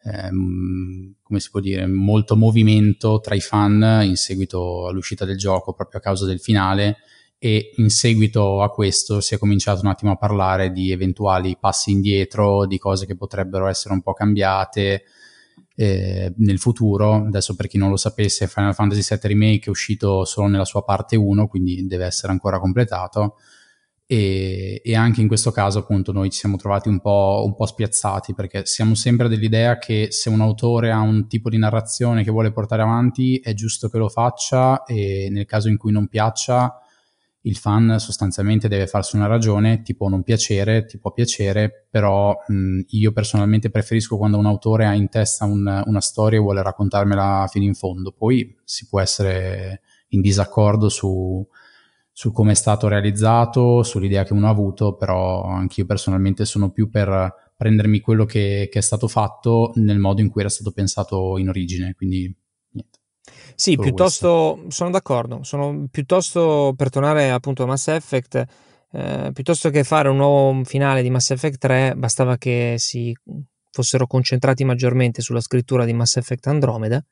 ehm, 0.04 1.16
come 1.22 1.40
si 1.40 1.50
può 1.50 1.60
dire, 1.60 1.86
molto 1.86 2.36
movimento 2.36 3.20
tra 3.20 3.36
i 3.36 3.42
fan 3.42 4.02
in 4.04 4.16
seguito 4.16 4.88
all'uscita 4.88 5.26
del 5.26 5.38
gioco 5.38 5.74
proprio 5.74 6.00
a 6.00 6.04
causa 6.04 6.26
del 6.26 6.40
finale 6.40 6.98
e 7.38 7.72
in 7.76 7.90
seguito 7.90 8.62
a 8.62 8.70
questo 8.70 9.22
si 9.22 9.36
è 9.36 9.38
cominciato 9.38 9.82
un 9.82 9.88
attimo 9.88 10.12
a 10.12 10.18
parlare 10.18 10.72
di 10.72 10.92
eventuali 10.92 11.56
passi 11.58 11.92
indietro, 11.92 12.66
di 12.66 12.78
cose 12.78 13.06
che 13.06 13.16
potrebbero 13.16 13.68
essere 13.68 13.94
un 13.94 14.02
po' 14.02 14.14
cambiate 14.14 15.04
eh, 15.80 16.34
nel 16.40 16.60
futuro. 16.60 17.26
Adesso 17.28 17.56
per 17.56 17.68
chi 17.68 17.78
non 17.78 17.90
lo 17.90 17.96
sapesse, 17.96 18.48
Final 18.48 18.74
Fantasy 18.74 19.16
VII 19.16 19.30
Remake 19.30 19.68
è 19.68 19.70
uscito 19.70 20.26
solo 20.26 20.48
nella 20.48 20.66
sua 20.66 20.84
parte 20.84 21.16
1, 21.16 21.48
quindi 21.48 21.88
deve 21.88 22.06
essere 22.06 22.34
ancora 22.34 22.60
completato 22.60 23.38
e, 24.06 24.82
e, 24.84 24.96
anche 24.96 25.22
in 25.22 25.28
questo 25.28 25.52
caso 25.52 25.80
appunto 25.80 26.12
noi 26.12 26.32
ci 26.32 26.40
siamo 26.40 26.58
trovati 26.58 26.90
un 26.90 27.00
po', 27.00 27.44
un 27.46 27.56
po', 27.56 27.66
spiazzati 27.66 28.34
perché 28.34 28.66
siamo 28.66 28.94
sempre 28.94 29.30
dell'idea 29.30 29.78
che 29.78 30.08
se 30.10 30.30
un 30.30 30.42
autore 30.42 30.92
ha 30.92 31.00
un 31.00 31.28
tipo 31.28 31.48
di 31.48 31.58
narrazione 31.58 32.24
che 32.24 32.32
vuole 32.32 32.52
portare 32.52 32.82
avanti 32.82 33.38
è 33.38 33.54
giusto 33.54 33.88
che 33.88 34.00
lo 34.00 34.10
faccia 34.10 34.84
e 34.84 35.30
nel 35.32 35.46
caso 35.46 35.70
in 35.70 35.78
cui 35.78 35.94
non 35.94 36.08
piaccia 36.08 36.74
il 37.42 37.56
fan 37.56 37.96
sostanzialmente 38.00 38.68
deve 38.68 38.88
farsi 38.88 39.16
una 39.16 39.28
ragione, 39.28 39.82
ti 39.82 39.96
può 39.96 40.10
non 40.10 40.24
piacere, 40.24 40.86
ti 40.86 40.98
può 40.98 41.12
piacere, 41.12 41.88
però 41.90 42.36
mh, 42.48 42.82
io 42.88 43.12
personalmente 43.12 43.70
preferisco 43.70 44.18
quando 44.18 44.38
un 44.38 44.46
autore 44.46 44.86
ha 44.86 44.94
in 44.94 45.10
testa 45.10 45.46
un, 45.46 45.84
una 45.86 46.02
storia 46.02 46.38
e 46.38 46.42
vuole 46.42 46.62
raccontarmela 46.62 47.48
fino 47.50 47.66
in 47.66 47.76
fondo, 47.76 48.12
poi 48.12 48.58
si 48.64 48.88
può 48.88 49.00
essere 49.00 49.82
in 50.10 50.22
disaccordo 50.22 50.90
su 50.90 51.48
su 52.20 52.34
come 52.34 52.52
è 52.52 52.56
stato 52.56 52.90
realizzato, 52.90 53.82
sull'idea 53.82 54.26
che 54.26 54.34
uno 54.34 54.48
ha 54.48 54.50
avuto, 54.50 54.98
però 54.98 55.46
anch'io 55.46 55.86
personalmente 55.86 56.44
sono 56.44 56.70
più 56.70 56.90
per 56.90 57.34
prendermi 57.56 58.02
quello 58.02 58.26
che, 58.26 58.68
che, 58.70 58.80
è 58.80 58.82
stato 58.82 59.08
fatto 59.08 59.72
nel 59.76 60.00
modo 60.00 60.20
in 60.20 60.30
cui 60.30 60.42
era 60.42 60.50
stato 60.50 60.72
pensato 60.72 61.38
in 61.38 61.48
origine, 61.48 61.94
quindi. 61.96 62.36
Sì, 63.60 63.74
Solo 63.74 63.84
piuttosto 63.84 64.52
questo. 64.54 64.72
sono 64.72 64.90
d'accordo, 64.90 65.44
sono 65.44 65.86
piuttosto 65.92 66.74
per 66.78 66.90
tornare 66.90 67.30
appunto 67.30 67.64
a 67.64 67.66
Mass 67.66 67.90
Effect, 67.90 68.46
eh, 68.94 69.32
piuttosto 69.34 69.70
che 69.70 69.84
fare 69.84 70.08
un 70.08 70.16
nuovo 70.16 70.64
finale 70.64 71.02
di 71.02 71.10
Mass 71.10 71.32
Effect 71.32 71.58
3, 71.58 71.94
bastava 71.98 72.38
che 72.38 72.76
si 72.78 73.14
fossero 73.70 74.08
concentrati 74.08 74.64
maggiormente 74.64 75.22
sulla 75.22 75.42
scrittura 75.42 75.84
di 75.84 75.92
Mass 75.92 76.16
Effect 76.16 76.48
Andromeda 76.48 77.04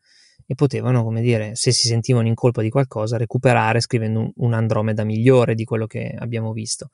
e 0.45 0.55
potevano, 0.55 1.03
come 1.03 1.19
dire, 1.19 1.53
se 1.55 1.73
si 1.73 1.89
sentivano 1.89 2.29
in 2.29 2.33
colpa 2.33 2.61
di 2.61 2.69
qualcosa, 2.69 3.17
recuperare 3.17 3.81
scrivendo 3.81 4.21
un, 4.21 4.31
un 4.33 4.53
Andromeda 4.53 5.03
migliore 5.03 5.53
di 5.53 5.65
quello 5.65 5.85
che 5.85 6.15
abbiamo 6.17 6.53
visto. 6.53 6.91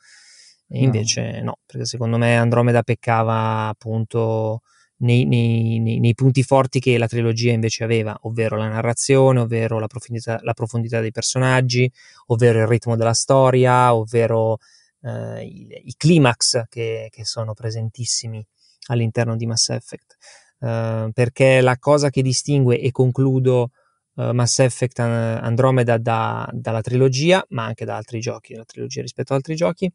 E 0.68 0.82
invece 0.82 1.42
no, 1.42 1.44
no 1.44 1.58
perché 1.64 1.86
secondo 1.86 2.18
me 2.18 2.36
Andromeda 2.36 2.82
peccava 2.82 3.68
appunto 3.68 4.62
nei, 5.04 5.26
nei, 5.26 6.00
nei, 6.00 6.14
punti 6.14 6.44
forti 6.44 6.80
che 6.80 6.98
la 6.98 7.08
trilogia 7.08 7.52
invece 7.52 7.84
aveva, 7.84 8.18
ovvero 8.22 8.58
la 8.58 8.68
narrazione, 8.68 9.40
ovvero 9.40 9.80
la 9.80 9.88
profondità, 9.88 10.40
la 10.42 10.54
profondità 10.54 11.00
dei 11.02 11.12
personaggi, 11.12 11.92
ovvero 12.28 12.60
il 12.60 12.68
ritmo 12.68 12.96
della 12.96 13.14
storia, 13.14 13.94
ovvero 13.94 14.58
eh, 15.02 15.44
i, 15.44 15.68
i, 15.86 15.94
climax 15.98 16.64
che, 16.70 17.10
che 17.12 17.26
sono 17.26 17.54
presentissimi 17.54 18.46
all'interno 18.88 19.36
di 19.36 19.46
Mass 19.46 19.70
Effect. 19.70 20.16
Uh, 20.64 21.12
perché 21.12 21.60
la 21.60 21.78
cosa 21.78 22.10
che 22.10 22.22
distingue 22.22 22.80
e 22.80 22.92
concludo 22.92 23.72
uh, 24.14 24.32
Mass 24.32 24.60
Effect 24.60 25.00
Andromeda 25.00 25.98
da, 25.98 26.50
dalla 26.54 26.80
trilogia, 26.80 27.46
ma 27.50 27.66
anche 27.66 27.84
da 27.84 27.98
altri 27.98 28.22
giochi, 28.22 28.56
la 28.56 28.64
trilogia 28.64 29.02
rispetto 29.02 29.34
ad 29.34 29.40
altri 29.40 29.56
giochi, 29.56 29.92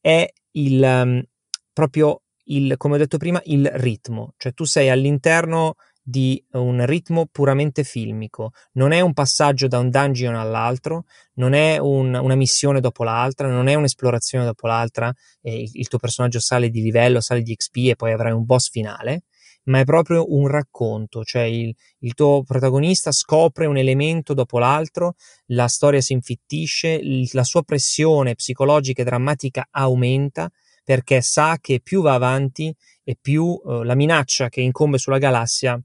è 0.00 0.26
il 0.52 0.82
um, 0.82 1.22
proprio 1.74 2.22
il, 2.50 2.76
come 2.76 2.94
ho 2.94 2.98
detto 2.98 3.18
prima, 3.18 3.40
il 3.44 3.68
ritmo, 3.74 4.34
cioè 4.36 4.52
tu 4.52 4.64
sei 4.64 4.88
all'interno 4.88 5.74
di 6.02 6.42
un 6.52 6.84
ritmo 6.86 7.26
puramente 7.30 7.84
filmico, 7.84 8.50
non 8.72 8.92
è 8.92 9.00
un 9.00 9.12
passaggio 9.12 9.68
da 9.68 9.78
un 9.78 9.90
dungeon 9.90 10.34
all'altro, 10.34 11.04
non 11.34 11.52
è 11.52 11.78
un, 11.78 12.14
una 12.14 12.34
missione 12.34 12.80
dopo 12.80 13.04
l'altra, 13.04 13.48
non 13.48 13.68
è 13.68 13.74
un'esplorazione 13.74 14.44
dopo 14.44 14.66
l'altra, 14.66 15.12
e 15.40 15.62
il, 15.62 15.70
il 15.74 15.88
tuo 15.88 15.98
personaggio 15.98 16.40
sale 16.40 16.70
di 16.70 16.82
livello, 16.82 17.20
sale 17.20 17.42
di 17.42 17.54
XP 17.54 17.76
e 17.90 17.96
poi 17.96 18.12
avrai 18.12 18.32
un 18.32 18.44
boss 18.44 18.70
finale, 18.70 19.24
ma 19.64 19.78
è 19.78 19.84
proprio 19.84 20.32
un 20.34 20.48
racconto, 20.48 21.22
cioè 21.22 21.42
il, 21.42 21.72
il, 21.98 22.14
tuo 22.14 22.42
protagonista 22.42 23.12
scopre 23.12 23.66
un 23.66 23.76
elemento 23.76 24.34
dopo 24.34 24.58
l'altro, 24.58 25.14
la 25.48 25.68
storia 25.68 26.00
si 26.00 26.12
infittisce, 26.12 26.88
il, 26.88 27.28
la 27.32 27.44
sua 27.44 27.62
pressione 27.62 28.34
psicologica 28.34 29.02
e 29.02 29.04
drammatica 29.04 29.68
aumenta 29.70 30.50
perché 30.84 31.20
sa 31.20 31.58
che 31.60 31.80
più 31.82 32.02
va 32.02 32.14
avanti 32.14 32.74
e 33.04 33.16
più 33.20 33.60
eh, 33.64 33.84
la 33.84 33.94
minaccia 33.94 34.48
che 34.48 34.60
incombe 34.60 34.98
sulla 34.98 35.18
galassia 35.18 35.80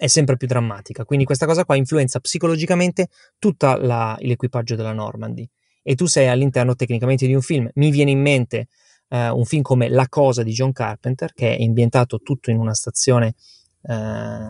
è 0.00 0.06
sempre 0.06 0.36
più 0.36 0.46
drammatica. 0.46 1.04
Quindi 1.04 1.26
questa 1.26 1.46
cosa 1.46 1.64
qua 1.64 1.76
influenza 1.76 2.20
psicologicamente 2.20 3.08
tutto 3.38 3.76
l'equipaggio 3.76 4.74
della 4.74 4.92
Normandy. 4.92 5.46
E 5.82 5.94
tu 5.94 6.06
sei 6.06 6.28
all'interno 6.28 6.74
tecnicamente 6.74 7.26
di 7.26 7.34
un 7.34 7.42
film. 7.42 7.68
Mi 7.74 7.90
viene 7.90 8.10
in 8.10 8.20
mente 8.20 8.68
eh, 9.08 9.28
un 9.28 9.44
film 9.44 9.62
come 9.62 9.88
La 9.88 10.08
cosa 10.08 10.42
di 10.42 10.52
John 10.52 10.72
Carpenter, 10.72 11.34
che 11.34 11.56
è 11.56 11.62
ambientato 11.62 12.20
tutto 12.20 12.50
in 12.50 12.58
una 12.58 12.74
stazione 12.74 13.34
eh, 13.82 14.48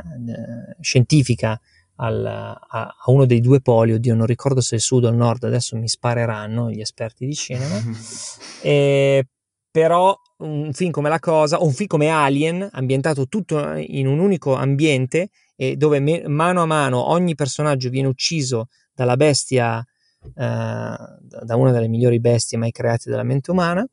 scientifica 0.81 1.61
al, 1.97 2.25
a, 2.27 2.61
a, 2.69 2.95
uno 3.07 3.27
dei 3.27 3.41
due 3.41 3.61
poli, 3.61 3.93
oddio 3.93 4.15
non 4.15 4.27
ricordo 4.27 4.61
se 4.61 4.77
il 4.77 4.81
sud 4.81 5.05
o 5.05 5.09
il 5.09 5.17
nord, 5.17 5.45
adesso 5.45 5.77
mi 5.77 5.89
spareranno 5.89 6.71
gli 6.71 6.81
esperti 6.81 7.27
di 7.27 7.35
cinema, 7.35 7.81
e, 8.63 9.27
però 9.71 10.17
un 10.39 10.73
film 10.73 10.91
come 10.91 11.09
La 11.09 11.19
Cosa, 11.19 11.61
o 11.61 11.65
un 11.65 11.73
film 11.73 11.89
come 11.89 12.09
Alien, 12.09 12.69
ambientato 12.73 13.27
tutto 13.27 13.75
in 13.75 14.07
un 14.07 14.19
unico 14.19 14.55
ambiente, 14.55 15.31
e 15.55 15.77
dove 15.77 16.01
me, 16.01 16.27
mano 16.27 16.63
a 16.63 16.67
mano 16.67 17.11
ogni 17.11 17.35
personaggio 17.35 17.91
viene 17.91 18.09
ucciso 18.09 18.69
dalla 18.95 19.17
bestia, 19.17 19.79
eh, 19.81 20.33
da 20.35 21.57
una 21.57 21.71
delle 21.71 21.89
migliori 21.89 22.21
bestie 22.21 22.59
mai 22.59 22.71
create 22.71 23.11
dalla 23.11 23.23
mente 23.23 23.51
umana, 23.51 23.87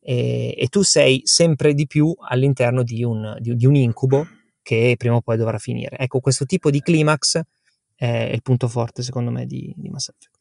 e, 0.00 0.54
e 0.56 0.66
tu 0.68 0.82
sei 0.82 1.20
sempre 1.24 1.74
di 1.74 1.86
più 1.86 2.14
all'interno 2.18 2.82
di 2.82 3.04
un, 3.04 3.36
di, 3.38 3.54
di 3.54 3.66
un, 3.66 3.74
incubo 3.74 4.26
che 4.62 4.94
prima 4.96 5.16
o 5.16 5.20
poi 5.20 5.36
dovrà 5.36 5.58
finire. 5.58 5.98
Ecco, 5.98 6.20
questo 6.20 6.46
tipo 6.46 6.70
di 6.70 6.80
climax 6.80 7.40
è 7.94 8.30
il 8.32 8.40
punto 8.40 8.68
forte 8.68 9.02
secondo 9.02 9.30
me 9.30 9.44
di, 9.44 9.74
di 9.76 9.90
Mass 9.90 10.08
Effect. 10.08 10.39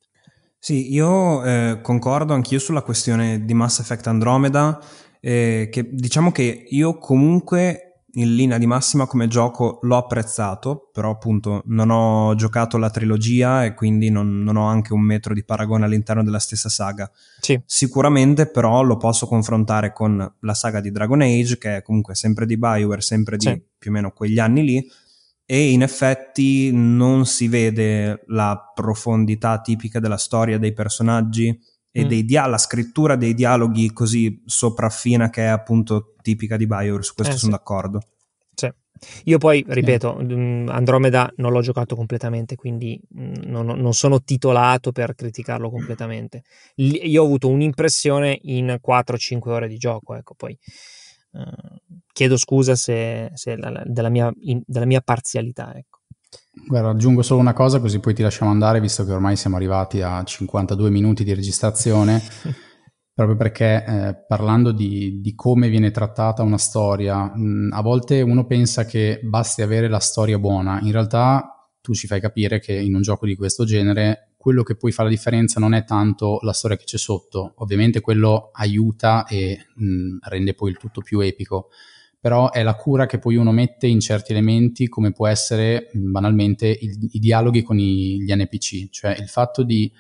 Sì, 0.60 0.91
io 0.91 1.43
eh, 1.43 1.80
concordo 1.82 2.34
anch'io 2.34 2.60
sulla 2.60 2.82
questione 2.82 3.45
di 3.45 3.53
Mass 3.53 3.80
Effect 3.80 4.07
Andromeda, 4.07 4.80
eh, 5.22 5.70
che 5.72 5.88
diciamo 5.89 6.32
che 6.32 6.66
io 6.68 6.97
comunque 6.97 7.89
in 8.14 8.36
linea 8.36 8.57
di 8.57 8.66
massima 8.66 9.05
come 9.05 9.28
gioco 9.28 9.80
l'ho 9.84 9.97
apprezzato, 9.97 10.89
però 10.91 11.12
appunto 11.12 11.62
non 11.66 11.89
ho 11.91 12.34
giocato 12.36 12.78
la 12.78 12.89
trilogia 12.89 13.64
e 13.64 13.74
quindi 13.74 14.10
non, 14.10 14.41
non 14.41 14.55
ho 14.55 14.68
anche 14.68 14.93
un 14.93 15.01
metro 15.01 15.34
di 15.34 15.43
paragone 15.43 15.86
all'interno 15.86 16.24
della 16.24 16.39
stessa 16.39 16.70
saga. 16.70 17.10
Sì. 17.39 17.60
Sicuramente 17.66 18.47
però 18.47 18.82
lo 18.82 18.97
posso 18.97 19.28
confrontare 19.28 19.93
con 19.93 20.34
la 20.39 20.53
saga 20.53 20.82
di 20.82 20.91
Dragon 20.91 21.22
Age, 21.22 21.57
che 21.57 21.78
è 21.78 21.82
comunque 21.82 22.16
sempre 22.16 22.45
di 22.45 22.57
Bioware, 22.57 23.01
sempre 23.01 23.38
di 23.38 23.45
sì. 23.45 23.62
più 23.78 23.91
o 23.91 23.93
meno 23.93 24.12
quegli 24.12 24.39
anni 24.39 24.64
lì, 24.64 24.91
e 25.51 25.71
in 25.71 25.81
effetti 25.81 26.69
non 26.71 27.25
si 27.25 27.47
vede 27.47 28.21
la 28.27 28.71
profondità 28.71 29.59
tipica 29.61 29.99
della 29.99 30.17
storia 30.17 30.59
dei 30.59 30.73
personaggi 30.73 31.59
e 31.91 32.05
mm. 32.05 32.07
dia- 32.19 32.45
la 32.45 32.59
scrittura 32.59 33.15
dei 33.15 33.33
dialoghi 33.33 33.91
così 33.91 34.43
sopraffina 34.45 35.31
che 35.31 35.45
è 35.45 35.47
appunto 35.47 36.13
tipica 36.21 36.55
di 36.55 36.67
Bioware, 36.67 37.01
su 37.01 37.15
questo 37.15 37.33
eh, 37.33 37.37
sono 37.39 37.53
sì. 37.53 37.57
d'accordo. 37.57 37.99
Sì. 38.53 38.71
Io 39.23 39.39
poi, 39.39 39.65
ripeto, 39.67 40.19
mm, 40.21 40.69
Andromeda 40.69 41.33
non 41.37 41.51
l'ho 41.51 41.61
giocato 41.61 41.95
completamente, 41.95 42.55
quindi 42.55 43.01
mm, 43.17 43.33
non, 43.45 43.65
non, 43.65 43.93
sono 43.95 44.21
titolato 44.21 44.91
per 44.91 45.15
criticarlo 45.15 45.71
completamente. 45.71 46.43
Io 46.75 47.23
ho 47.23 47.25
avuto 47.25 47.47
un'impressione 47.47 48.37
in 48.43 48.77
4-5 48.79 49.49
ore 49.49 49.67
di 49.67 49.77
gioco, 49.77 50.13
ecco, 50.13 50.35
poi 50.35 50.55
chiedo 52.11 52.38
scusa 52.38 52.75
se, 52.75 53.32
se 53.34 53.55
la, 53.55 53.84
della, 53.86 54.09
mia, 54.09 54.32
in, 54.41 54.61
della 54.65 54.86
mia 54.86 55.01
parzialità, 55.01 55.73
ecco. 55.75 55.99
Guarda, 56.67 56.89
aggiungo 56.89 57.21
solo 57.21 57.39
una 57.39 57.53
cosa 57.53 57.80
così 57.80 57.99
poi 57.99 58.13
ti 58.13 58.21
lasciamo 58.21 58.51
andare, 58.51 58.82
visto 58.82 59.05
che 59.05 59.11
ormai 59.11 59.36
siamo 59.36 59.55
arrivati 59.55 60.01
a 60.01 60.23
52 60.23 60.89
minuti 60.89 61.23
di 61.23 61.34
registrazione, 61.34 62.21
proprio 63.13 63.38
perché 63.38 63.84
eh, 63.86 64.25
parlando 64.27 64.71
di, 64.71 65.21
di, 65.21 65.34
come 65.36 65.69
viene 65.69 65.91
trattata 65.91 66.43
una 66.43 66.57
storia, 66.57 67.32
mh, 67.34 67.69
a 67.71 67.82
volte 67.82 68.21
uno 68.21 68.45
pensa 68.45 68.86
che 68.86 69.19
basti 69.23 69.61
avere 69.61 69.88
la 69.88 69.99
storia 69.99 70.38
buona, 70.38 70.80
in 70.82 70.91
realtà 70.91 71.69
tu 71.82 71.93
ci 71.93 72.07
fai 72.07 72.19
capire 72.19 72.59
che 72.59 72.73
in 72.73 72.93
un 72.93 73.01
gioco 73.01 73.25
di 73.25 73.36
questo 73.36 73.63
genere 73.63 74.28
quello 74.39 74.63
che 74.63 74.77
poi 74.77 74.93
fa 74.93 75.03
la 75.03 75.09
differenza 75.09 75.59
non 75.59 75.73
è 75.73 75.83
tanto 75.83 76.39
la 76.43 76.53
storia 76.53 76.77
che 76.77 76.85
c'è 76.85 76.97
sotto, 76.97 77.55
ovviamente 77.57 77.99
quello 77.99 78.51
aiuta 78.53 79.25
e 79.27 79.65
mh, 79.75 80.19
rende 80.29 80.53
poi 80.53 80.69
il 80.69 80.77
tutto 80.77 81.01
più 81.01 81.19
epico, 81.19 81.67
però 82.17 82.49
è 82.49 82.63
la 82.63 82.75
cura 82.75 83.05
che 83.05 83.19
poi 83.19 83.35
uno 83.35 83.51
mette 83.51 83.87
in 83.87 83.99
certi 83.99 84.31
elementi 84.31 84.87
come 84.87 85.11
può 85.11 85.27
essere 85.27 85.89
banalmente 85.91 86.67
il, 86.67 87.09
i 87.11 87.19
dialoghi 87.19 87.63
con 87.63 87.79
i, 87.79 88.21
gli 88.21 88.33
NPC, 88.33 88.87
cioè 88.91 89.13
il 89.19 89.27
fatto 89.27 89.61
di 89.63 89.91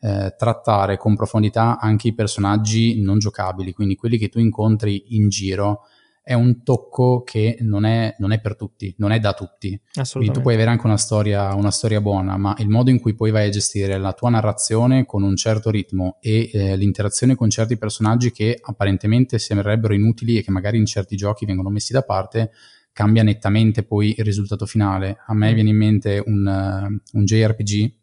eh, 0.00 0.34
trattare 0.36 0.98
con 0.98 1.16
profondità 1.16 1.78
anche 1.78 2.08
i 2.08 2.14
personaggi 2.14 3.00
non 3.00 3.18
giocabili, 3.18 3.72
quindi 3.72 3.96
quelli 3.96 4.18
che 4.18 4.28
tu 4.28 4.38
incontri 4.38 5.16
in 5.16 5.30
giro 5.30 5.84
è 6.28 6.34
un 6.34 6.62
tocco 6.62 7.22
che 7.22 7.56
non 7.60 7.86
è, 7.86 8.14
non 8.18 8.32
è 8.32 8.40
per 8.42 8.54
tutti, 8.54 8.94
non 8.98 9.12
è 9.12 9.18
da 9.18 9.32
tutti. 9.32 9.80
Quindi 10.12 10.30
tu 10.30 10.42
puoi 10.42 10.52
avere 10.52 10.68
anche 10.68 10.84
una 10.84 10.98
storia, 10.98 11.54
una 11.54 11.70
storia, 11.70 12.02
buona, 12.02 12.36
ma 12.36 12.54
il 12.58 12.68
modo 12.68 12.90
in 12.90 13.00
cui 13.00 13.14
poi 13.14 13.30
vai 13.30 13.46
a 13.46 13.50
gestire 13.50 13.96
la 13.96 14.12
tua 14.12 14.28
narrazione 14.28 15.06
con 15.06 15.22
un 15.22 15.36
certo 15.36 15.70
ritmo 15.70 16.18
e 16.20 16.50
eh, 16.52 16.76
l'interazione 16.76 17.34
con 17.34 17.48
certi 17.48 17.78
personaggi 17.78 18.30
che 18.30 18.58
apparentemente 18.60 19.38
sembrerebbero 19.38 19.94
inutili 19.94 20.36
e 20.36 20.42
che 20.42 20.50
magari 20.50 20.76
in 20.76 20.84
certi 20.84 21.16
giochi 21.16 21.46
vengono 21.46 21.70
messi 21.70 21.94
da 21.94 22.02
parte, 22.02 22.50
cambia 22.92 23.22
nettamente 23.22 23.82
poi 23.82 24.14
il 24.18 24.22
risultato 24.22 24.66
finale. 24.66 25.20
A 25.28 25.34
me 25.34 25.50
mm. 25.50 25.54
viene 25.54 25.70
in 25.70 25.76
mente 25.78 26.22
un, 26.26 26.44
uh, 26.44 27.16
un 27.16 27.24
JRPG 27.24 27.94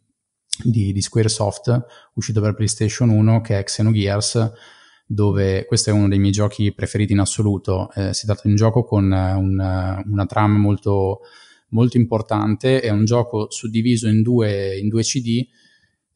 di, 0.63 0.91
di 0.91 1.01
Squaresoft 1.01 1.86
uscito 2.15 2.41
per 2.41 2.55
PlayStation 2.55 3.09
1 3.09 3.41
che 3.41 3.59
è 3.59 3.63
Xenogears 3.63 4.51
dove 5.06 5.66
questo 5.66 5.91
è 5.91 5.93
uno 5.93 6.08
dei 6.08 6.20
miei 6.20 6.32
giochi 6.32 6.74
preferiti 6.74 7.14
in 7.14 7.20
assoluto. 7.20 7.91
Eh, 7.93 8.14
si 8.14 8.26
tratta 8.26 8.41
di 8.43 8.49
un 8.49 8.56
gioco 8.56 8.84
con 8.84 9.12
eh, 9.12 9.34
un, 9.34 10.03
una 10.06 10.26
trama 10.26 10.58
molto, 10.58 11.20
molto 11.70 11.97
importante, 11.97 12.82
è 12.82 12.89
un 12.89 13.06
gioco 13.06 13.51
suddiviso 13.51 14.08
in 14.08 14.22
due, 14.22 14.78
in 14.78 14.89
due 14.89 15.03
CD. 15.03 15.45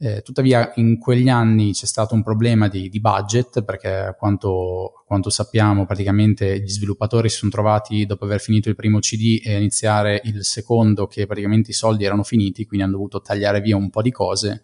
Eh, 0.01 0.21
tuttavia 0.21 0.71
in 0.75 0.97
quegli 0.97 1.27
anni 1.27 1.73
c'è 1.73 1.85
stato 1.85 2.15
un 2.15 2.23
problema 2.23 2.69
di, 2.69 2.87
di 2.87 3.01
budget 3.01 3.63
perché 3.65 3.93
a 3.93 4.13
quanto, 4.13 5.03
quanto, 5.05 5.29
sappiamo 5.29 5.85
praticamente 5.85 6.61
gli 6.61 6.69
sviluppatori 6.69 7.27
si 7.27 7.39
sono 7.39 7.51
trovati 7.51 8.05
dopo 8.05 8.23
aver 8.23 8.39
finito 8.39 8.69
il 8.69 8.75
primo 8.75 8.99
CD 8.99 9.41
e 9.43 9.57
iniziare 9.57 10.21
il 10.23 10.45
secondo 10.45 11.05
che 11.05 11.25
praticamente 11.25 11.71
i 11.71 11.73
soldi 11.73 12.05
erano 12.05 12.23
finiti 12.23 12.65
quindi 12.65 12.85
hanno 12.85 12.95
dovuto 12.95 13.19
tagliare 13.19 13.59
via 13.59 13.75
un 13.75 13.89
po' 13.89 14.01
di 14.01 14.11
cose 14.11 14.61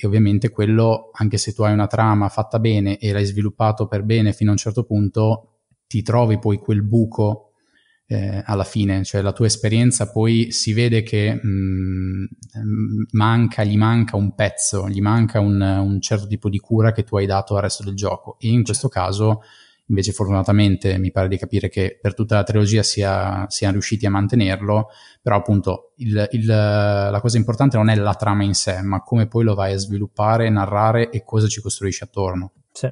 e 0.00 0.06
ovviamente 0.06 0.50
quello, 0.50 1.10
anche 1.12 1.38
se 1.38 1.52
tu 1.52 1.64
hai 1.64 1.72
una 1.72 1.88
trama 1.88 2.28
fatta 2.28 2.60
bene 2.60 2.98
e 2.98 3.10
l'hai 3.10 3.24
sviluppato 3.24 3.88
per 3.88 4.04
bene 4.04 4.32
fino 4.32 4.50
a 4.50 4.52
un 4.52 4.58
certo 4.58 4.84
punto, 4.84 5.48
ti 5.88 6.02
trovi 6.02 6.38
poi 6.38 6.58
quel 6.58 6.82
buco 6.82 7.48
eh, 8.06 8.40
alla 8.46 8.62
fine, 8.62 9.02
cioè 9.02 9.22
la 9.22 9.32
tua 9.32 9.46
esperienza 9.46 10.10
poi 10.12 10.52
si 10.52 10.72
vede 10.72 11.02
che 11.02 11.34
mh, 11.34 11.48
mm, 11.48 12.24
manca, 13.10 13.64
gli 13.64 13.76
manca 13.76 14.16
un 14.16 14.36
pezzo, 14.36 14.88
gli 14.88 15.00
manca 15.00 15.40
un, 15.40 15.60
un, 15.60 16.00
certo 16.00 16.28
tipo 16.28 16.48
di 16.48 16.60
cura 16.60 16.92
che 16.92 17.02
tu 17.02 17.16
hai 17.16 17.26
dato 17.26 17.56
al 17.56 17.62
resto 17.62 17.82
del 17.82 17.96
gioco. 17.96 18.36
E 18.38 18.50
in 18.50 18.62
questo 18.62 18.88
caso 18.88 19.42
invece 19.88 20.12
fortunatamente 20.12 20.98
mi 20.98 21.10
pare 21.10 21.28
di 21.28 21.36
capire 21.36 21.68
che 21.68 21.98
per 22.00 22.14
tutta 22.14 22.36
la 22.36 22.42
trilogia 22.42 22.82
sia, 22.82 23.46
siano 23.48 23.72
riusciti 23.74 24.06
a 24.06 24.10
mantenerlo, 24.10 24.88
però 25.20 25.36
appunto 25.36 25.92
il, 25.96 26.28
il, 26.32 26.46
la 26.46 27.18
cosa 27.20 27.36
importante 27.36 27.76
non 27.76 27.88
è 27.88 27.96
la 27.96 28.14
trama 28.14 28.44
in 28.44 28.54
sé, 28.54 28.80
ma 28.82 29.02
come 29.02 29.26
poi 29.26 29.44
lo 29.44 29.54
vai 29.54 29.72
a 29.72 29.78
sviluppare, 29.78 30.50
narrare 30.50 31.10
e 31.10 31.24
cosa 31.24 31.46
ci 31.46 31.60
costruisci 31.60 32.04
attorno. 32.04 32.52
Sì. 32.72 32.90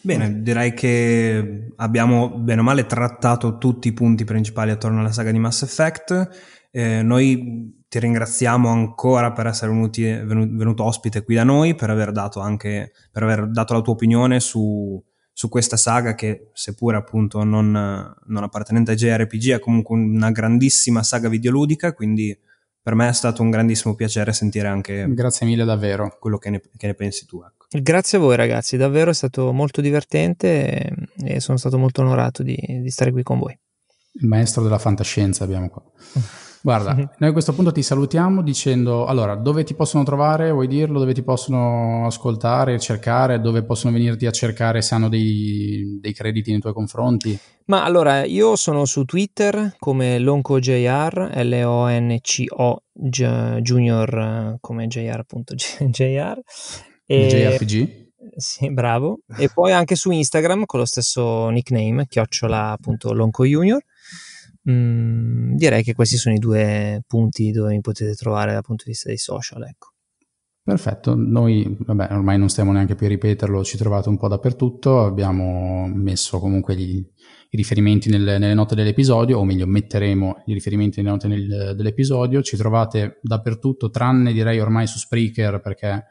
Bene, 0.00 0.42
direi 0.42 0.72
che 0.74 1.72
abbiamo 1.76 2.30
bene 2.30 2.60
o 2.60 2.64
male 2.64 2.86
trattato 2.86 3.58
tutti 3.58 3.88
i 3.88 3.92
punti 3.92 4.24
principali 4.24 4.70
attorno 4.70 5.00
alla 5.00 5.12
saga 5.12 5.32
di 5.32 5.38
Mass 5.38 5.62
Effect. 5.62 6.66
Eh, 6.70 7.02
noi 7.02 7.77
ti 7.88 7.98
ringraziamo 7.98 8.68
ancora 8.68 9.32
per 9.32 9.46
essere 9.46 9.72
venuti, 9.72 10.02
venuto, 10.02 10.56
venuto, 10.56 10.84
ospite 10.84 11.24
qui 11.24 11.34
da 11.34 11.44
noi, 11.44 11.74
per 11.74 11.88
aver 11.88 12.12
dato 12.12 12.40
anche 12.40 12.92
per 13.10 13.22
aver 13.22 13.48
dato 13.48 13.72
la 13.72 13.80
tua 13.80 13.94
opinione 13.94 14.40
su, 14.40 15.02
su 15.32 15.48
questa 15.48 15.78
saga 15.78 16.14
che 16.14 16.50
seppure 16.52 16.98
appunto 16.98 17.42
non, 17.44 17.70
non, 17.70 18.42
appartenente 18.42 18.90
ai 18.90 18.96
JRPG 18.98 19.52
è 19.52 19.58
comunque 19.58 19.96
una 19.96 20.30
grandissima 20.30 21.02
saga 21.02 21.30
videoludica, 21.30 21.94
quindi 21.94 22.38
per 22.80 22.94
me 22.94 23.08
è 23.08 23.12
stato 23.12 23.40
un 23.42 23.50
grandissimo 23.50 23.94
piacere 23.94 24.32
sentire 24.32 24.68
anche 24.68 25.06
grazie 25.08 25.46
mille 25.46 25.64
davvero 25.64 26.16
quello 26.20 26.36
che 26.36 26.50
ne, 26.50 26.60
che 26.76 26.86
ne 26.86 26.94
pensi 26.94 27.24
tu. 27.24 27.42
Ecco. 27.42 27.66
Grazie 27.70 28.18
a 28.18 28.20
voi 28.20 28.36
ragazzi, 28.36 28.76
davvero 28.76 29.10
è 29.10 29.14
stato 29.14 29.50
molto 29.52 29.80
divertente 29.80 30.70
e, 30.70 30.94
e 31.24 31.40
sono 31.40 31.56
stato 31.56 31.78
molto 31.78 32.02
onorato 32.02 32.42
di, 32.42 32.56
di 32.56 32.90
stare 32.90 33.12
qui 33.12 33.22
con 33.22 33.38
voi. 33.38 33.58
Il 34.20 34.26
maestro 34.26 34.62
della 34.62 34.78
fantascienza 34.78 35.44
abbiamo 35.44 35.68
qua. 35.68 35.82
Guarda, 36.60 36.94
noi 36.94 37.28
a 37.28 37.32
questo 37.32 37.52
punto 37.52 37.72
ti 37.72 37.82
salutiamo 37.82 38.42
dicendo, 38.42 39.06
allora, 39.06 39.34
dove 39.36 39.64
ti 39.64 39.74
possono 39.74 40.02
trovare, 40.02 40.50
vuoi 40.50 40.66
dirlo, 40.66 40.98
dove 40.98 41.14
ti 41.14 41.22
possono 41.22 42.06
ascoltare, 42.06 42.78
cercare, 42.78 43.40
dove 43.40 43.62
possono 43.62 43.92
venirti 43.92 44.26
a 44.26 44.30
cercare 44.30 44.82
se 44.82 44.94
hanno 44.94 45.08
dei, 45.08 45.98
dei 46.00 46.12
crediti 46.12 46.50
nei 46.50 46.60
tuoi 46.60 46.72
confronti? 46.72 47.38
Ma 47.66 47.84
allora, 47.84 48.24
io 48.24 48.56
sono 48.56 48.84
su 48.86 49.04
Twitter 49.04 49.76
come 49.78 50.18
LoncoJR, 50.18 51.32
L-O-N-C-O 51.44 52.82
Junior 52.92 54.56
come 54.60 54.86
JR.jr. 54.86 56.40
E... 57.10 57.26
JRPG? 57.26 58.08
Sì, 58.36 58.70
bravo. 58.70 59.20
E 59.38 59.48
poi 59.48 59.72
anche 59.72 59.94
su 59.94 60.10
Instagram 60.10 60.66
con 60.66 60.80
lo 60.80 60.84
stesso 60.84 61.48
nickname, 61.48 62.06
chiocciola 62.06 62.72
appunto 62.72 63.14
Lonco 63.14 63.44
Junior. 63.44 63.82
Mm, 64.70 65.54
direi 65.54 65.82
che 65.82 65.94
questi 65.94 66.16
sono 66.16 66.34
i 66.34 66.38
due 66.38 67.02
punti 67.06 67.50
dove 67.50 67.70
mi 67.70 67.80
potete 67.80 68.14
trovare 68.14 68.52
dal 68.52 68.62
punto 68.62 68.84
di 68.84 68.90
vista 68.90 69.08
dei 69.08 69.18
social, 69.18 69.62
ecco. 69.62 69.92
Perfetto, 70.68 71.14
noi 71.16 71.78
vabbè, 71.78 72.08
ormai 72.10 72.36
non 72.36 72.50
stiamo 72.50 72.72
neanche 72.72 72.94
più 72.94 73.06
a 73.06 73.08
ripeterlo, 73.08 73.64
ci 73.64 73.78
trovate 73.78 74.10
un 74.10 74.18
po' 74.18 74.28
dappertutto, 74.28 75.02
abbiamo 75.02 75.86
messo 75.86 76.38
comunque 76.38 76.76
gli, 76.76 76.98
i 77.50 77.56
riferimenti 77.56 78.10
nelle, 78.10 78.36
nelle, 78.36 78.52
note 78.52 78.74
dell'episodio, 78.74 79.38
o 79.38 79.44
meglio 79.46 79.66
metteremo 79.66 80.42
i 80.44 80.52
riferimenti 80.52 81.00
nelle 81.00 81.12
note 81.12 81.28
nel, 81.28 81.74
dell'episodio, 81.74 82.42
ci 82.42 82.58
trovate 82.58 83.18
dappertutto, 83.22 83.88
tranne 83.88 84.34
direi 84.34 84.60
ormai 84.60 84.86
su 84.86 84.98
Spreaker 84.98 85.62
perché 85.62 86.04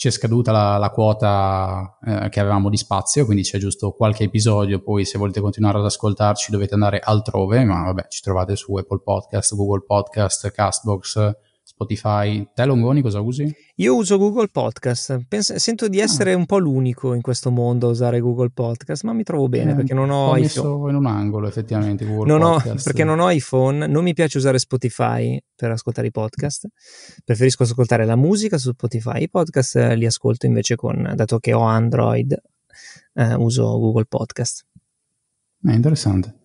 ci 0.00 0.08
è 0.08 0.10
scaduta 0.10 0.50
la, 0.50 0.78
la 0.78 0.88
quota 0.88 1.98
eh, 2.02 2.30
che 2.30 2.40
avevamo 2.40 2.70
di 2.70 2.78
spazio, 2.78 3.26
quindi 3.26 3.42
c'è 3.42 3.58
giusto 3.58 3.92
qualche 3.92 4.24
episodio, 4.24 4.80
poi 4.80 5.04
se 5.04 5.18
volete 5.18 5.42
continuare 5.42 5.76
ad 5.76 5.84
ascoltarci 5.84 6.50
dovete 6.50 6.72
andare 6.72 7.00
altrove, 7.00 7.62
ma 7.66 7.82
vabbè, 7.82 8.06
ci 8.08 8.22
trovate 8.22 8.56
su 8.56 8.74
Apple 8.76 9.02
Podcast, 9.04 9.54
Google 9.54 9.84
Podcast, 9.86 10.50
Castbox, 10.52 11.32
Spotify. 11.80 12.46
Te 12.54 12.66
Longoni 12.66 13.00
cosa 13.00 13.20
usi? 13.20 13.50
Io 13.76 13.96
uso 13.96 14.18
Google 14.18 14.48
Podcast. 14.48 15.24
Penso, 15.26 15.58
sento 15.58 15.88
di 15.88 15.98
essere 15.98 16.34
ah. 16.34 16.36
un 16.36 16.44
po' 16.44 16.58
l'unico 16.58 17.14
in 17.14 17.22
questo 17.22 17.50
mondo 17.50 17.86
a 17.86 17.90
usare 17.90 18.20
Google 18.20 18.50
Podcast, 18.50 19.02
ma 19.04 19.14
mi 19.14 19.22
trovo 19.22 19.48
bene 19.48 19.72
eh, 19.72 19.74
perché 19.74 19.94
non 19.94 20.10
ho 20.10 20.36
iPhone. 20.36 20.90
in 20.90 20.96
un 20.96 21.06
angolo 21.06 21.48
effettivamente 21.48 22.04
Google 22.04 22.26
non 22.26 22.40
Podcast. 22.40 22.80
Ho, 22.80 22.82
perché 22.84 23.04
non 23.04 23.18
ho 23.18 23.30
iPhone, 23.30 23.86
non 23.86 24.02
mi 24.02 24.12
piace 24.12 24.36
usare 24.36 24.58
Spotify 24.58 25.42
per 25.56 25.70
ascoltare 25.70 26.08
i 26.08 26.10
podcast. 26.10 26.66
Preferisco 27.24 27.62
ascoltare 27.62 28.04
la 28.04 28.16
musica 28.16 28.58
su 28.58 28.72
Spotify. 28.72 29.22
I 29.22 29.30
podcast 29.30 29.76
li 29.94 30.04
ascolto 30.04 30.44
invece 30.44 30.76
con, 30.76 31.12
dato 31.14 31.38
che 31.38 31.54
ho 31.54 31.62
Android, 31.62 32.38
eh, 33.14 33.34
uso 33.34 33.78
Google 33.78 34.04
Podcast. 34.04 34.66
È 35.62 35.72
interessante. 35.72 36.39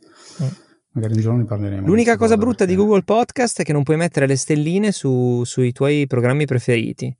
Magari 0.95 1.13
un 1.15 1.19
giorno 1.19 1.39
ne 1.39 1.45
parleremo. 1.45 1.87
L'unica 1.87 2.15
cosa 2.15 2.37
brutta 2.37 2.59
perché... 2.59 2.73
di 2.73 2.79
Google 2.79 3.03
Podcast 3.03 3.59
è 3.59 3.63
che 3.63 3.73
non 3.73 3.83
puoi 3.83 3.97
mettere 3.97 4.27
le 4.27 4.37
stelline 4.37 4.93
su, 4.93 5.43
sui 5.43 5.73
tuoi 5.73 6.07
programmi 6.07 6.45
preferiti. 6.45 7.13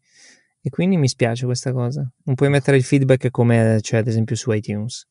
E 0.62 0.70
quindi 0.70 0.96
mi 0.96 1.10
spiace 1.10 1.46
questa 1.46 1.74
cosa. 1.74 2.10
Non 2.24 2.36
puoi 2.36 2.50
mettere 2.50 2.78
il 2.78 2.84
feedback 2.84 3.30
come 3.32 3.80
c'è 3.82 3.98
ad 3.98 4.08
esempio 4.08 4.36
su 4.38 4.52
iTunes. 4.52 5.06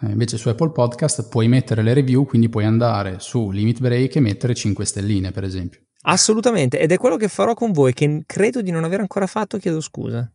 Eh, 0.00 0.10
invece 0.10 0.38
su 0.38 0.48
Apple 0.48 0.72
Podcast 0.72 1.28
puoi 1.28 1.48
mettere 1.48 1.82
le 1.82 1.92
review, 1.92 2.24
quindi 2.24 2.48
puoi 2.48 2.64
andare 2.64 3.16
su 3.18 3.50
Limit 3.50 3.80
Break 3.80 4.16
e 4.16 4.20
mettere 4.20 4.54
5 4.54 4.84
stelline, 4.86 5.30
per 5.30 5.44
esempio. 5.44 5.82
Assolutamente, 6.04 6.80
ed 6.80 6.90
è 6.92 6.96
quello 6.96 7.16
che 7.16 7.28
farò 7.28 7.52
con 7.52 7.72
voi, 7.72 7.92
che 7.92 8.22
credo 8.26 8.62
di 8.62 8.70
non 8.70 8.84
aver 8.84 9.00
ancora 9.00 9.26
fatto, 9.26 9.58
chiedo 9.58 9.82
scusa. 9.82 10.28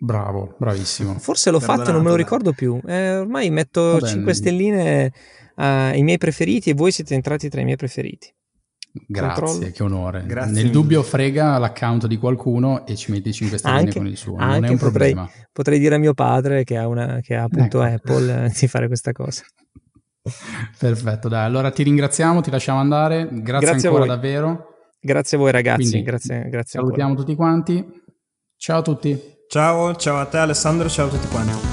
Bravo, 0.00 0.56
bravissimo. 0.58 1.18
Forse 1.18 1.50
l'ho 1.50 1.58
Perdonato, 1.58 1.84
fatto, 1.84 1.96
non 1.96 2.04
me 2.04 2.10
lo 2.10 2.16
ricordo 2.16 2.52
più. 2.52 2.80
Eh, 2.84 3.18
ormai 3.18 3.50
metto 3.50 3.92
Vabbè, 3.92 4.06
5 4.06 4.34
stelline 4.34 5.12
uh, 5.58 5.94
i 5.94 6.02
miei 6.02 6.18
preferiti 6.18 6.70
e 6.70 6.74
voi 6.74 6.92
siete 6.92 7.14
entrati 7.14 7.48
tra 7.48 7.60
i 7.60 7.64
miei 7.64 7.76
preferiti. 7.76 8.32
Grazie, 9.06 9.42
Controllo. 9.42 9.72
che 9.72 9.82
onore. 9.82 10.24
Grazie 10.26 10.52
Nel 10.52 10.62
mille. 10.62 10.72
dubbio 10.72 11.02
frega 11.02 11.58
l'account 11.58 12.06
di 12.06 12.16
qualcuno 12.16 12.86
e 12.86 12.96
ci 12.96 13.10
metti 13.10 13.32
5 13.32 13.58
stelline 13.58 13.80
anche, 13.80 13.98
con 13.98 14.06
il 14.06 14.16
suo, 14.16 14.36
non 14.36 14.64
è 14.64 14.68
un 14.68 14.78
potrei, 14.78 14.78
problema. 14.78 15.30
Potrei 15.52 15.78
dire 15.78 15.94
a 15.96 15.98
mio 15.98 16.14
padre 16.14 16.64
che 16.64 16.76
ha, 16.76 16.88
una, 16.88 17.20
che 17.20 17.34
ha 17.34 17.44
appunto 17.44 17.82
ecco. 17.82 18.12
Apple 18.12 18.46
eh, 18.46 18.52
di 18.58 18.66
fare 18.66 18.86
questa 18.86 19.12
cosa. 19.12 19.42
Perfetto, 20.78 21.28
dai, 21.28 21.44
allora 21.44 21.70
ti 21.70 21.82
ringraziamo, 21.82 22.40
ti 22.40 22.50
lasciamo 22.50 22.80
andare, 22.80 23.28
grazie, 23.30 23.68
grazie 23.68 23.88
ancora 23.88 24.06
davvero. 24.06 24.66
Grazie 25.00 25.36
a 25.36 25.40
voi 25.40 25.52
ragazzi, 25.52 25.90
Quindi, 25.90 26.02
grazie, 26.02 26.48
grazie 26.48 26.80
Salutiamo 26.80 27.10
ancora. 27.10 27.26
tutti 27.26 27.36
quanti, 27.36 27.86
ciao 28.56 28.78
a 28.78 28.82
tutti. 28.82 29.36
Ciao, 29.48 29.94
ciao 29.94 30.18
a 30.18 30.26
te 30.26 30.38
Alessandro, 30.38 30.88
ciao 30.88 31.06
a 31.06 31.10
tutti 31.10 31.28
quanti. 31.28 31.67